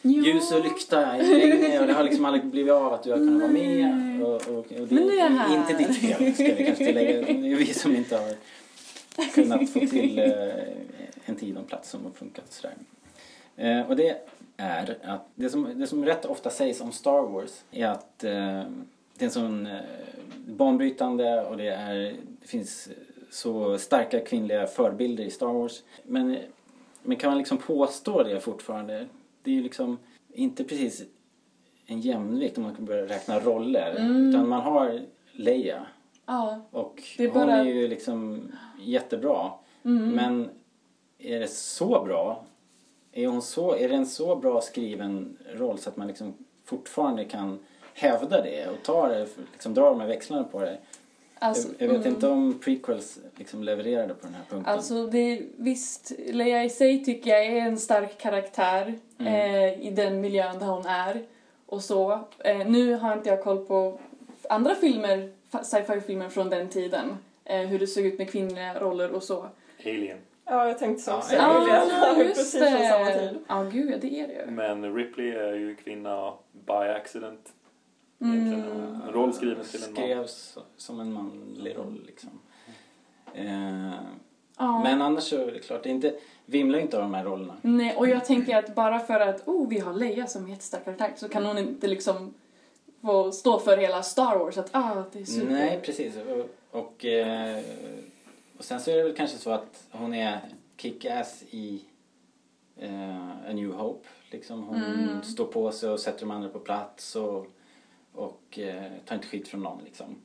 [0.03, 3.41] ljus och lykta länge och det har liksom aldrig blivit av att du har kunnat
[3.43, 4.22] vara med.
[4.22, 5.57] Och, och, och det Men nu är jag här.
[5.57, 7.12] inte ditt fel ska vi kanske tillägga.
[7.22, 8.35] Det är vi som inte har
[9.35, 10.24] kunnat få till eh,
[11.24, 12.74] en tid och en plats som har funkat sådär.
[13.57, 14.16] Eh, och det
[14.57, 18.31] är att det som, det som rätt ofta sägs om Star Wars är att eh,
[19.18, 19.68] det är en sån
[20.47, 21.95] banbrytande och det, är,
[22.41, 22.89] det finns
[23.31, 25.83] så starka kvinnliga förebilder i Star Wars.
[26.03, 26.37] Men,
[27.03, 29.07] men kan man liksom påstå det fortfarande?
[29.43, 29.99] Det är ju liksom
[30.33, 31.03] inte precis
[31.87, 33.93] en jämvikt om man kan börja räkna roller.
[34.29, 35.01] Utan man har
[35.33, 35.87] Leia
[36.26, 36.61] Ja.
[36.70, 38.51] och Det är hon bara- är ju liksom
[38.81, 39.51] jättebra.
[39.83, 40.49] Men
[41.18, 42.45] är det så bra?
[43.12, 47.24] Är, hon så, är det en så bra skriven roll så att man liksom fortfarande
[47.24, 47.59] kan
[47.95, 50.79] hävda det och ta det, liksom dra de här växlarna på det?
[51.39, 52.14] Alltså, jag, jag vet mm.
[52.14, 54.74] inte om prequels liksom levererade på den här punkten.
[54.74, 59.34] Alltså det, visst, Leia i sig tycker jag är en stark karaktär Mm.
[59.34, 61.22] eh, i den miljön där hon är
[61.66, 62.20] och så.
[62.39, 63.99] Eh, nu har inte jag koll på
[64.49, 67.16] andra filmer, fa- sci-fi-filmer från den tiden.
[67.45, 69.47] Eh, hur det såg ut med kvinnliga roller och så.
[69.84, 70.18] Alien.
[70.45, 71.34] Ja, jag tänkte så också.
[71.36, 71.89] ja, Alien.
[72.03, 73.28] Ja, precis från samma det.
[73.28, 73.39] tid.
[73.49, 74.51] Ja, gud, ja, det är det ju.
[74.51, 76.32] Men Ripley är ju kvinna
[76.66, 77.53] by accident.
[78.21, 78.53] Mm.
[78.53, 80.03] En roll skriven till en man.
[80.03, 82.31] Skrevs som en manlig roll liksom.
[83.35, 83.91] Eh,
[84.61, 84.83] Ja.
[84.83, 86.14] Men annars så är det klart, det är inte,
[86.47, 87.57] vimlar inte av de här rollerna.
[87.62, 91.12] Nej, och jag tänker att bara för att oh, vi har Leia som jättestark karaktär
[91.16, 92.35] så kan hon inte liksom
[93.03, 95.51] få stå för hela Star Wars att ah, det är super.
[95.53, 96.14] Nej, precis.
[96.16, 97.62] Och, och, eh,
[98.59, 100.41] och sen så är det väl kanske så att hon är
[100.77, 101.81] kick-ass i
[102.77, 104.09] eh, A New Hope.
[104.31, 105.23] Liksom hon Mm.
[105.23, 107.47] står på sig och sätter de andra på plats och,
[108.19, 110.23] och eh, tar inte skit från någon liksom.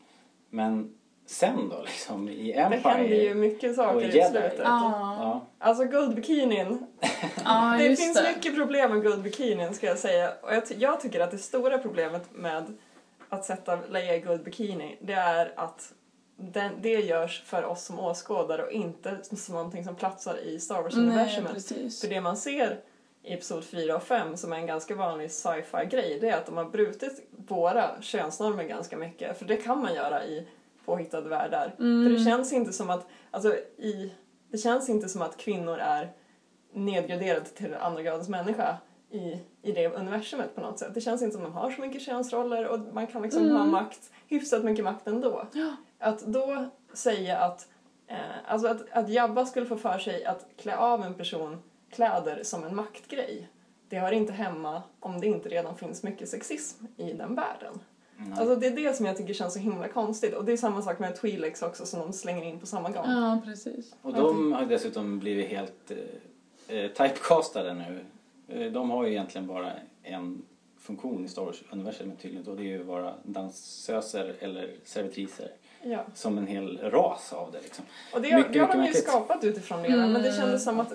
[0.49, 0.93] Men
[1.25, 2.79] sen då liksom i Det Empire.
[2.93, 4.53] händer ju mycket och saker i slutet.
[4.57, 6.85] Ja, Ja, Alltså guldbikinin.
[7.45, 8.33] ja det just finns det.
[8.35, 10.33] mycket problem med guldbikinin ska jag säga.
[10.41, 12.77] Och jag, jag tycker att det stora problemet med
[13.29, 15.93] att sätta Leia i guldbikini det är att
[16.35, 20.81] den, det görs för oss som åskådare och inte som någonting som platsar i Star
[20.83, 21.99] Wars-universumet.
[22.01, 22.79] För det man ser
[23.23, 26.45] i Episod 4 och 5 som är en ganska vanlig sci-fi grej det är att
[26.45, 29.37] de har brutit våra könsnormer ganska mycket.
[29.37, 30.47] För det kan man göra i
[30.85, 31.75] påhittade världar.
[31.79, 32.05] Mm.
[32.05, 34.13] För det känns inte som att, alltså i,
[34.51, 36.11] det känns inte som att kvinnor är
[36.73, 38.77] nedgraderade till andra gradens människa
[39.11, 40.93] i, i det universumet på något sätt.
[40.93, 43.65] Det känns inte som att de har så mycket könsroller och man kan liksom ha
[43.65, 45.47] makt, hyfsat mycket makt ändå.
[45.99, 47.67] Att då säga att,
[48.07, 48.17] eh,
[48.47, 51.61] alltså att, att Jabba skulle få för sig att klä av en person
[51.93, 53.49] kläder som en maktgrej.
[53.89, 57.79] Det hör inte hemma om det inte redan finns mycket sexism i den världen.
[58.37, 60.33] Alltså det är det som jag tycker känns så himla konstigt.
[60.33, 63.05] Och det är samma sak med Twi'leks också som de slänger in på samma gång.
[63.05, 63.95] Ja, precis.
[64.01, 67.99] och de har dessutom blivit helt eh, eh, typecastade nu.
[68.47, 69.73] Eh, de har ju egentligen bara
[70.03, 70.41] en
[70.77, 75.51] funktion i Star Wars-universumet tydligen och det är ju att vara dansöser eller servitriser.
[75.85, 76.03] Ja.
[76.13, 77.85] Som en hel ras av det liksom.
[78.13, 79.03] Och det, Mycket, det har mycket de ju märkligt.
[79.07, 80.11] skapat utifrån redan.
[80.11, 80.41] Men det Mm.
[80.41, 80.91] kändes som att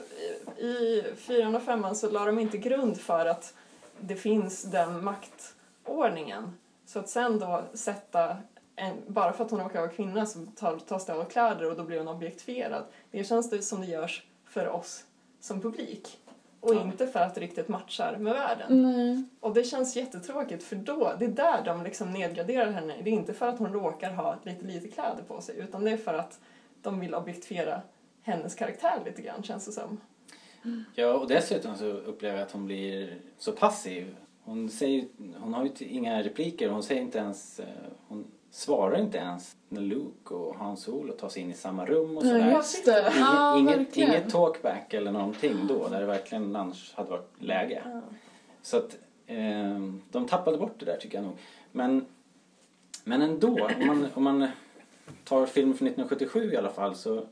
[0.59, 3.55] i, i 405 så la de inte grund för att
[4.01, 6.53] det finns den maktordningen.
[6.87, 8.37] Så att sen då sätta
[8.77, 11.77] en, bara för att hon råkar vara kvinna så tar, tas det av kläder och
[11.77, 12.85] då blir hon objektifierad.
[13.11, 15.05] Det känns det som det görs för oss
[15.41, 16.19] som publik.
[16.61, 16.83] Och Ja.
[16.83, 18.83] inte för att det riktigt matchar med världen.
[18.83, 19.25] Nej.
[19.41, 22.95] Och det känns jättetråkigt för då, det är där de liksom nedgraderar henne.
[23.03, 25.91] Det är inte för att hon råkar ha lite lite kläder på sig utan det
[25.91, 26.41] är för att
[26.83, 27.83] de vill objektifiera
[28.23, 30.01] hennes karaktär lite grann känns det som.
[30.95, 34.17] Ja, och dessutom så upplever jag att hon blir så passiv.
[34.45, 35.05] Hon, säger,
[35.41, 36.69] hon har ju inga repliker.
[36.69, 37.61] Hon säger inte ens...
[37.61, 37.67] eh,
[38.09, 38.25] Hon
[38.59, 42.23] svarar inte ens när Luke och Han Solo tar sig in i samma rum och
[42.23, 42.39] sådär.
[42.51, 43.01] Ja, det.
[43.01, 47.83] Inget, Ja, inget, inget talkback eller någonting då, där det verkligen annars hade varit läge.
[48.63, 48.97] Så att
[49.31, 49.79] Eh,
[50.11, 51.37] de tappade bort det där tycker jag nog.
[51.73, 52.07] Men,
[53.05, 54.49] men ändå, om man, om man
[55.25, 57.27] tar filmen från 1977 i alla fall så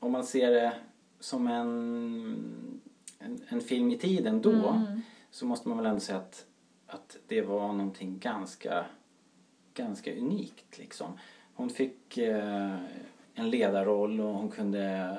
[0.00, 0.72] om man ser det
[1.20, 2.80] som en,
[3.18, 5.00] en, en film i tiden då Mm.
[5.30, 6.46] så måste man väl ändå säga att,
[6.86, 8.84] att det var någonting ganska,
[9.74, 11.18] ganska unikt liksom.
[11.54, 12.74] Hon fick eh,
[13.34, 15.16] en ledarroll och hon kunde,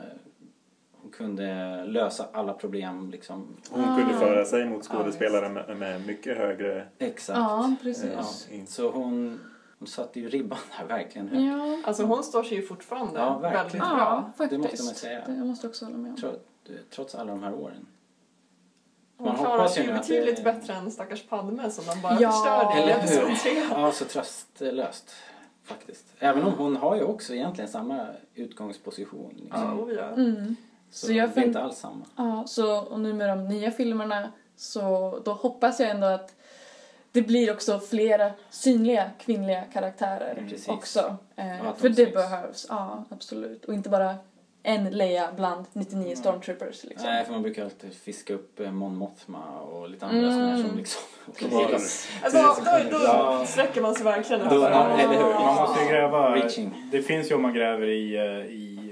[0.91, 3.47] hon kunde lösa alla problem liksom.
[3.69, 6.87] Hon kunde föra sig mot skådespelare med, med mycket högre...
[6.97, 7.39] Exakt.
[7.39, 8.47] Ja, precis.
[8.51, 9.39] Ja, så hon,
[9.79, 11.41] hon satte ju ribban där verkligen högt.
[11.43, 13.63] Ja, Alltså hon står sig ju fortfarande Ja, verkligen.
[13.63, 14.31] väldigt ja bra.
[14.37, 14.51] faktiskt.
[14.61, 15.23] Det måste man säga.
[15.25, 16.17] Det jag måste jag också hålla med om.
[16.17, 16.39] Trots,
[16.89, 17.85] trots alla de här åren.
[19.17, 22.17] Hon Man klarar sig ju att det- betydligt bättre än stackars Padme som de bara
[22.21, 22.31] Ja.
[22.31, 23.67] förstörde i Eller episod hur?
[23.71, 25.11] Ja, så tröstlöst
[25.63, 26.05] faktiskt.
[26.19, 29.33] Även om hon har ju också egentligen samma utgångsposition.
[29.43, 29.61] Liksom.
[29.61, 30.03] Ja, oh ja.
[30.03, 30.55] Mm.
[30.91, 32.05] Så, Så jag det är inte alls samma.
[32.15, 36.35] Ja, så och nu med de nya filmerna så då hoppas jag ändå att
[37.11, 40.67] det blir också flera synliga kvinnliga karaktärer Precis.
[40.67, 41.15] också.
[41.35, 42.13] Eh, Ja, de för det syns.
[42.13, 43.65] behövs, ja absolut.
[43.65, 44.15] Och inte bara
[44.65, 47.09] en Leia bland 99 stormtroopers liksom.
[47.09, 50.33] Nej, för man brukar alltid fiska upp eh, Mon Mothma och lite andra Mm.
[50.33, 51.01] sådana som liksom...
[52.23, 53.43] Alltså, då, då Ja.
[53.47, 55.33] sträcker man sig verkligen Då- eller hur?
[55.33, 56.35] Man måste ju gräva.
[56.35, 56.73] Reaching.
[56.91, 58.23] Det finns ju om man gräver i, eh,
[58.55, 58.91] i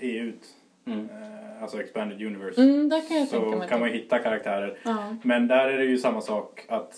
[0.00, 0.32] eh, EU.
[0.86, 1.08] Mm.
[1.62, 2.60] Alltså Expanded Universe.
[2.62, 3.68] Mm, där kan jag tänka så mig.
[3.68, 4.78] kan man hitta karaktärer.
[4.84, 5.16] Ja.
[5.22, 6.92] Men där är det ju samma sak att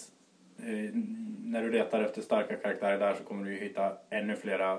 [0.59, 0.91] eh,
[1.45, 4.79] när du letar efter starka karaktärer där så kommer du ju hitta ännu flera eh,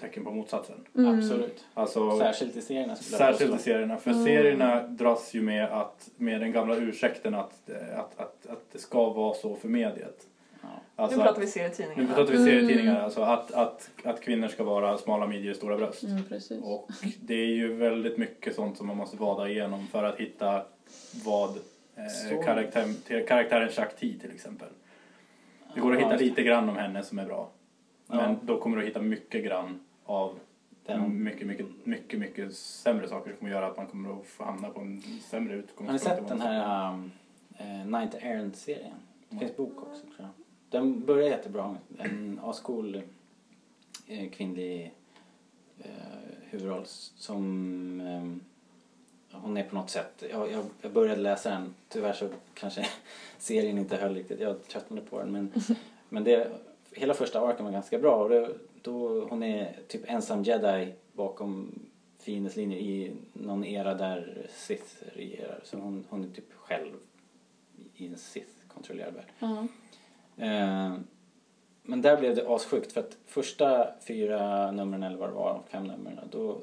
[0.00, 0.84] tecken på motsatsen.
[0.94, 1.18] Mm.
[1.18, 1.64] Absolut.
[1.74, 3.96] Alltså, Särskilt i serierna Särskilt i serierna.
[3.96, 4.24] För Mm.
[4.24, 9.10] serierna dras ju med, att, med den gamla ursäkten att, att, att, att det ska
[9.10, 10.26] vara så för mediet.
[10.62, 10.68] Ja.
[10.96, 12.02] Alltså nu pratar vi att, serietidningar.
[12.02, 12.46] nu pratar vi Mm.
[12.46, 13.00] serietidningar.
[13.00, 16.02] Alltså att, att, att kvinnor ska vara smala midjor och stora bröst.
[16.02, 16.62] Mm.
[16.64, 16.88] Och
[17.20, 20.62] det är ju väldigt mycket sånt som man måste vada igenom för att hitta
[21.24, 21.50] vad
[21.96, 24.68] eh, karaktär, till- karaktären Shakti till exempel.
[25.74, 27.48] Det går att hitta lite grann om henne som är bra.
[28.06, 28.36] Men Ja.
[28.42, 30.38] då kommer du att hitta mycket grann av
[30.86, 34.44] Den- mycket, mycket, mycket, mycket sämre saker som kommer göra att man kommer att få
[34.44, 36.02] hamna på en sämre Har ni utgångspunkt.
[36.02, 37.10] sett den här um,
[37.58, 38.94] eh, Ninth Errant-serien?
[39.28, 40.28] Det finns bok också tror jag.
[40.70, 41.76] Den börjar jättebra.
[41.98, 43.02] En ascool
[44.06, 44.94] eh, kvinnlig
[45.78, 45.90] eh,
[46.50, 46.82] huvudroll
[47.16, 48.40] som ehm,
[49.32, 52.86] hon är på något sätt, jag, jag, jag började läsa den, tyvärr så kanske
[53.38, 55.52] serien inte höll riktigt, jag tröttnade på den men,
[56.08, 56.48] men det,
[56.92, 58.50] hela första arken var ganska bra och det,
[58.86, 61.80] då hon är typ ensam jedi bakom
[62.18, 66.92] fiendens linjer i någon era där Sith regerar så hon, hon är typ själv
[67.94, 69.32] i en Sith-kontrollerad värld.
[69.38, 69.66] Ja.
[70.44, 70.94] Eh,
[71.82, 75.84] men där blev det assjukt för att första fyra numren eller vad det var, fem
[75.86, 76.58] numren, då,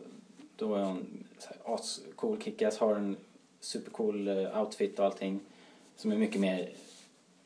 [0.55, 1.27] då är hon
[1.65, 3.17] ascool, kickass, har en
[3.59, 5.39] supercool eh, outfit och allting
[5.95, 6.69] som är mycket mer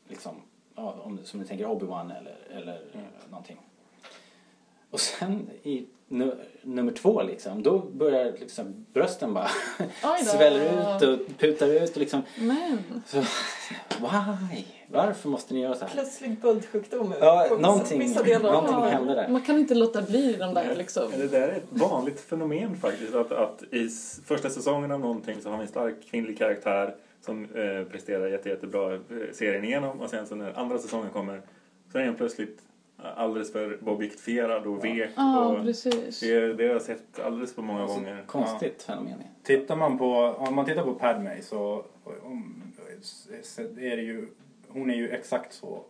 [0.07, 0.35] liksom,
[0.75, 3.57] ja, om, som ni tänker Obi-Wan eller, eller eh, någonting.
[4.91, 9.47] Och sen i nu, nummer två liksom, då börjar liksom brösten bara
[10.26, 13.18] sväller ut och putar ut och liksom Men, så,
[13.99, 14.64] why?
[14.91, 15.91] Varför måste ni göra så här?
[15.93, 17.14] Plötslig bultsjukdom.
[17.19, 19.27] Ja, någonting- vissa delar av någonting hände där.
[19.27, 21.11] man kan inte låta bli de där liksom.
[21.11, 23.15] Men det där är ett vanligt fenomen faktiskt.
[23.15, 23.89] Att, att i
[24.26, 26.95] första säsongen av någonting så har vi en stark kvinnlig karaktär
[27.26, 28.99] som eh, presterar jätte, jättebra eh,
[29.34, 31.41] serien igenom och sen så när andra säsongen kommer
[31.91, 32.59] så är den plötsligt
[33.03, 35.10] alldeles för objektifierad och vek.
[35.15, 36.19] Ja, och precis.
[36.19, 38.24] det, det har jag sett alldeles för många Alltså, gånger.
[38.26, 39.24] Konstigt fenomen.
[39.44, 41.86] Tittar man på, om man tittar på Padme så
[42.24, 42.61] om,
[43.44, 44.28] så är det ju,
[44.68, 45.84] hon är ju exakt så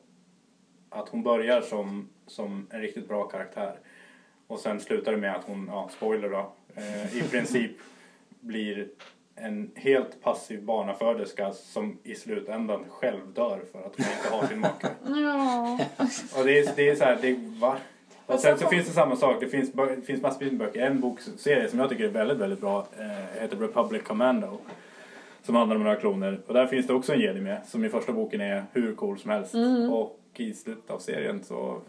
[0.90, 3.80] att hon börjar som, som en riktigt bra karaktär
[4.48, 7.72] och sen slutar det med att hon, ja spoiler då, eh, i princip
[8.40, 8.88] blir
[9.42, 14.60] en helt passiv barnaföderska som i slutändan själv dör för att hon inte har sin
[14.60, 14.88] make.
[15.06, 15.80] Ja.
[16.38, 17.78] Och det är, det är så här, det va?
[18.28, 20.82] Men Och sen så finns det samma sak, det finns, det finns massor med böcker.
[20.82, 24.58] En bokserie som jag tycker är väldigt, väldigt bra eh, heter Republic Commando.
[25.44, 26.40] Som handlar om några kloner.
[26.48, 29.20] Och där finns det också en jedi med, som i första boken är hur cool
[29.20, 29.54] som helst.
[29.54, 29.90] Mm.
[29.94, 31.82] Och i slutet av serien så...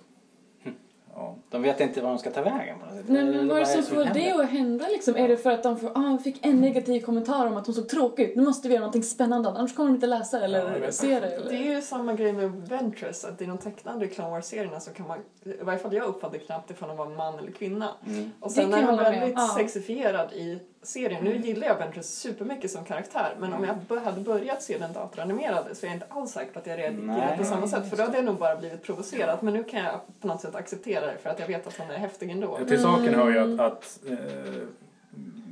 [1.15, 1.35] Ja.
[1.51, 3.05] De vet inte vad de ska ta vägen på något sätt.
[3.09, 5.17] Nej, men vad är det som får det att hända liksom?
[5.17, 7.89] Är det för att de får, ah, fick en negativ kommentar om att hon såg
[7.89, 8.37] tråkig ut?
[8.37, 11.21] Nu måste vi göra någonting spännande annars kommer de inte läsa Ja, eller vet se
[11.21, 11.27] det.
[11.27, 11.51] Eller?
[11.51, 15.07] Det är ju samma grej med Ventress, att i de tecknade Clone Wars-serierna så kan
[15.09, 17.89] man, i varje fall jag uppfattade knappt ifall hon var man eller kvinna.
[18.07, 18.31] Mm.
[18.41, 18.97] Och Det sen är med.
[18.97, 19.55] väldigt Ja.
[19.57, 20.59] sexifierad i
[20.89, 21.25] serien.
[21.25, 24.93] Nu gillar jag Ventress supermycket som karaktär men om jag b- hade börjat se den
[24.93, 27.97] datoranimerade så är jag inte alls säker på att jag reagerar på samma sätt för
[27.97, 31.07] då hade jag nog bara blivit provocerad men nu kan jag på något sätt acceptera
[31.07, 32.59] det för att jag vet att hon är häftig ändå.
[32.69, 34.17] Till saken hör ju att, att eh,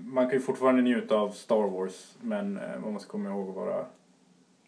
[0.05, 3.55] man kan ju fortfarande njuta av Star Wars men eh, man måste komma ihåg att
[3.57, 3.79] vara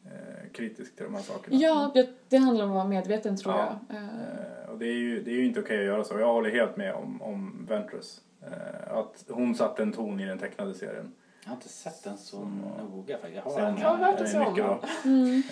[0.04, 1.56] eh, kritisk till de här sakerna.
[1.56, 3.78] Ja, det, det handlar om att vara medveten tror Ja.
[3.88, 3.96] jag.
[3.96, 6.18] Eh, Eh, och det är, ju, det är ju inte okej att göra så.
[6.18, 8.20] Jag håller helt med om, om Ventress.
[8.52, 11.12] Eh, att hon satte en ton i den tecknade serien.
[11.44, 13.36] Jag har inte sett den så noga faktiskt.
[13.36, 14.80] Jag har Sen, den hört den det är så mycket bra.
[15.04, 15.42] Mm.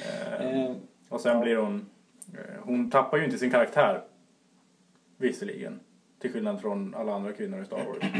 [0.41, 0.77] Eh, Eh,
[1.09, 1.87] och sen blir hon...
[2.35, 4.05] Eh, hon tappar ju inte sin karaktär.
[5.17, 5.81] Visserligen.
[6.19, 7.99] Till skillnad från alla andra kvinnor i Star Wars.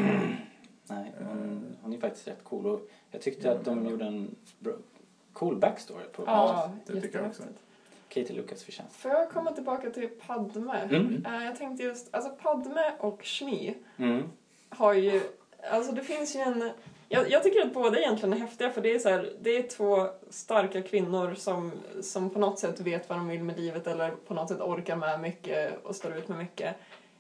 [0.89, 2.67] nej, hon, hon är faktiskt rätt cool.
[2.67, 2.81] Och
[3.11, 4.35] jag tyckte att de gjorde en
[5.33, 7.43] cool backstory på Ja, det tycker jag också.
[8.09, 8.97] Katie Lucas förtjänst.
[8.97, 10.79] Får jag komma tillbaka till Padme?
[10.91, 11.27] Mm.
[11.27, 14.23] Eh, Jag tänkte just, alltså Padme och Shmi Mm.
[14.77, 15.21] Har ju,
[15.71, 16.71] alltså det finns ju en,
[17.09, 19.63] jag, jag tycker att båda egentligen är häftiga för det är så här, det är
[19.63, 21.73] två starka kvinnor som,
[22.03, 24.97] som på något sätt vet vad de vill med livet eller på något sätt orkar
[24.97, 26.75] med mycket och står ut med mycket.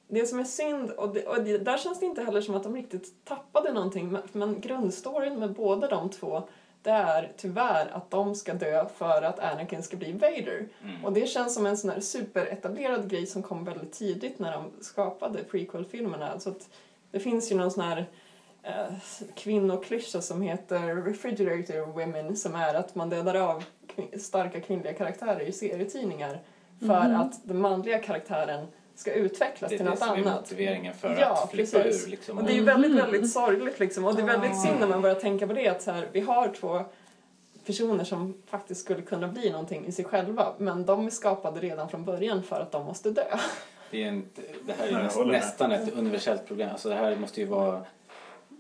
[0.08, 2.62] Det som är synd, och, det, och det, där känns det inte heller som att
[2.62, 6.42] de riktigt tappade någonting, men, grundstoryn med båda de två
[6.82, 10.68] det är tyvärr att de ska dö för att Anakin ska bli Vader.
[11.04, 14.70] Och det känns som en sån här superetablerad grej som kom väldigt tidigt när de
[14.80, 16.28] skapade prequel-filmerna.
[16.28, 16.68] Alltså att
[17.10, 18.06] det finns ju någon sån här
[18.62, 18.72] eh,
[19.34, 23.64] kvinnoklyscha som heter refrigerator women som är att man dödar av
[23.96, 26.40] kvin- starka kvinnliga karaktärer i serietidningar
[26.80, 27.20] för Mhm.
[27.20, 30.40] att den manliga karaktären ska utvecklas Det är till det något som är annat.
[30.40, 32.06] motiveringen för Ja, att flippa precis.
[32.06, 32.10] ur.
[32.10, 32.38] Liksom.
[32.38, 33.00] Och det är ju väldigt, Mhm.
[33.00, 34.04] väldigt sorgligt liksom.
[34.04, 36.20] Och det är väldigt synd när man börjar tänka på det att så här, vi
[36.20, 36.84] har två
[37.66, 41.88] personer som faktiskt skulle kunna bli någonting i sig själva men de är skapade redan
[41.88, 43.24] från början för att de måste dö.
[43.90, 44.24] Det, är en,
[44.66, 46.70] det här är jag näst, nästan ett universellt problem.
[46.70, 47.84] Alltså det här måste ju vara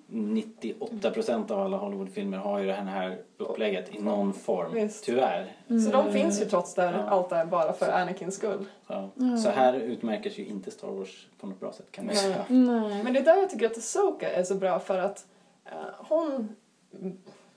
[0.08, 4.72] 98% av alla Hollywoodfilmer har ju det här upplägget i någon form.
[4.74, 5.04] Visst.
[5.04, 5.56] Tyvärr.
[5.68, 6.90] Så de finns ju trots det, Ja.
[7.08, 8.64] allt det här bara för Anakins skull.
[8.86, 9.10] Ja.
[9.44, 12.24] Så här utmärker sig ju inte Star Wars på något bra sätt kan man Nej.
[12.24, 12.44] säga.
[12.48, 13.02] Nej.
[13.04, 15.26] Men det är där jag tycker att Asoka är så bra för att
[15.64, 16.56] eh, hon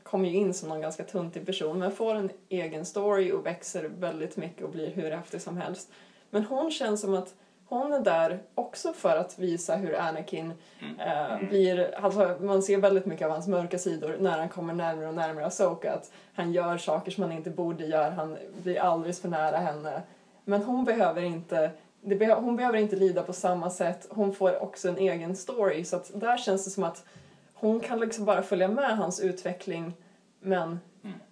[0.03, 3.83] kommer ju in som någon ganska tuntig person men får en egen story och växer
[3.83, 5.91] väldigt mycket och blir hur häftig som helst.
[6.29, 7.33] Men hon känns som att
[7.69, 10.53] hon är där också för att visa hur Anakin
[10.99, 15.07] eh, blir, alltså man ser väldigt mycket av hans mörka sidor när han kommer närmare
[15.07, 15.93] och närmare Asoka.
[15.93, 20.01] Att han gör saker som han inte borde göra, han blir alldeles för nära henne.
[20.45, 21.71] Men hon behöver inte
[22.01, 24.07] det beh- hon behöver inte lida på samma sätt.
[24.09, 25.83] Hon får också en egen story.
[25.85, 27.03] Så att där känns det som att
[27.53, 29.93] hon kan liksom bara följa med hans utveckling
[30.39, 30.79] men,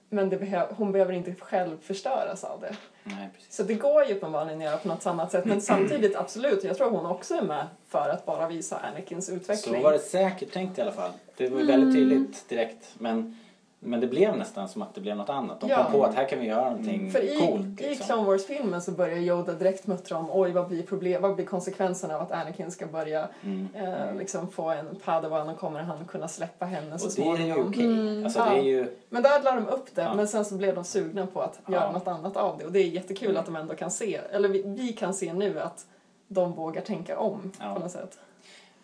[0.09, 2.76] men det behö- hon behöver inte själv förstöras av det.
[3.10, 3.30] Nej.
[3.50, 5.46] Så det går ju uppenbarligen att göra på något annat sätt.
[5.46, 9.32] Men samtidigt, absolut, jag tror hon också är med för att bara visa Anakins Så
[9.32, 9.84] utveckling.
[9.84, 11.12] var det säkert tänkt i alla fall.
[11.38, 12.96] Det var väldigt tydligt direkt.
[12.98, 13.38] Men,
[13.80, 15.62] men det blev nästan som att det blev något annat.
[15.62, 15.84] De Ja.
[15.84, 17.82] kom på att här kan vi göra någonting För i, coolt.
[17.82, 18.06] i Liksom.
[18.08, 22.16] Clone Wars-filmen så börjar Yoda direkt muttra om oj vad blir, problem, vad blir konsekvenserna
[22.16, 23.68] av att Anakin ska börja Mm.
[23.74, 27.48] eh, liksom få en padawan och kommer han kunna släppa henne så Och det är
[27.48, 27.70] ju småningom.
[27.70, 28.24] okej.
[28.24, 28.45] Alltså Ja.
[28.49, 28.90] det är ju...
[29.10, 30.14] Men där la de upp det, Ja.
[30.14, 32.66] men sen så blev de sugna på att göra något annat av det.
[32.66, 35.60] Och det är jättekul att de ändå kan se, eller vi, vi kan se nu
[35.60, 35.86] att
[36.28, 37.74] de vågar tänka om Ja.
[37.74, 38.20] på något sätt.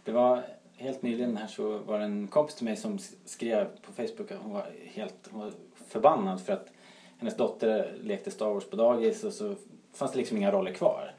[0.03, 0.44] Det var
[0.76, 4.40] helt nyligen här så var det en kompis till mig som skrev på Facebook att
[4.41, 6.68] hon var helt hon var förbannad för att
[7.18, 9.56] hennes dotter lekte Star Wars på dagis och så
[9.94, 11.16] fanns det liksom inga roller kvar.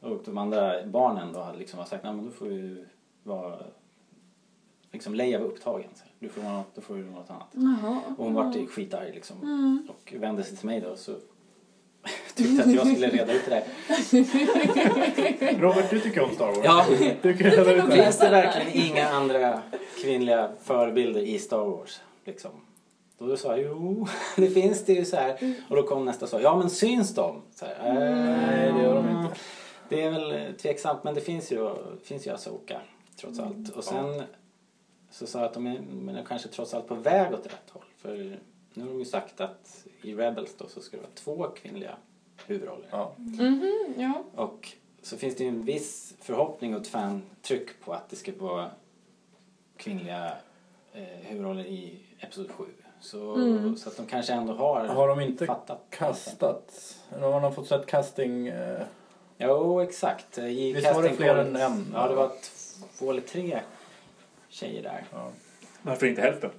[0.00, 2.86] Och de andra barnen då hade liksom sagt nej men då får du
[3.22, 3.58] vara
[4.92, 5.90] liksom Leia var upptagen.
[5.94, 6.04] Så.
[6.18, 7.48] Du får vara något, då får du något annat.
[7.52, 8.00] Jaha.
[8.18, 9.88] Och hon vart skitarg liksom.
[9.88, 11.12] Och vände sig till mig då så
[12.34, 13.62] tyckte att jag skulle reda ut det där.
[15.60, 16.58] Robert, du tycker om Star Wars.
[16.64, 16.86] Ja.
[17.22, 18.02] Du kan reda ut det.
[18.02, 19.62] Finns det verkligen inga andra
[20.02, 22.00] kvinnliga förebilder i Star Wars?
[22.24, 22.50] Liksom.
[23.18, 24.06] Då sa jag jo,
[24.36, 25.54] det finns det ju så här.
[25.68, 27.42] Och då kom nästa svar, ja men syns de?
[27.54, 29.34] Så här, Nej, det gör de inte.
[29.88, 32.80] Det är väl eh, tveksamt, men det finns ju, finns ju Asoka
[33.16, 33.68] trots allt.
[33.68, 34.22] Och sen
[35.10, 37.70] så sa jag att de är, men är kanske trots allt på väg åt rätt
[37.70, 37.84] håll.
[37.96, 38.38] För
[38.74, 41.96] nu har de ju sagt att i Rebels då så ska det vara två kvinnliga
[42.46, 42.86] huvudroller.
[42.90, 43.12] Ja.
[43.16, 44.22] Mhm, ja.
[44.34, 44.68] Och
[45.02, 48.70] så finns det ju en viss förhoppning och ett fantryck på att det ska vara
[49.76, 50.32] kvinnliga
[50.92, 52.64] eh, huvudroller i Episod 7.
[53.00, 53.76] Så, Mm.
[53.76, 55.86] så att de kanske ändå har, Har de inte fattat.
[55.90, 56.96] kastat?
[57.16, 58.48] Eller har de fått sett casting?
[58.48, 58.82] Eh,
[59.38, 60.38] Jo, exakt.
[60.38, 61.86] I Visst var det fler än en?
[61.94, 62.32] Ja, det var
[62.98, 63.60] två eller tre
[64.48, 65.04] tjejer där.
[65.12, 65.28] ja.
[65.82, 66.50] Varför inte hälften?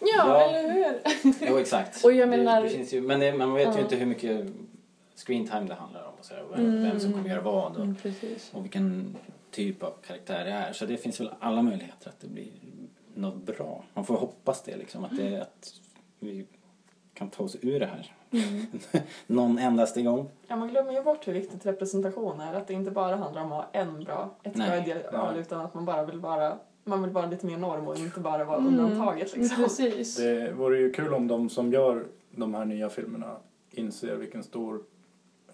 [0.00, 0.40] Ja, Ja.
[0.40, 1.00] eller hur?
[1.40, 2.04] Jo, exakt.
[2.04, 3.78] Och jag menar- Det, det finns ju, men det, man vet ju Ja.
[3.80, 4.46] inte hur mycket
[5.26, 6.82] screen time det handlar om och, så vem, Mm.
[6.82, 7.96] vem som kommer göra vad och, Mm,
[8.52, 9.16] och vilken
[9.50, 10.72] typ av karaktär det är.
[10.72, 12.48] Så det finns väl alla möjligheter att det blir
[13.14, 13.84] något bra.
[13.94, 15.72] Man får hoppas det liksom, att, det, att
[16.18, 16.46] vi
[17.14, 18.12] kan ta oss ur det här.
[18.30, 18.66] Mm.
[19.26, 20.28] Någon endaste gång.
[20.46, 22.54] Ja, man glömmer ju bort hur viktigt representation är.
[22.54, 25.40] Att det inte bara handlar om att ha en bra, ett bra Nej, ideal nej.
[25.40, 28.44] utan att man bara vill vara man vill vara lite mer norm och inte bara
[28.44, 29.62] vara Mm, undantaget liksom.
[29.64, 30.16] Precis.
[30.16, 33.36] Det vore ju kul om de som gör de här nya filmerna
[33.70, 34.80] inser vilken stor,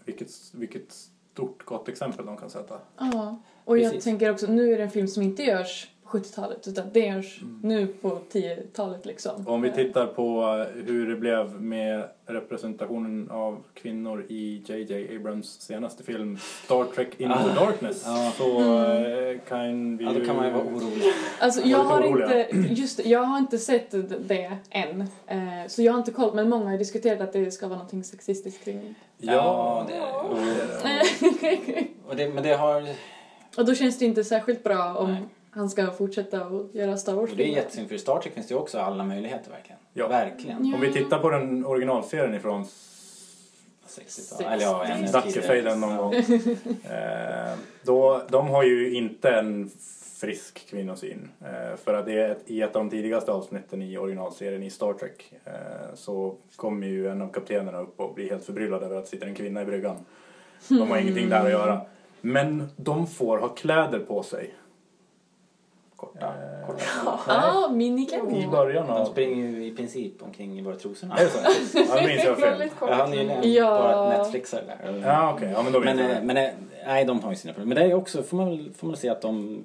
[0.05, 0.93] vilket, vilket
[1.33, 2.79] stort gott exempel de kan sätta.
[2.99, 4.05] Ja, och jag Precis.
[4.05, 7.87] tänker också, nu är det en film som inte görs 70-talet utan det görs nu
[7.87, 9.49] på 10-talet liksom.
[9.49, 10.43] Om vi tittar på
[10.87, 15.17] hur det blev med representationen av kvinnor i J.J.
[15.17, 17.55] Abrams senaste film Star Trek Into Ah.
[17.67, 18.33] Darkness Ja.
[18.39, 21.13] så eh, kan vi Ja, då kan man ju vara orolig.
[21.41, 22.49] Alltså jag har oroliga.
[22.49, 23.95] inte, just det, jag har inte sett
[24.29, 25.01] det än.
[25.27, 28.05] Eh, så jag har inte koll, men många har diskuterat att det ska vara någonting
[28.05, 30.39] sexistiskt kring Ja, det, och,
[32.11, 32.85] och det, men det har...
[33.57, 35.23] Och då känns det inte särskilt bra om Nej.
[35.55, 38.47] Han ska fortsätta att göra Star Och det är jättesynd för i Star Trek finns
[38.47, 39.79] det ju också alla möjligheter verkligen.
[39.93, 40.09] Ja.
[40.09, 40.75] Verkligen.
[40.75, 42.65] Om vi tittar på den originalserien ifrån
[43.89, 44.53] 60-tal.
[44.53, 46.15] Eller ja, ännu Dackefejden någon gång.
[46.91, 49.71] Eh, då, de har ju inte en
[50.21, 51.31] frisk kvinnosyn.
[51.41, 54.71] Eh, för att det är ett, i ett av de tidigaste avsnitten i originalserien i
[54.71, 55.53] Star Trek eh,
[55.95, 59.27] så kommer ju en av kaptenerna upp och blir helt förbryllad över att det sitter
[59.27, 59.97] en kvinna i bryggan.
[60.69, 61.81] De har ingenting där att göra.
[62.21, 64.55] Men de får ha kläder på sig.
[65.97, 66.27] Korta.
[66.27, 66.83] Eh, korta.
[67.29, 68.51] Ja, I miniklänning.
[68.51, 69.05] början De av...
[69.05, 71.17] springer ju i princip omkring i våra trosorna.
[71.17, 71.39] Är det så?
[71.79, 72.71] Ja, då minns jag fel.
[72.81, 73.65] Jag har nyligen Ja.
[73.71, 75.01] bara Netflixar där.
[75.05, 75.51] Ja, okej.
[75.57, 76.17] Ja, men då vet Men, jag.
[76.17, 76.51] eh, men eh,
[76.87, 77.69] nej, de har ju sina problem.
[77.69, 79.65] Men det är också, får man, väl- får man säga att de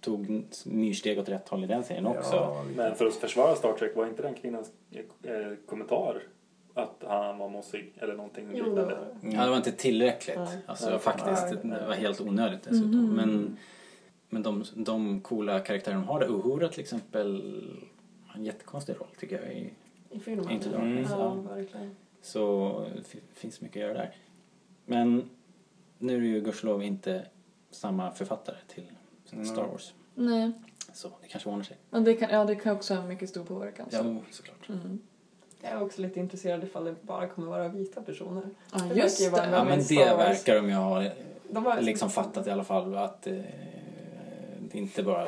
[0.00, 2.34] tog myrsteg åt rätt håll i den serien också.
[2.36, 2.62] Ja.
[2.76, 5.32] Men för att försvara Star Trek, var inte den kvinnans eh,
[5.68, 6.22] kommentar
[6.74, 8.94] att han var mossig eller någonting Jo, det liknande?
[8.94, 9.36] var det.
[9.36, 10.38] Ja, det var inte tillräckligt.
[10.66, 10.98] Alltså Nej.
[10.98, 11.78] faktiskt, Nej.
[11.80, 13.06] det var helt onödigt dessutom.
[13.16, 13.56] Men,
[14.28, 17.42] men de, de coola karaktärer de har där, Uhura till exempel,
[18.26, 19.52] har en jättekonstig roll tycker jag.
[19.54, 19.70] I,
[20.10, 20.50] I filmen.
[20.50, 20.80] Into Mm.
[20.80, 21.10] Darkness.
[21.10, 21.18] Ja,
[21.48, 21.54] Ja.
[21.54, 21.96] verkligen.
[22.22, 24.14] Så det finns mycket att göra där.
[24.86, 25.30] Men
[25.98, 27.26] nu är det ju gudskelov inte
[27.70, 28.84] samma författare till
[29.46, 29.66] Star.
[29.66, 29.94] Wars.
[30.14, 30.52] Nej,
[30.92, 31.76] Så det kanske ordnar sig.
[31.90, 33.86] men det kan, ja, det kan också ha mycket stor påverkan.
[33.90, 33.96] Så.
[33.96, 34.68] Ja, såklart.
[34.68, 34.98] Mm.
[35.62, 38.42] Jag är också lite intresserad ifall det bara kommer vara vita personer.
[38.72, 39.24] Ja, Det just det.
[39.50, 41.04] Ja, men det verkar de ju ha
[41.80, 43.34] liksom fattat i alla fall att eh,
[44.74, 45.26] det inte bara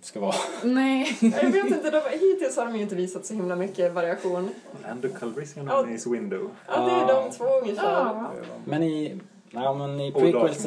[0.00, 0.34] ska vara...
[0.64, 1.18] Nej.
[1.20, 4.50] Jag vet inte, de, hittills har de ju inte visat så himla mycket variation.
[4.82, 5.78] Lando Calrissian Ja.
[5.78, 6.50] and his window.
[6.68, 7.92] Ja, det är de två ungefär.
[7.92, 8.32] Ja.
[8.64, 10.66] Men i, ja, men i Och prequels...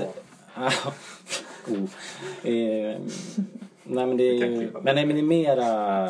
[1.67, 1.83] Oh.
[2.51, 2.97] eh,
[3.83, 6.09] nej men det är ju, men, nej, men det är mera...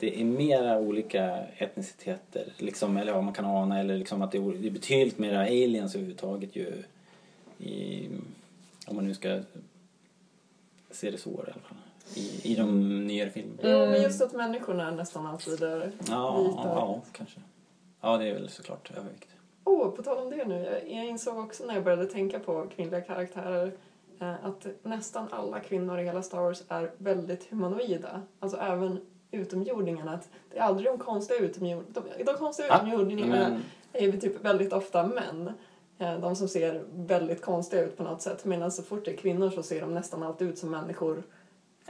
[0.00, 4.38] Det är mera olika etniciteter, liksom, eller vad man kan ana, eller liksom att det
[4.38, 6.82] är, det är betydligt mera aliens överhuvudtaget ju.
[7.58, 8.08] I,
[8.86, 9.40] om man nu ska
[10.98, 11.78] se det så i alla fall.
[12.14, 13.58] I, i de nyare filmerna.
[13.62, 16.62] Jo, men just att människorna nästan alltid är Ja, vita.
[16.64, 17.40] ja, kanske.
[18.00, 19.28] Ja, det är väl såklart övervikt.
[19.64, 20.80] Oh, på tal om det nu.
[20.88, 23.72] Jag, insåg också när jag började tänka på kvinnliga karaktärer
[24.20, 28.22] eh, att nästan alla kvinnor i hela Star Wars är väldigt humanoida.
[28.40, 29.00] Alltså även
[29.30, 30.12] utomjordingarna.
[30.14, 32.10] Att det är aldrig de konstiga utomjordingarna.
[32.16, 33.62] De, de konstiga Ah, utomjordingarna men-
[33.92, 35.52] är ju typ väldigt ofta män.
[35.98, 38.44] Eh, De som ser väldigt konstiga ut på något sätt.
[38.44, 41.22] Medan så fort det är kvinnor så ser de nästan alltid ut som människor.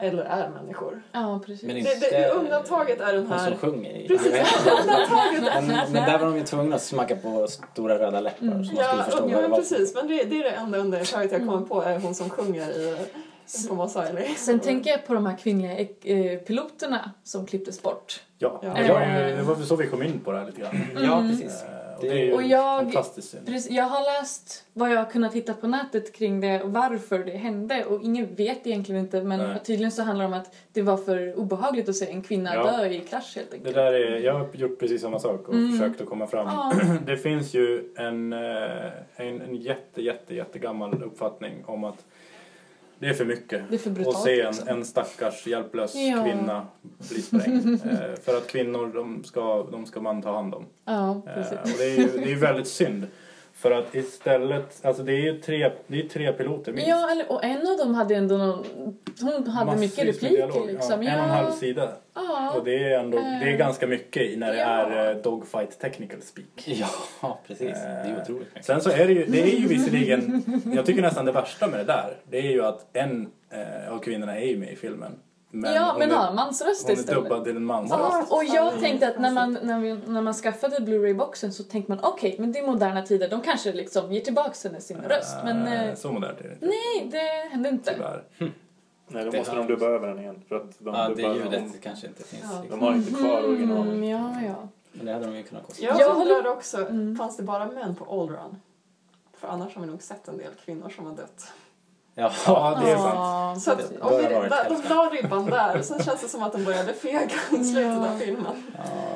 [0.01, 1.03] Eller är människor.
[1.13, 1.63] Ja, precis.
[1.67, 3.49] Men Det, inte- det, undantaget är den Hon här...
[3.51, 4.09] som sjunger.
[4.09, 4.27] Precis,
[4.83, 8.39] undantaget är Men, men där var de ju tvungna att smacka på stora röda läppar
[8.39, 9.59] så man skulle Ja, förstå ja vad det men var.
[9.59, 9.95] precis.
[9.95, 12.97] Men det, det är det enda undantaget jag kommer på är hon som sjunger i
[13.45, 14.35] Eisley.
[14.37, 18.21] Sen tänker jag på de här kvinnliga eh, piloterna som klipptes bort.
[18.39, 18.69] Ja, Ja.
[18.75, 19.01] det var
[19.55, 20.77] det väl så vi kom in på det här lite grann.
[21.05, 21.65] Ja, precis.
[21.99, 23.47] Och det är ju Och jag- fantastiskt synd.
[23.47, 27.19] Precis, jag har läst vad jag har kunnat hitta på nätet kring det och varför
[27.19, 29.59] det hände och ingen vet egentligen inte men Nej.
[29.65, 32.63] tydligen så handlar det om att det var för obehagligt att se en kvinna Ja.
[32.77, 33.75] dö i krasch helt Det enkelt.
[33.75, 36.47] där är, jag har gjort precis samma sak och försökt att komma fram.
[36.47, 36.73] Ja.
[37.07, 38.39] Det finns ju en, eh,
[39.17, 42.05] en, en jätte, jätte, jättegammal uppfattning om att
[42.99, 44.63] det är för mycket Det är för att brutalt se också.
[44.63, 46.25] en, en stackars hjälplös Ja.
[46.25, 46.67] kvinna
[47.11, 47.67] bli sprängd.
[47.87, 50.67] eh, för att kvinnor, de ska, de ska man ta hand om.
[50.85, 51.59] Ja, Eh, precis.
[51.73, 53.07] och det är ju det är väldigt synd.
[53.59, 56.89] För att istället, alltså det är ju tre, det är tre piloter minst.
[56.89, 58.65] Ja, eller, och en av dem hade ändå någon...
[59.21, 60.67] Hon hade Massvis mycket repliker dialog.
[60.67, 61.03] liksom.
[61.03, 61.93] Ja, en och en halv sida.
[62.15, 62.53] Ja.
[62.57, 64.67] Och det är ändå, det är ganska mycket när det Ja.
[64.67, 66.65] är eh, dogfight technical speak.
[67.23, 67.73] Ja, precis.
[67.73, 68.65] Det är ju otroligt mycket.
[68.65, 70.43] Sen så är det ju, det är ju visserligen,
[70.75, 73.99] jag tycker nästan det värsta med det där, det är ju att en eh, av
[73.99, 75.13] kvinnorna är ju med i filmen.
[75.51, 77.23] Men ja, men har mansröst hon är istället.
[77.25, 78.33] dubbad till en mansröst.
[78.33, 82.05] Och jag tänkte att när man, när, vi, när man skaffade Blu-ray-boxen så tänkte man
[82.05, 85.37] okej, men det är moderna tider, de kanske liksom ger tillbaka henne sin röst.
[85.45, 86.67] Men Eh, Så modernt är det inte.
[86.67, 87.95] nej, det hände inte.
[87.95, 88.25] Tyvärr.
[89.11, 90.43] Nej, då Det måste de dubba över den igen.
[90.49, 92.43] För att de, Ja, det ljudet om- kanske inte finns.
[92.53, 92.61] Ja.
[92.63, 92.81] Liksom.
[92.81, 93.93] de har inte kvar originalet.
[93.93, 94.69] Mm, ja, ja.
[94.93, 95.85] Men det hade de ju kunnat kosta.
[95.85, 96.87] Jag, undrar håller- också,
[97.19, 98.57] fanns det bara män på Old Run?
[99.37, 101.53] För annars har vi nog sett en del kvinnor som har dött.
[102.19, 103.55] Ja, Ja, det är Ja.
[103.61, 103.63] sant.
[103.63, 104.23] Så att, om vi,
[104.69, 107.31] de la ribban där, sen känns det som att de började fega
[107.61, 108.63] i slutet av filmen.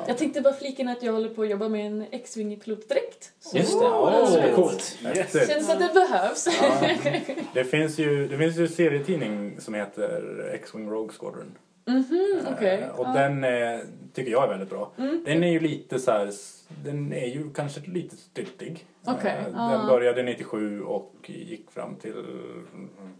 [0.07, 3.29] Jag tänkte bara flika att jag håller på att jobba med en X-Wing pilotdräkt.
[3.53, 4.27] Just det, Oh.
[4.31, 4.97] supercoolt.
[5.03, 5.47] Häftigt.
[5.49, 6.47] Känns att det behövs.
[7.53, 11.57] Det finns ju, det finns ju en serietidning som heter X-Wing Rogue Squadron.
[11.87, 12.79] Mhm, okej.
[12.81, 13.13] Eh, Och Ja.
[13.13, 13.79] den eh,
[14.13, 14.91] tycker jag är väldigt bra.
[14.97, 15.23] Mm.
[15.25, 16.31] Den är ju lite så här,
[16.83, 18.85] den är ju kanske lite styltig.
[19.05, 19.67] Okej, Eh, ja.
[19.77, 22.13] Den började 97 och gick fram till...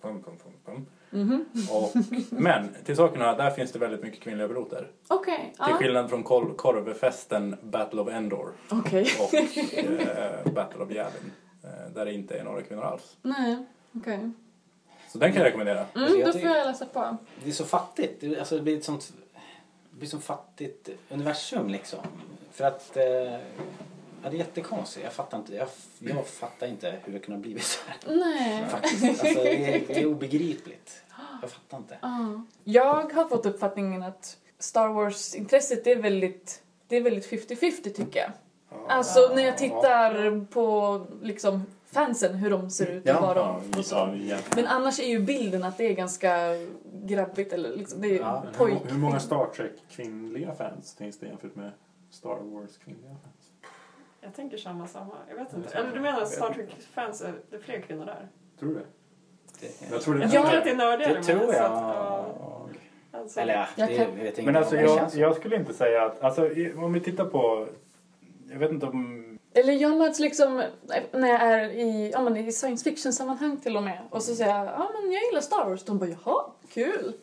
[0.02, 0.86] Pum, pum, pum, pum.
[1.10, 1.46] Mhm.
[1.72, 1.92] Och,
[2.30, 4.88] men till sakerna, där finns det väldigt mycket kvinnliga piloter.
[5.08, 5.38] Okej.
[5.54, 5.74] Till ja.
[5.76, 9.08] skillnad från kol- korvefesten Battle of Endor Okej.
[9.20, 11.32] och eh, Battle of Yavin.
[11.64, 13.18] Eh, där det inte är några kvinnor alls.
[13.22, 13.58] Nej,
[13.96, 14.32] okej.
[15.10, 15.80] Så den kan jag rekommendera.
[15.80, 17.18] Alltså, Mm, jag då får jag läsa på.
[17.44, 18.22] Det är så fattigt.
[18.22, 19.14] Det, alltså, det blir ett sånt...
[19.94, 22.00] Det blir som fattigt universum liksom.
[22.52, 22.98] För att...
[22.98, 23.40] Eh, ja,
[24.22, 25.04] det är jättekonstigt.
[25.04, 25.56] Jag fattar inte.
[25.56, 25.68] Jag,
[26.00, 28.16] jag fattar inte hur det kunde ha blivit så här.
[28.16, 28.66] Nej.
[28.70, 29.04] Faktiskt.
[29.04, 31.04] Alltså, det, är, det är obegripligt.
[31.42, 31.98] Jag fattar inte.
[32.02, 32.44] Ja.
[32.64, 38.32] Jag har fått uppfattningen att Star Wars-intresset är väldigt, det är väldigt 50-50 tycker jag.
[38.88, 43.86] Alltså när jag tittar på liksom fansen, hur de ser ut och vad de och
[43.86, 43.96] så.
[43.96, 44.38] ja, ja.
[44.56, 46.36] Men annars är ju bilden att det är ganska
[47.04, 48.44] grabbigt eller liksom, det är Ja.
[48.46, 48.78] Hur, pojk.
[48.92, 51.72] hur många Star Trek kvinnliga fans finns det jämfört med
[52.10, 53.52] Star Wars kvinnliga fans?
[54.22, 55.14] Jag tänker samma, samma.
[55.30, 55.78] Jag vet inte.
[55.78, 58.28] Eller du menar att Star Trek-fans, är det är fler kvinnor där?
[58.60, 58.86] Tror du det?
[59.92, 60.20] Jag tror det.
[60.22, 60.48] Jag Ja.
[60.48, 61.14] tror att det är nördigare.
[61.14, 61.72] det tror jag.
[63.12, 66.04] alltså, Eller ja, Jag det jag vet inte Men alltså jag, jag skulle inte säga
[66.06, 67.68] att, alltså om vi tittar på,
[68.52, 69.23] jag vet inte om,
[69.54, 70.64] Eller jag möts liksom
[71.12, 74.00] när jag är i, ja, men i science fiction-sammanhang till och med.
[74.10, 75.84] Och så säger jag, ja men jag gillar Star Wars.
[75.84, 77.14] De bara, jaha, kul.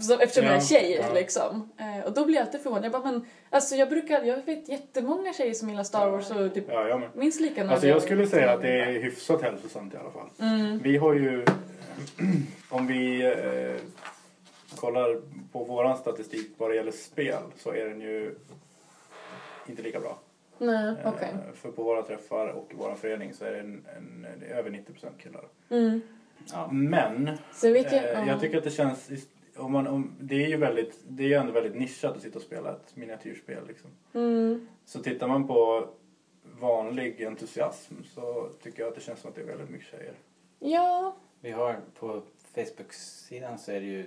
[0.00, 1.14] Så, eftersom jag är Ja, tjej ja.
[1.14, 1.70] liksom.
[1.78, 2.84] Eh, och då blir jag alltid förvånad.
[2.84, 6.54] Jag bara, men alltså jag brukar, jag vet jättemånga tjejer som gillar Star Wars och
[6.54, 9.96] typ ja minst lika Alltså nördiga jag skulle säga att det är hyfsat hälsosamt i
[9.96, 10.28] alla fall.
[10.40, 10.78] Mm.
[10.78, 11.44] Vi har ju,
[12.68, 13.82] om vi eh,
[14.76, 15.20] kollar
[15.52, 18.34] på våran statistik vad det gäller spel så är den ju
[19.66, 20.18] inte lika bra.
[20.58, 21.34] Nej, Eh, okej.
[21.54, 24.56] För på våra träffar och i vår förening så är det, en, en, det är
[24.58, 24.84] över 90%
[25.18, 25.44] killar.
[25.70, 26.00] Mm.
[26.52, 26.68] Ja.
[26.72, 28.26] Men Så vilken, eh, ja.
[28.26, 29.10] jag tycker att det känns,
[29.56, 32.38] om man, om, det är ju väldigt, det är ju ändå väldigt nischat att sitta
[32.38, 33.90] och spela ett miniatyrspel liksom.
[34.14, 34.68] Mm.
[34.84, 35.88] Så tittar man på
[36.60, 40.14] vanlig entusiasm så tycker jag att det känns som att det är väldigt mycket tjejer.
[40.58, 41.16] Ja.
[41.40, 42.22] Vi har på
[42.54, 44.06] Facebook-sidan så är det ju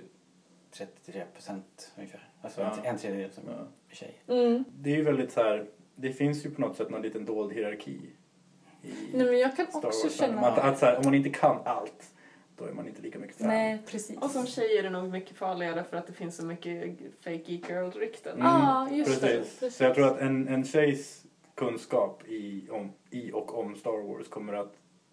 [0.70, 2.28] 33 procent ungefär.
[2.42, 2.76] Alltså Ja.
[2.84, 3.52] en, tredjedel som Ja.
[3.90, 4.14] är tjejer.
[4.46, 4.64] Mm.
[4.78, 5.66] Det är ju väldigt så här,
[6.00, 9.66] det finns ju på något sätt någon liten dold hierarki i Nej men jag kan
[9.66, 10.16] Star också Wars.
[10.16, 10.40] känna...
[10.46, 12.10] Att, att så här, om man inte kan allt,
[12.56, 13.46] då är man inte lika mycket fan.
[13.48, 14.18] Nej, precis.
[14.18, 17.52] Och som tjej är det nog mycket farligare för att det finns så mycket fake
[17.52, 18.32] girl-rykten.
[18.40, 19.26] Mm, Ja, just det.
[19.26, 19.58] precis.
[19.60, 19.76] Precis.
[19.78, 24.28] Så jag tror att en, en tjejs kunskap i, om, i och om Star Wars
[24.28, 24.72] kommer att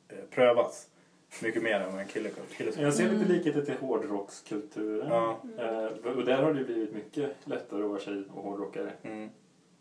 [0.09, 0.87] eh, prövas
[1.43, 5.07] mycket mer än vad en kille killes Jag ser lite likheter till hårdrockskulturen.
[5.09, 5.39] Ja.
[5.57, 9.29] Eh, och där har det blivit mycket lättare att vara tjej och hårdrockare Mm.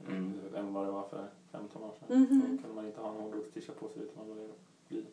[0.08, 0.40] Mm.
[0.56, 2.20] än vad det var för 15 år sedan.
[2.20, 2.40] Mhm.
[2.40, 4.52] Då kunde man inte ha en hårdrocks-t-shirt på sig utan man
[4.88, 5.04] bli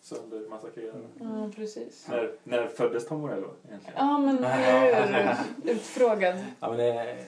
[0.00, 1.02] söndermassakrerad.
[1.20, 2.08] Ja, precis.
[2.08, 3.98] När, när föddes Tom Morello egentligen?
[3.98, 5.36] Ja, men hur
[5.72, 6.44] utfrågad.
[6.60, 7.24] Ja, men det,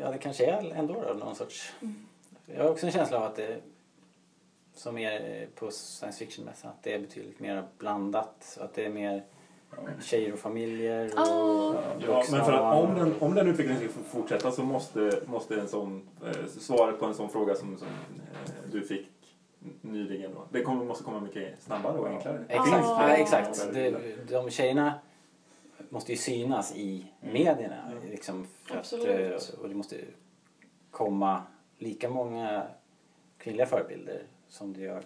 [0.00, 1.72] ja, det kanske är ändå då, någon sorts...
[2.46, 3.60] Jag har också en känsla av att det,
[4.74, 8.58] som är på science fiction-mässan, att det är betydligt mer blandat.
[8.60, 9.24] Att det är mer
[10.02, 11.74] tjejer och familjer och Ja.
[12.00, 15.68] Ja, men för att om den, om den utvecklingen ska fortsätta så måste, måste en
[15.68, 19.06] sån, eh, svaret på en sån fråga som, som eh, du fick
[19.80, 22.44] nyligen då, det kommer, måste komma mycket snabbare och enklare.
[22.48, 23.08] Exakt, Ja.
[23.08, 23.68] ja, exakt.
[23.72, 23.94] Det,
[24.28, 24.94] de tjejerna
[25.88, 27.92] måste ju synas i medierna.
[28.10, 29.52] Liksom, för att, Absolut.
[29.54, 29.96] eh, och det måste
[30.90, 31.42] komma
[31.78, 32.62] lika många
[33.38, 35.02] kvinnliga förebilder som det gör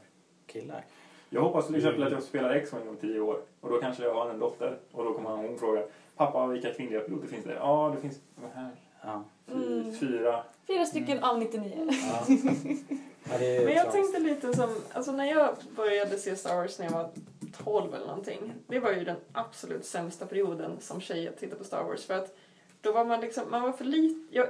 [0.47, 0.85] killar.
[1.30, 4.14] Jag hoppas till exempel att jag spelar X-Wing om tio år och då kanske jag
[4.14, 5.82] har en dotter och då kommer hon fråga
[6.16, 7.55] Pappa, vilka kvinnliga piloter finns det?
[7.55, 8.70] Ja, det finns de här
[9.02, 9.24] Ja.
[9.46, 9.94] fy- Mm.
[9.94, 10.44] fyra.
[10.66, 11.88] Fyra stycken av 99.
[11.90, 12.24] Ja.
[13.30, 16.86] Ja, det Men jag tänkte lite som, alltså när jag började se Star Wars när
[16.86, 17.10] jag var
[17.64, 18.52] 12 eller någonting.
[18.66, 22.14] Det var ju den absolut sämsta perioden som tjej att titta på Star Wars för
[22.14, 22.36] att
[22.80, 24.46] då var man liksom, man var för lite, jag,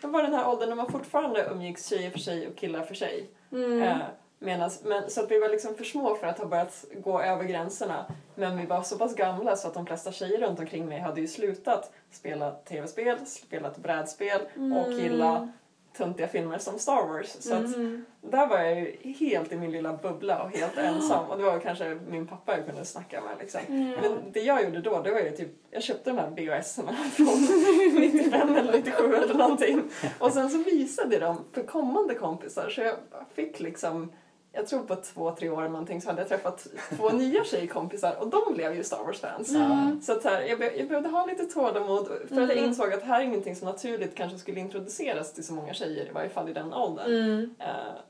[0.00, 2.94] jag var den här åldern när man fortfarande umgicks tjejer för sig och killar för
[2.94, 3.28] sig.
[3.52, 3.82] Mm.
[3.82, 3.96] Eh,
[4.38, 7.44] medans, men, så att vi var liksom för små för att ha börjat gå över
[7.44, 8.06] gränserna.
[8.34, 11.20] Men vi var så pass gamla så att de flesta tjejer runt omkring mig hade
[11.20, 14.40] ju slutat spela tv-spel, spelat brädspel
[14.86, 15.48] och gilla
[15.96, 17.36] töntiga filmer som Star Wars.
[17.40, 18.04] Så att Mhm.
[18.20, 21.26] där var jag ju helt i min lilla bubbla och helt ensam.
[21.30, 23.60] Och det var kanske min pappa jag kunde snacka med liksom.
[24.02, 27.26] Men det jag gjorde då, det var ju typ, jag köpte de här BHS-erna från
[28.00, 29.82] 95 eller 97 eller någonting.
[30.18, 32.96] Och sen så visade jag dem för kommande kompisar så jag
[33.34, 34.12] fick liksom
[34.52, 36.66] jag tror på två, tre år eller någonting så hade jag träffat
[36.96, 39.50] två nya tjejkompisar och de blev ju Star Wars-fans.
[39.54, 40.02] Mm.
[40.02, 42.64] Så att så här, jag, be- jag behövde ha lite tålamod för att jag Mm.
[42.64, 46.06] insåg att det här är ingenting som naturligt kanske skulle introduceras till så många tjejer,
[46.06, 47.06] i varje fall i den åldern.
[47.14, 47.54] Mm.
[47.58, 47.66] Eh,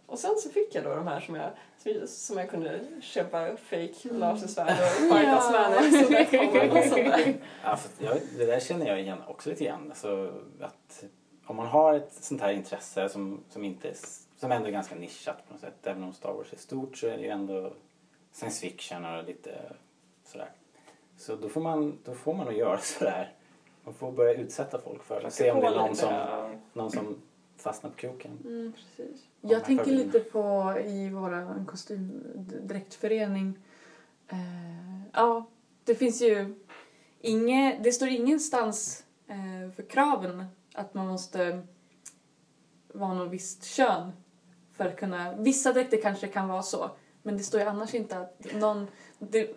[0.06, 1.51] och sen så fick jag då de här som jag,
[2.09, 4.77] som jag kunde köpa fake lasersvärd
[5.10, 7.35] och i kameran och sådär.
[7.65, 9.86] Ja, för jag, det där känner jag igen också lite grann.
[9.90, 11.05] Alltså, att
[11.47, 13.89] om man har ett sånt här intresse som, som, inte
[14.39, 15.74] som ändå är ganska nischat på något sätt.
[15.86, 17.73] Även om Star Wars är stort så är det ju ändå
[18.32, 19.73] science fiction och lite
[20.24, 20.51] sådär.
[21.16, 23.32] Så då får man, då får man nog göra sådär.
[23.85, 25.27] Man får börja utsätta folk för det.
[25.27, 26.12] och Se om det är någon som,
[26.73, 27.16] någon som
[27.56, 28.39] fastnar på kroken.
[28.44, 29.27] Mm, precis.
[29.40, 30.06] Ja, Jag tänker fördelen.
[30.06, 33.59] lite på i vår kostymdräktförening.
[34.28, 35.47] Eh, ja,
[35.85, 36.55] det finns ju
[37.20, 40.44] inget, det står ingenstans eh, för kraven
[40.74, 41.62] att man måste
[42.93, 44.12] vara något visst kön
[44.79, 46.91] för att kunna, vissa dräkter kanske kan vara så,
[47.23, 48.87] men det står ju annars inte att någon,
[49.19, 49.51] det,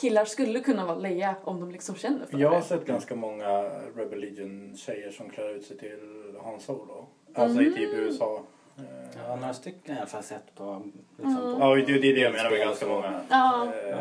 [0.00, 2.62] killar skulle kunna vara Leia om de liksom känner för Jag har det.
[2.62, 3.62] sett ganska många
[3.96, 7.06] Rebel Legion-tjejer som klär ut sig till Han Solo.
[7.34, 8.42] Alltså i typ USA.
[8.78, 8.82] Eh,
[9.28, 10.82] Ja, några stycken har jag i alla fall sett på...
[11.16, 11.54] Liksom, Mm.
[11.54, 13.20] på Ja, det det är det jag menar med ganska många.
[13.30, 13.72] Ja.
[13.86, 13.96] Eh,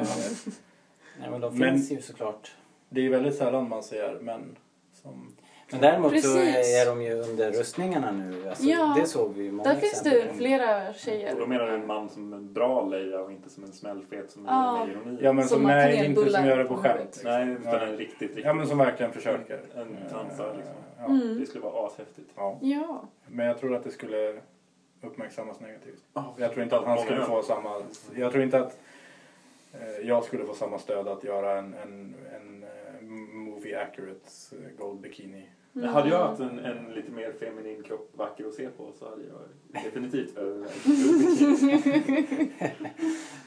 [1.19, 2.51] Nej, men de Men- finns ju såklart.
[2.89, 4.55] Det är väldigt sällan man ser män
[5.01, 5.35] som...
[5.71, 6.75] Men däremot så Precis.
[6.81, 8.49] är de ju under rustningarna nu.
[8.49, 8.95] Alltså, Ja.
[8.99, 10.35] Det såg vi ju många Där finns exempel det på.
[10.35, 11.45] flera Och då tjejer.
[11.45, 14.83] menar du en man som en bra Leia och inte som en smällfet som Ja.
[14.83, 15.17] är ironi.
[15.21, 16.85] Ja men Som som, nej, inte som gör det på skämt.
[16.93, 17.05] huvudet.
[17.15, 17.31] liksom.
[17.31, 17.89] Nej, utan Nej.
[17.89, 18.45] en riktigt, riktigt...
[18.45, 19.59] Ja men som verkligen försöker.
[19.75, 20.73] En transa liksom.
[20.99, 21.05] Ja.
[21.05, 21.39] Mm.
[21.39, 22.29] Det skulle vara ashäftigt.
[22.35, 22.57] Ja.
[22.61, 23.03] Ja.
[23.27, 24.35] Men jag tror att det skulle
[25.01, 26.03] uppmärksammas negativt.
[26.13, 26.33] Ja.
[26.37, 27.81] Jag tror inte att han skulle få samma...
[28.15, 28.79] Jag tror inte att
[29.73, 33.01] eh, jag skulle få samma stöd att göra en, en, en eh,
[33.33, 34.19] movie accurate
[34.51, 35.49] eh, gold bikini.
[35.77, 39.09] Men hade jag haft en, en lite mer feminin kropp, vacker att se på, så
[39.09, 40.85] hade jag definitivt övervägt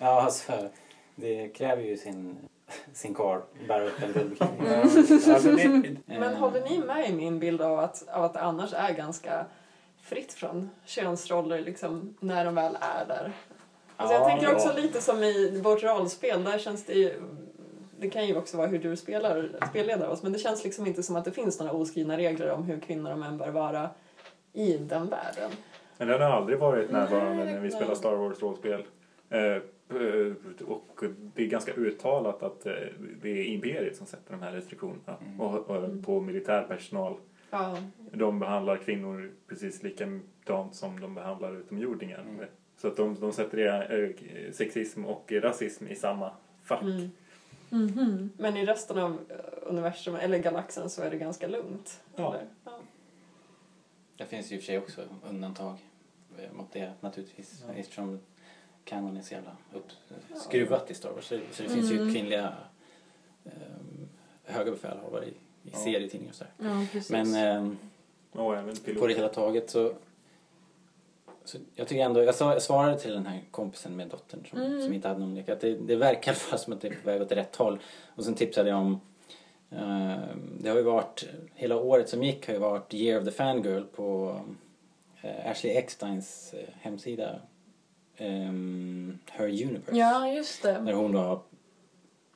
[0.00, 0.52] Ja, alltså,
[1.14, 2.36] det kräver ju sin,
[2.92, 4.50] sin karl bära upp en guldbikini.
[4.64, 4.76] Ja,
[5.34, 5.48] alltså
[6.06, 9.44] Men håller ni med i min bild av att, av att det annars är ganska
[10.02, 13.32] fritt från könsroller liksom, när de väl är där?
[13.96, 14.54] Alltså jag Ja, tänker ja.
[14.54, 17.22] också lite som i vårt rollspel, där känns det ju
[18.00, 21.02] det kan ju också vara hur du spelar, spelleder oss, men det känns liksom inte
[21.02, 23.90] som att det finns några oskrivna regler om hur kvinnor och män bör vara
[24.52, 25.50] i den världen.
[25.98, 28.82] Men den har aldrig varit närvarande när vi spelar Star Wars-rollspel.
[29.30, 30.32] Eh, eh,
[30.66, 31.00] och
[31.34, 32.72] det är ganska uttalat att eh,
[33.22, 35.40] det är Imperiet som sätter de här restriktionerna Mm.
[35.40, 37.16] och, och på militär personal.
[37.50, 37.76] Ja,
[38.12, 42.20] De behandlar kvinnor precis likadant som de behandlar utomjordingar.
[42.20, 42.44] Mm.
[42.76, 43.58] Så att de, de sätter
[44.00, 46.30] eh, sexism och rasism i samma
[46.64, 46.82] fack.
[46.82, 47.10] mm.
[47.70, 48.30] Mhm.
[48.36, 52.00] Men i resten av eh, universum, eller galaxen, så är det ganska lugnt.
[52.16, 52.34] Ja.
[52.34, 52.46] Eller?
[52.64, 52.78] Ja.
[54.16, 55.74] Det finns ju i och för sig också undantag
[56.38, 57.62] eh, mot det naturligtvis.
[57.68, 57.74] Ja.
[57.74, 58.20] Eftersom
[58.84, 61.24] kanon är så jävla uppskruvat i Star Wars.
[61.24, 62.14] Så, så det finns ju Mm.
[62.14, 62.52] kvinnliga
[63.44, 64.08] um,
[64.44, 65.34] höga befälhavare i, i
[65.72, 65.78] Ja.
[65.78, 66.52] serietidningar och sådär.
[66.58, 67.10] Ja, precis.
[67.10, 67.78] Men
[68.32, 68.94] piloter.
[69.00, 69.94] på det hela taget så,
[71.48, 74.82] så jag tycker ändå, jag, svarade till den här kompisen med dottern som, Mm.
[74.82, 77.06] som inte hade någon lek att det, det verkar fall som att det är på
[77.10, 77.78] väg åt rätt håll.
[78.16, 79.00] Och sen tipsade jag om
[79.70, 83.30] eh, det har ju varit, hela året som gick har ju varit Year of the
[83.30, 84.40] Fangirl på
[85.22, 87.40] eh, Ashley Ecksteins eh, hemsida
[88.16, 89.96] ehm, Her Universe.
[89.96, 90.72] Ja, just det.
[90.72, 91.40] Där hon då har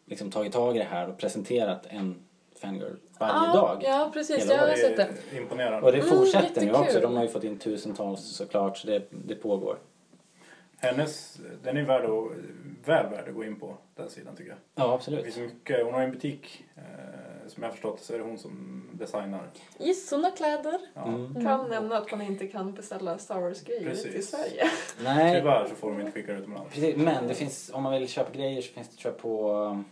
[0.07, 2.23] liksom tagit tag i det här och presenterat en
[2.63, 3.83] fangirl varje ja, dag.
[3.85, 4.47] Ja, precis.
[4.51, 5.37] Jag har det sett det.
[5.37, 5.87] imponerande.
[5.87, 7.01] Och det Mm, fortsätter nu också.
[7.01, 9.79] De har ju fått in tusentals såklart så det, det pågår.
[10.79, 12.33] Hennes, den är värd att,
[12.85, 14.59] väl värd att gå in på den sidan tycker jag.
[14.75, 15.25] Ja, Det absolut.
[15.25, 16.83] finns mycket, hon har en butik eh,
[17.49, 19.51] som jag har förstått så är det hon som designar.
[19.79, 20.79] Har kläder.
[20.95, 21.07] Ja.
[21.09, 21.45] Mm.
[21.45, 24.15] Kan nämna att man inte kan beställa Star Wars-grejer Precis.
[24.15, 24.65] i Sverige.
[25.05, 26.75] Nej, Tyvärr så får de inte skicka det utomlands.
[26.75, 26.97] precis.
[26.97, 29.83] Men det finns, om man vill köpa grejer så finns det tror jag på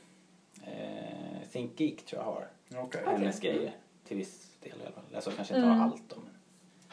[0.67, 2.49] eh, Think Geek tror jag har.
[2.77, 3.01] Okej.
[3.07, 3.77] Hennes grejer.
[4.09, 5.05] Till viss del i alla fall.
[5.15, 5.81] Alltså kanske inte Mm.
[5.81, 6.17] allt då.
[6.17, 6.27] men-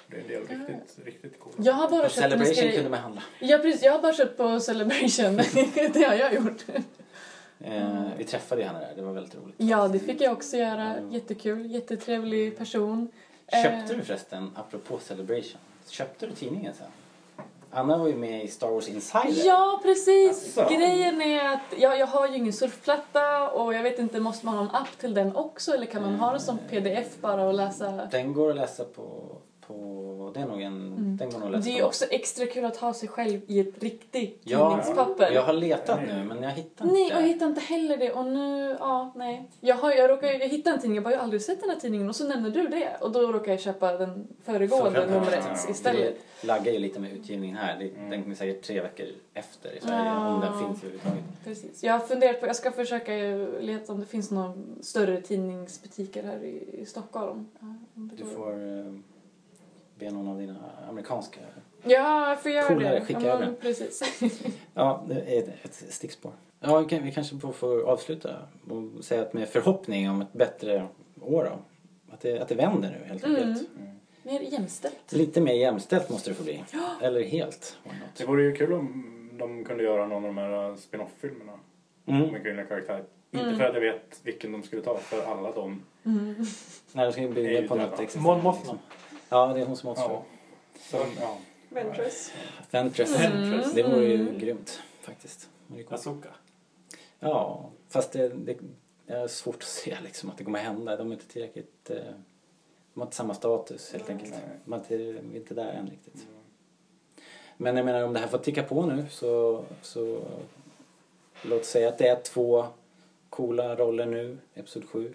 [0.10, 1.56] Det är en del riktigt, riktigt coola.
[1.60, 3.24] Jag har bara På köpt Celebration kunde man handla.
[3.40, 3.84] Ja, precis.
[3.84, 5.36] Jag har bara köpt på Celebration.
[5.94, 6.64] det har jag gjort.
[7.60, 9.56] Eh, vi träffade henne där, det var väldigt roligt.
[9.58, 10.96] Ja, det fick jag också göra.
[10.96, 11.12] Mm.
[11.12, 11.72] Jättekul.
[11.72, 13.12] Jättetrevlig person.
[13.64, 16.88] Köpte Eh, du förresten, apropå Celebration, köpte du tidningen sen?
[17.78, 19.46] Anna var ju med i Star Wars Insider.
[19.46, 20.58] Ja, precis.
[20.58, 20.76] Asså.
[20.76, 24.56] Grejen är att jag, jag har ju ingen surfplatta och jag vet inte, måste man
[24.56, 27.54] ha en app till den också eller kan man ha den som pdf bara och
[27.54, 27.92] läsa?
[28.12, 29.36] Den går att läsa på,
[29.68, 30.32] på...
[30.34, 30.88] Det är nog en...
[30.98, 31.18] Mm.
[31.18, 33.60] Den går nog lätt Det är ju också extra kul att ha sig själv i
[33.60, 35.32] ett riktigt Ja, tidningspapper.
[35.32, 36.96] jag har letat nu men jag hittar inte.
[36.98, 38.12] Nej, och jag hittar inte heller det.
[38.12, 39.50] Och nu, ja, nej.
[39.60, 41.70] Jag, har, jag, råkar, jag hittade en tidning, jag bara, jag har aldrig sett den
[41.70, 42.98] här tidningen och så nämner du det.
[43.02, 46.16] Och då råkar jag köpa den föregående numret Ja, istället.
[46.42, 47.80] Det laggar ju lite med utgivningen här.
[47.80, 50.28] Det, Den kommer säkert tre veckor efter i Sverige Ja.
[50.36, 51.24] om den finns överhuvudtaget.
[51.44, 51.84] Precis.
[51.84, 53.12] Jag har funderat på, jag ska försöka
[53.60, 57.46] leta om det finns några större tidningsbutiker här i, i Stockholm.
[57.60, 58.94] Ja, Du får eh,
[60.00, 60.56] be någon av dina
[60.90, 61.40] amerikanska...
[61.84, 63.06] Ja, jag får göra Polare, det.
[63.06, 63.54] skicka ja, över.
[63.62, 64.04] Precis.
[64.74, 66.32] Ja, det är ett, ett stickspår.
[66.60, 68.36] Ja, vi, kan, vi kanske får, avsluta
[68.70, 70.88] och säga att med förhoppning om ett bättre
[71.22, 71.60] år då.
[72.14, 73.36] Att det, att det vänder nu helt Mm.
[73.50, 73.70] enkelt.
[74.24, 75.12] Mer jämställt.
[75.14, 76.64] Lite mer jämställt måste det få bli.
[77.02, 77.78] Eller helt.
[78.18, 81.54] Det vore ju kul om de kunde göra någon av de här spin-off-filmerna
[82.06, 82.32] Mm.
[82.32, 83.04] med kvinnliga karaktärer.
[83.32, 83.46] Mm.
[83.46, 85.84] Inte för att jag vet vilken de skulle ta, för alla de...
[86.06, 86.36] Mm.
[86.94, 88.16] Nej, det ska ju är bli ju på något.
[88.16, 88.78] Mon Mothma.
[89.30, 90.24] Ja, det är hon som måste Ja.
[90.80, 91.38] Så, ja.
[91.70, 92.32] Ventress.
[92.72, 93.20] Ventress.
[93.20, 93.62] Mm.
[93.76, 94.40] Det vore ju Mm.
[94.40, 95.50] grymt faktiskt.
[95.90, 96.30] Asoka.
[97.20, 98.58] Ja, fast det, det,
[99.08, 100.98] är svårt att se liksom att det kommer hända.
[100.98, 101.90] De är inte tillräckligt...
[101.90, 101.98] Eh,
[102.94, 104.34] de har inte samma status helt enkelt.
[104.66, 106.28] De är inte, är inte där än riktigt.
[107.58, 110.24] Men jag menar om det här får ticka på nu så, så
[111.42, 112.66] låt säga att det är två
[113.30, 115.14] coola roller nu, Episod 7.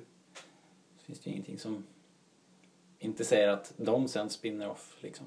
[0.99, 1.85] Så finns det ju ingenting som
[3.05, 5.27] inte säger att de sen spinner off liksom.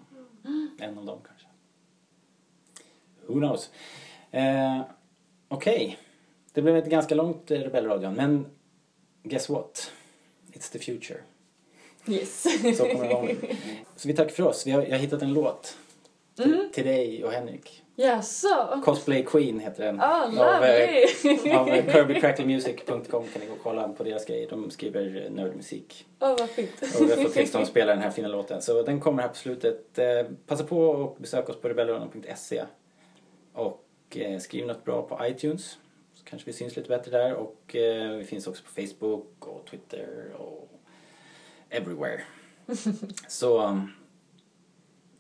[0.80, 1.48] En av dem kanske.
[3.28, 3.70] Who knows?
[4.32, 4.82] Eh,
[5.48, 5.98] Okej.
[6.54, 8.46] Det blev ett ganska långt eh, Rebellradion men
[9.24, 9.92] guess what?
[10.54, 11.20] It's the future.
[12.08, 12.42] Yes.
[12.78, 13.36] Så kommer det vara.
[13.96, 14.68] Så vi tackar för oss.
[14.68, 15.78] Vi har, jag har hittat en låt
[16.36, 16.70] till, Mm.
[16.74, 17.84] till dig och Henrik.
[17.96, 18.82] Jaså?
[18.84, 20.00] Cosplay Queen heter den.
[20.02, 21.52] Ah, Av, eh, lovely!
[21.52, 24.50] av eh, KirbyCrackleMusic.com kan ni gå och kolla på deras grejer.
[24.50, 26.06] De skriver nördmusik.
[26.20, 26.72] Åh, vad fint.
[26.82, 28.62] Och vi har fått tillstånd att spela den här fina låten.
[28.62, 30.00] Så den kommer här på slutet.
[30.00, 30.08] Eh,
[30.48, 32.66] passa på och besök oss på rebellradion.se.
[33.54, 33.86] Och
[34.16, 35.78] eh, skriv något bra på iTunes.
[36.14, 37.34] Så kanske vi syns lite bättre där.
[37.34, 40.08] Och eh, vi finns också på Facebook och Twitter
[40.38, 40.70] och
[41.70, 42.22] everywhere.
[43.28, 43.92] Så um,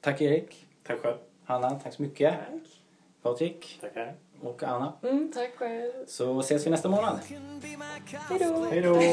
[0.01, 0.65] tack Erik.
[0.83, 1.17] Tack själv.
[1.45, 2.33] Hanna, tack så mycket.
[2.33, 2.49] Tack.
[3.23, 4.13] Patrik Tackar.
[4.41, 4.93] och Anna.
[5.03, 5.91] Mm, tack själv.
[6.07, 7.19] Så ses vi nästa månad.
[8.69, 8.93] Hej då!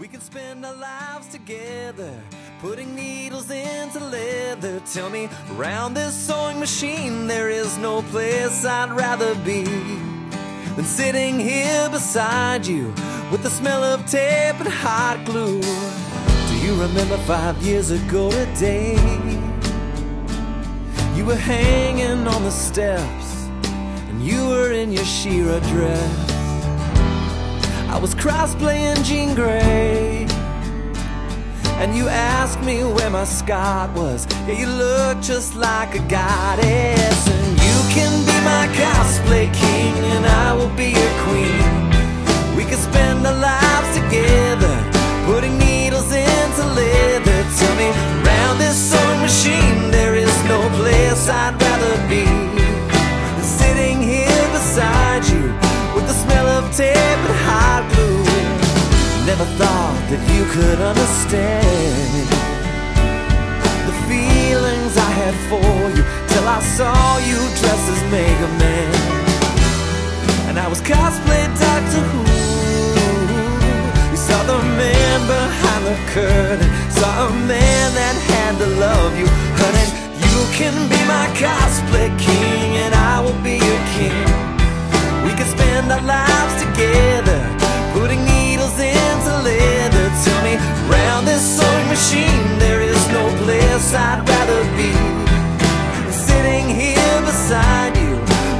[0.00, 2.12] We can spend our lives together,
[2.60, 4.80] putting needles into leather.
[4.94, 9.64] Tell me, round this sewing machine, there is no place I'd rather be
[10.76, 12.92] than sitting here beside you
[13.32, 15.60] with the smell of tape and hot glue.
[16.68, 18.92] You remember five years ago today?
[21.16, 23.48] You were hanging on the steps,
[24.10, 26.30] and you were in your Shira dress.
[27.88, 30.26] I was cross-playing Jean Grey
[31.80, 37.28] And you asked me where my Scott was Yeah, you look just like a goddess
[37.28, 42.76] And you can be my cosplay king And I will be your queen We can
[42.76, 44.74] spend our lives together
[45.24, 45.56] Putting
[47.58, 47.88] Tell me,
[48.22, 52.24] around this sewing machine There is no place I'd rather be
[53.42, 55.42] sitting here beside you
[55.94, 58.22] With the smell of tape and hot glue.
[59.26, 62.28] Never thought that you could understand
[63.88, 68.94] The feelings I had for you Till I saw you dressed as Mega Man.
[70.48, 72.22] And I was cosplay Doctor Who.
[74.12, 74.67] We saw the
[75.94, 79.26] the Saw a man that had to love you
[79.60, 79.86] Honey,
[80.24, 84.48] you can be my cosplay king And I will be your king
[85.24, 87.40] we can spend our lives together,
[87.92, 90.06] putting needles into leather.
[90.24, 90.54] Tell me,
[90.88, 94.92] round this sewing machine, there is no place I'd rather be
[96.12, 98.14] sitting here beside you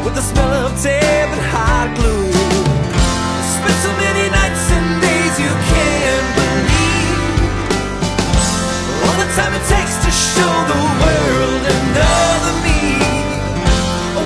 [0.05, 2.27] with the smell of tape and hot glue.
[3.55, 5.98] Spent so many nights and days you can't
[9.39, 12.83] time it takes to show the world another me.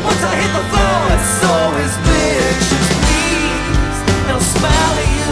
[0.09, 2.71] Once I hit the floor, it's always please.
[4.21, 5.31] And I'll smile at you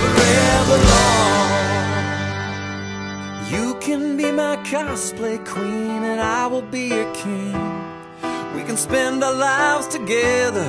[0.00, 1.48] forever long.
[3.54, 7.95] You can be my cosplay queen, and I will be your king.
[8.56, 10.66] We can spend our lives together,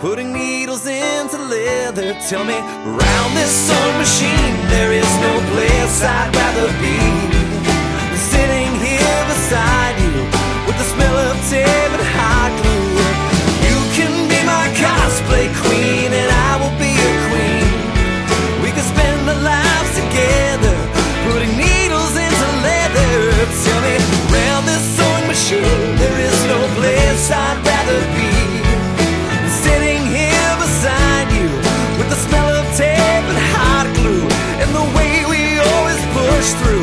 [0.00, 2.14] putting needles into leather.
[2.30, 6.96] Tell me, round this sewing machine, there is no place I'd rather be
[8.16, 10.12] sitting here beside you
[10.66, 12.05] with the smell of tape.
[36.54, 36.75] through.